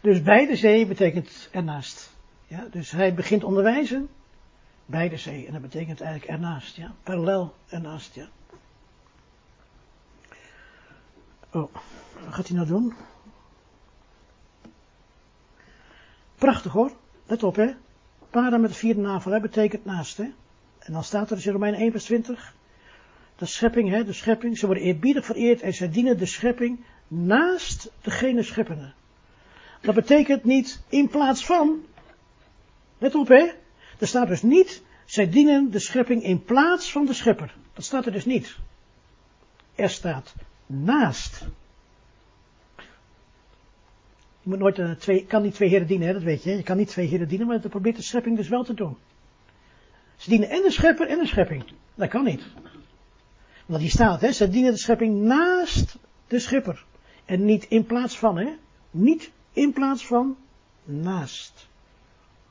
Dus 0.00 0.22
bij 0.22 0.46
de 0.46 0.56
zee 0.56 0.86
betekent 0.86 1.48
ernaast. 1.52 2.16
Ja, 2.46 2.66
dus 2.70 2.90
hij 2.90 3.14
begint 3.14 3.44
onderwijzen 3.44 4.08
bij 4.86 5.08
de 5.08 5.16
zee. 5.16 5.46
En 5.46 5.52
dat 5.52 5.62
betekent 5.62 6.00
eigenlijk 6.00 6.32
ernaast. 6.32 6.76
Ja, 6.76 6.94
parallel 7.02 7.54
ernaast. 7.68 8.14
Ja. 8.14 8.28
Oh, 11.52 11.74
wat 12.24 12.34
gaat 12.34 12.48
hij 12.48 12.56
nou 12.56 12.68
doen? 12.68 12.94
Prachtig 16.34 16.72
hoor. 16.72 16.92
Let 17.26 17.42
op 17.42 17.56
hè. 17.56 17.74
Para 18.30 18.56
met 18.56 18.70
de 18.70 18.76
vierde 18.76 19.00
navel 19.00 19.32
hè, 19.32 19.40
betekent 19.40 19.84
naast 19.84 20.16
hè. 20.16 20.32
En 20.78 20.92
dan 20.92 21.04
staat 21.04 21.30
er 21.30 21.36
dus 21.36 21.46
in 21.46 21.52
Romein 21.52 21.74
1 21.74 21.90
vers 21.90 22.04
20. 22.04 22.54
De 23.36 23.46
schepping 23.46 23.90
hè, 23.90 24.04
de 24.04 24.12
schepping. 24.12 24.58
Ze 24.58 24.66
worden 24.66 24.84
eerbiedig 24.84 25.24
vereerd 25.24 25.60
en 25.60 25.74
zij 25.74 25.90
dienen 25.90 26.18
de 26.18 26.26
schepping 26.26 26.84
naast 27.08 27.92
degene 28.00 28.42
scheppende. 28.42 28.92
Dat 29.80 29.94
betekent 29.94 30.44
niet 30.44 30.80
in 30.88 31.08
plaats 31.08 31.46
van. 31.46 31.84
Let 32.98 33.14
op 33.14 33.28
hè. 33.28 33.50
Er 33.98 34.06
staat 34.06 34.28
dus 34.28 34.42
niet, 34.42 34.82
zij 35.04 35.30
dienen 35.30 35.70
de 35.70 35.78
schepping 35.78 36.22
in 36.22 36.44
plaats 36.44 36.92
van 36.92 37.06
de 37.06 37.12
schepper. 37.12 37.54
Dat 37.72 37.84
staat 37.84 38.06
er 38.06 38.12
dus 38.12 38.24
niet. 38.24 38.56
Er 39.74 39.90
staat 39.90 40.34
naast. 40.66 41.46
Je 44.40 44.48
moet 44.54 44.58
nooit 44.58 44.78
uh, 44.78 44.90
twee, 44.90 45.26
kan 45.26 45.42
niet 45.42 45.54
twee 45.54 45.68
heren 45.68 45.86
dienen, 45.86 46.06
hè, 46.06 46.12
dat 46.12 46.22
weet 46.22 46.42
je. 46.42 46.56
Je 46.56 46.62
kan 46.62 46.76
niet 46.76 46.88
twee 46.88 47.06
heren 47.06 47.28
dienen, 47.28 47.46
maar 47.46 47.60
dat 47.60 47.70
probeert 47.70 47.96
de 47.96 48.02
schepping 48.02 48.36
dus 48.36 48.48
wel 48.48 48.64
te 48.64 48.74
doen. 48.74 48.96
Ze 50.16 50.30
dienen 50.30 50.50
en 50.50 50.62
de 50.62 50.70
schepper 50.70 51.08
en 51.08 51.18
de 51.18 51.26
schepping. 51.26 51.64
Dat 51.94 52.08
kan 52.08 52.24
niet. 52.24 52.42
Want 53.66 53.80
hier 53.80 53.90
staat, 53.90 54.20
hè, 54.20 54.32
ze 54.32 54.48
dienen 54.48 54.72
de 54.72 54.78
schepping 54.78 55.20
naast 55.20 55.98
de 56.26 56.38
schepper. 56.38 56.84
En 57.24 57.44
niet 57.44 57.64
in 57.64 57.84
plaats 57.84 58.18
van, 58.18 58.38
hè. 58.38 58.48
Niet 58.90 59.30
in 59.58 59.72
plaats 59.72 60.06
van 60.06 60.36
naast 60.84 61.68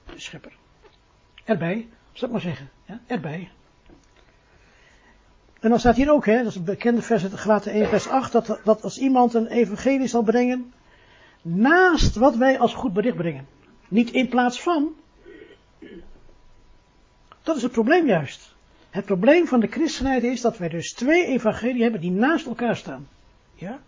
de 0.06 0.20
schepper. 0.20 0.52
Erbij, 1.44 1.88
zal 2.12 2.28
ik 2.28 2.34
maar 2.34 2.44
zeggen. 2.44 2.70
Ja, 2.86 3.00
erbij. 3.08 3.50
En 5.60 5.70
dan 5.70 5.80
staat 5.80 5.96
hier 5.96 6.12
ook, 6.12 6.26
hè, 6.26 6.38
dat 6.38 6.48
is 6.48 6.56
een 6.56 6.64
bekende 6.64 7.02
vers 7.02 7.24
uit 7.24 7.34
Galaten 7.34 7.72
1 7.72 7.88
vers 7.88 8.08
8, 8.08 8.32
dat, 8.32 8.60
dat 8.64 8.84
als 8.84 8.98
iemand 8.98 9.34
een 9.34 9.48
evangelie 9.48 10.08
zal 10.08 10.24
brengen, 10.24 10.74
naast 11.42 12.16
wat 12.16 12.36
wij 12.36 12.60
als 12.60 12.74
goed 12.74 12.94
bericht 12.94 13.16
brengen. 13.16 13.48
Niet 13.88 14.12
in 14.12 14.30
plaats 14.30 14.62
van. 14.62 14.94
Dat 17.44 17.56
is 17.56 17.62
het 17.62 17.72
probleem 17.72 18.08
juist. 18.08 18.56
Het 18.90 19.06
probleem 19.06 19.48
van 19.48 19.60
de 19.60 19.68
christenheid 19.68 20.24
is 20.24 20.42
dat 20.42 20.58
wij 20.58 20.70
dus 20.70 20.94
twee 20.94 21.26
evangelieën 21.26 21.82
hebben 21.82 22.02
die 22.02 22.12
naast 22.12 22.46
elkaar 22.46 22.76
staan. 22.76 23.08
Ja? 23.56 23.80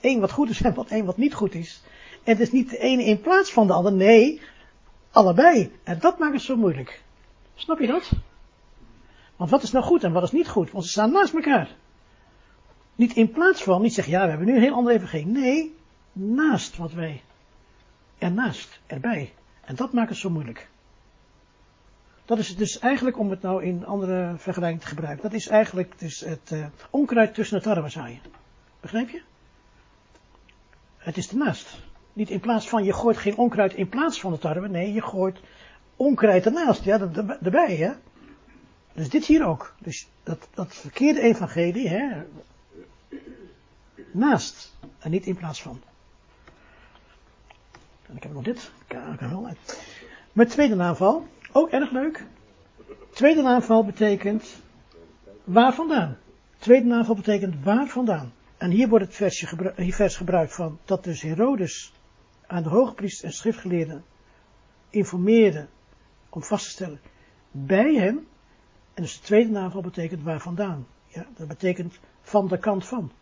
Eén 0.00 0.20
wat 0.20 0.30
goed 0.30 0.50
is 0.50 0.62
en 0.62 0.74
wat 0.74 0.88
één 0.88 1.04
wat 1.04 1.16
niet 1.16 1.34
goed 1.34 1.54
is. 1.54 1.82
Het 2.24 2.40
is 2.40 2.52
niet 2.52 2.70
de 2.70 2.78
ene 2.78 3.04
in 3.04 3.20
plaats 3.20 3.52
van 3.52 3.66
de 3.66 3.72
ander, 3.72 3.92
nee, 3.92 4.40
allebei. 5.10 5.72
En 5.82 5.98
dat 5.98 6.18
maakt 6.18 6.32
het 6.32 6.42
zo 6.42 6.56
moeilijk. 6.56 7.02
Snap 7.54 7.78
je 7.78 7.86
dat? 7.86 8.12
Want 9.36 9.50
wat 9.50 9.62
is 9.62 9.72
nou 9.72 9.84
goed 9.84 10.04
en 10.04 10.12
wat 10.12 10.22
is 10.22 10.30
niet 10.30 10.48
goed? 10.48 10.70
Want 10.70 10.84
ze 10.84 10.90
staan 10.90 11.12
naast 11.12 11.34
elkaar. 11.34 11.68
Niet 12.94 13.16
in 13.16 13.30
plaats 13.30 13.62
van, 13.62 13.82
niet 13.82 13.94
zeggen, 13.94 14.12
ja, 14.12 14.22
we 14.22 14.28
hebben 14.28 14.46
nu 14.46 14.54
een 14.54 14.62
heel 14.62 14.74
ander 14.74 14.92
evangelie. 14.92 15.26
Nee, 15.26 15.74
naast 16.12 16.76
wat 16.76 16.92
wij. 16.92 17.22
Ernaast, 18.18 18.80
erbij. 18.86 19.32
En 19.64 19.76
dat 19.76 19.92
maakt 19.92 20.08
het 20.08 20.18
zo 20.18 20.30
moeilijk. 20.30 20.68
Dat 22.24 22.38
is 22.38 22.56
dus 22.56 22.78
eigenlijk, 22.78 23.18
om 23.18 23.30
het 23.30 23.42
nou 23.42 23.64
in 23.64 23.86
andere 23.86 24.34
vergelijking 24.36 24.80
te 24.80 24.86
gebruiken, 24.86 25.22
dat 25.22 25.32
is 25.32 25.48
eigenlijk 25.48 25.98
dus 25.98 26.20
het 26.20 26.50
uh, 26.52 26.66
onkruid 26.90 27.34
tussen 27.34 27.56
het 27.56 27.64
tarwe 27.64 27.88
zaaien. 27.88 28.20
Begrijp 28.80 29.08
je? 29.08 29.22
Het 30.96 31.16
is 31.16 31.28
ernaast. 31.28 31.76
Niet 32.14 32.30
in 32.30 32.40
plaats 32.40 32.68
van, 32.68 32.84
je 32.84 32.92
gooit 32.92 33.16
geen 33.16 33.36
onkruid 33.36 33.74
in 33.74 33.88
plaats 33.88 34.20
van 34.20 34.32
de 34.32 34.38
tarwe. 34.38 34.68
Nee, 34.68 34.92
je 34.92 35.02
gooit 35.02 35.40
onkruid 35.96 36.46
ernaast. 36.46 36.84
Ja, 36.84 37.00
erbij, 37.42 37.76
hè. 37.76 37.92
Dus 38.92 39.08
dit 39.08 39.26
hier 39.26 39.46
ook. 39.46 39.74
Dus 39.78 40.08
dat, 40.22 40.48
dat 40.54 40.74
verkeerde 40.74 41.20
evangelie, 41.20 41.88
hè. 41.88 42.22
Naast. 44.10 44.76
En 44.98 45.10
niet 45.10 45.26
in 45.26 45.36
plaats 45.36 45.62
van. 45.62 45.80
En 48.06 48.16
ik 48.16 48.22
heb 48.22 48.32
nog 48.32 48.42
dit. 48.42 48.70
Met 50.32 50.50
tweede 50.50 50.74
naamval. 50.74 51.26
Ook 51.52 51.70
erg 51.70 51.90
leuk. 51.90 52.24
Tweede 53.12 53.42
naamval 53.42 53.84
betekent 53.84 54.62
waar 55.44 55.74
vandaan. 55.74 56.16
Tweede 56.58 56.86
naamval 56.86 57.14
betekent 57.14 57.64
waar 57.64 57.86
vandaan. 57.86 58.32
En 58.56 58.70
hier 58.70 58.88
wordt 58.88 59.04
het 59.04 59.14
versje 59.14 59.46
gebru 59.46 59.92
vers 59.92 60.16
gebruikt 60.16 60.54
van 60.54 60.78
dat 60.84 61.04
dus 61.04 61.22
Herodes 61.22 61.92
aan 62.54 62.62
de 62.62 62.68
hogepriester 62.68 63.24
en 63.24 63.32
schriftgeleerden 63.32 64.04
informeerde 64.90 65.66
om 66.28 66.42
vast 66.42 66.64
te 66.64 66.70
stellen 66.70 67.00
bij 67.50 67.94
hem. 67.94 68.26
En 68.94 69.02
dus 69.02 69.20
de 69.20 69.26
tweede 69.26 69.50
navel 69.50 69.80
betekent 69.80 70.22
waar 70.22 70.40
vandaan. 70.40 70.86
Ja, 71.06 71.26
dat 71.36 71.48
betekent 71.48 71.98
van 72.22 72.48
de 72.48 72.58
kant 72.58 72.86
van. 72.86 73.12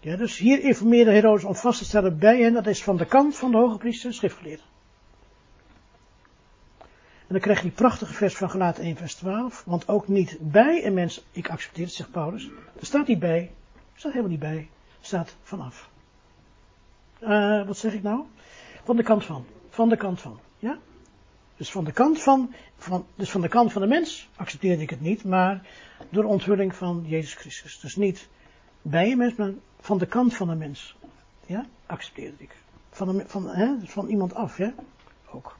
Ja, 0.00 0.16
dus 0.16 0.38
hier 0.38 0.60
informeerde 0.62 1.10
Herodes 1.10 1.44
om 1.44 1.54
vast 1.54 1.78
te 1.78 1.84
stellen 1.84 2.18
bij 2.18 2.40
hen, 2.40 2.52
dat 2.52 2.66
is 2.66 2.82
van 2.82 2.96
de 2.96 3.06
kant 3.06 3.36
van 3.36 3.50
de 3.50 3.56
hogepriester 3.56 4.08
en 4.08 4.14
schriftgeleerden. 4.14 4.64
En 6.78 7.32
dan 7.32 7.40
krijg 7.40 7.58
je 7.58 7.64
die 7.64 7.76
prachtige 7.76 8.12
vers 8.12 8.36
van 8.36 8.50
Gelaat 8.50 8.78
1 8.78 8.96
vers 8.96 9.14
12. 9.14 9.62
Want 9.66 9.88
ook 9.88 10.08
niet 10.08 10.38
bij 10.40 10.86
een 10.86 10.94
mens, 10.94 11.24
ik 11.30 11.50
accepteer 11.50 11.84
het, 11.84 11.94
zegt 11.94 12.10
Paulus. 12.10 12.50
Er 12.80 12.86
staat 12.86 13.06
niet 13.06 13.18
bij, 13.18 13.40
er 13.74 13.98
staat 13.98 14.12
helemaal 14.12 14.30
niet 14.30 14.40
bij, 14.40 14.68
er 15.00 15.06
staat 15.06 15.36
vanaf. 15.42 15.90
Uh, 17.20 17.66
wat 17.66 17.78
zeg 17.78 17.92
ik 17.92 18.02
nou? 18.02 18.24
Van 18.84 18.96
de 18.96 19.02
kant 19.02 19.24
van. 19.24 19.46
Van 19.68 19.88
de 19.88 19.96
kant 19.96 20.20
van. 20.20 20.40
Ja? 20.58 20.78
Dus 21.56 21.70
van 21.70 21.84
de 21.84 21.92
kant 21.92 22.22
van, 22.22 22.54
van, 22.76 23.06
dus 23.14 23.30
van 23.30 23.40
de 23.40 23.48
kant 23.48 23.72
van 23.72 23.82
de 23.82 23.88
mens 23.88 24.28
accepteerde 24.36 24.82
ik 24.82 24.90
het 24.90 25.00
niet, 25.00 25.24
maar 25.24 25.66
door 26.10 26.24
onthulling 26.24 26.74
van 26.74 27.04
Jezus 27.06 27.34
Christus. 27.34 27.80
Dus 27.80 27.96
niet 27.96 28.28
bij 28.82 29.10
een 29.10 29.18
mens, 29.18 29.34
maar 29.34 29.52
van 29.80 29.98
de 29.98 30.06
kant 30.06 30.34
van 30.34 30.48
de 30.48 30.54
mens. 30.54 30.96
Ja? 31.46 31.66
Accepteerde 31.86 32.36
ik. 32.42 32.56
Van, 32.90 33.22
van, 33.26 33.48
hè, 33.48 33.74
van 33.84 34.08
iemand 34.08 34.34
af, 34.34 34.58
ja? 34.58 34.74
Ook. 35.30 35.58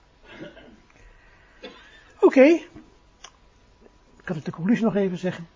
Oké. 2.20 2.24
Okay. 2.24 2.66
kan 4.24 4.36
ik 4.36 4.44
de 4.44 4.50
conclusie 4.50 4.84
nog 4.84 4.94
even 4.94 5.18
zeggen. 5.18 5.46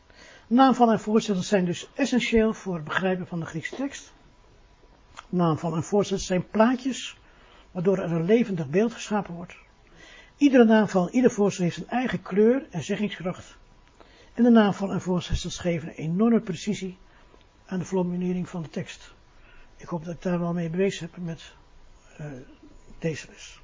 Naamvallen 0.46 0.94
en 0.94 1.00
voorzetsels 1.00 1.48
zijn 1.48 1.64
dus 1.64 1.88
essentieel 1.94 2.54
voor 2.54 2.74
het 2.74 2.84
begrijpen 2.84 3.26
van 3.26 3.40
de 3.40 3.46
Griekse 3.46 3.76
tekst. 3.76 4.12
Naamvallen 5.30 5.76
en 5.76 5.82
voorzetsels 5.82 6.26
zijn 6.26 6.48
plaatjes, 6.50 7.18
waardoor 7.70 7.98
er 7.98 8.12
een 8.12 8.24
levendig 8.24 8.68
beeld 8.68 8.92
geschapen 8.92 9.34
wordt. 9.34 9.54
Iedere 10.36 10.64
naamval, 10.64 11.10
ieder 11.10 11.30
voorzetsel 11.30 11.64
heeft 11.64 11.76
een 11.76 11.98
eigen 11.98 12.22
kleur 12.22 12.66
en 12.70 12.82
zeggingskracht. 12.82 13.56
En 14.34 14.42
de 14.42 14.50
naamval 14.50 14.92
en 14.92 15.00
voorzetsels 15.00 15.58
geven 15.58 15.88
een 15.88 15.94
enorme 15.94 16.40
precisie 16.40 16.98
aan 17.66 17.78
de 17.78 17.84
formulering 17.84 18.48
van 18.48 18.62
de 18.62 18.70
tekst. 18.70 19.14
Ik 19.76 19.88
hoop 19.88 20.04
dat 20.04 20.14
ik 20.14 20.22
daar 20.22 20.38
wel 20.38 20.52
mee 20.52 20.70
bewezen 20.70 21.08
heb 21.12 21.24
met 21.24 21.52
uh, 22.20 22.26
deze 22.98 23.26
les. 23.28 23.60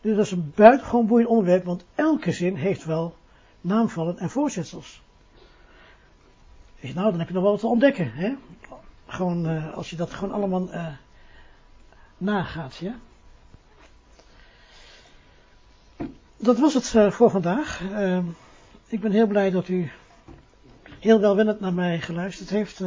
Dus 0.00 0.16
dat 0.16 0.24
is 0.24 0.30
een 0.30 0.52
buitengewoon 0.54 1.06
boeiend 1.06 1.28
onderwerp, 1.28 1.64
want 1.64 1.84
elke 1.94 2.32
zin 2.32 2.54
heeft 2.54 2.84
wel 2.84 3.16
naamvallen 3.60 4.18
en 4.18 4.30
voorzetsels. 4.30 5.02
Nou, 6.80 7.10
dan 7.10 7.18
heb 7.18 7.28
je 7.28 7.34
nog 7.34 7.42
wel 7.42 7.52
wat 7.52 7.60
te 7.60 7.66
ontdekken, 7.66 8.12
hè? 8.12 8.34
Gewoon, 9.10 9.50
uh, 9.50 9.74
als 9.74 9.90
je 9.90 9.96
dat 9.96 10.12
gewoon 10.12 10.34
allemaal 10.34 10.68
uh, 10.68 10.86
nagaat, 12.18 12.76
ja? 12.76 12.94
Dat 16.36 16.58
was 16.58 16.74
het 16.74 16.92
uh, 16.96 17.10
voor 17.10 17.30
vandaag. 17.30 17.80
Ehm, 17.92 18.24
ik 18.86 19.00
ben 19.00 19.12
heel 19.12 19.26
blij 19.26 19.50
dat 19.50 19.68
u 19.68 19.90
heel 21.00 21.20
welwillend 21.20 21.60
naar 21.60 21.72
mij 21.72 22.00
geluisterd 22.00 22.50
heeft. 22.50 22.82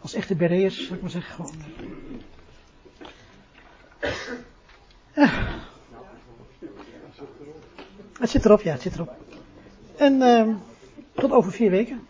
als 0.00 0.14
echte 0.14 0.34
Bereërs, 0.34 0.86
zal 0.86 0.96
ik 0.96 1.02
maar 1.02 1.10
zeggen. 1.10 1.34
Gewoon. 1.34 1.54
Het 8.18 8.30
zit 8.30 8.44
erop, 8.44 8.60
ja, 8.60 8.72
het 8.72 8.82
zit 8.82 8.94
erop. 8.94 9.16
En 9.96 10.12
uh, 10.14 10.54
tot 11.12 11.30
over 11.32 11.52
vier 11.52 11.70
weken. 11.70 12.06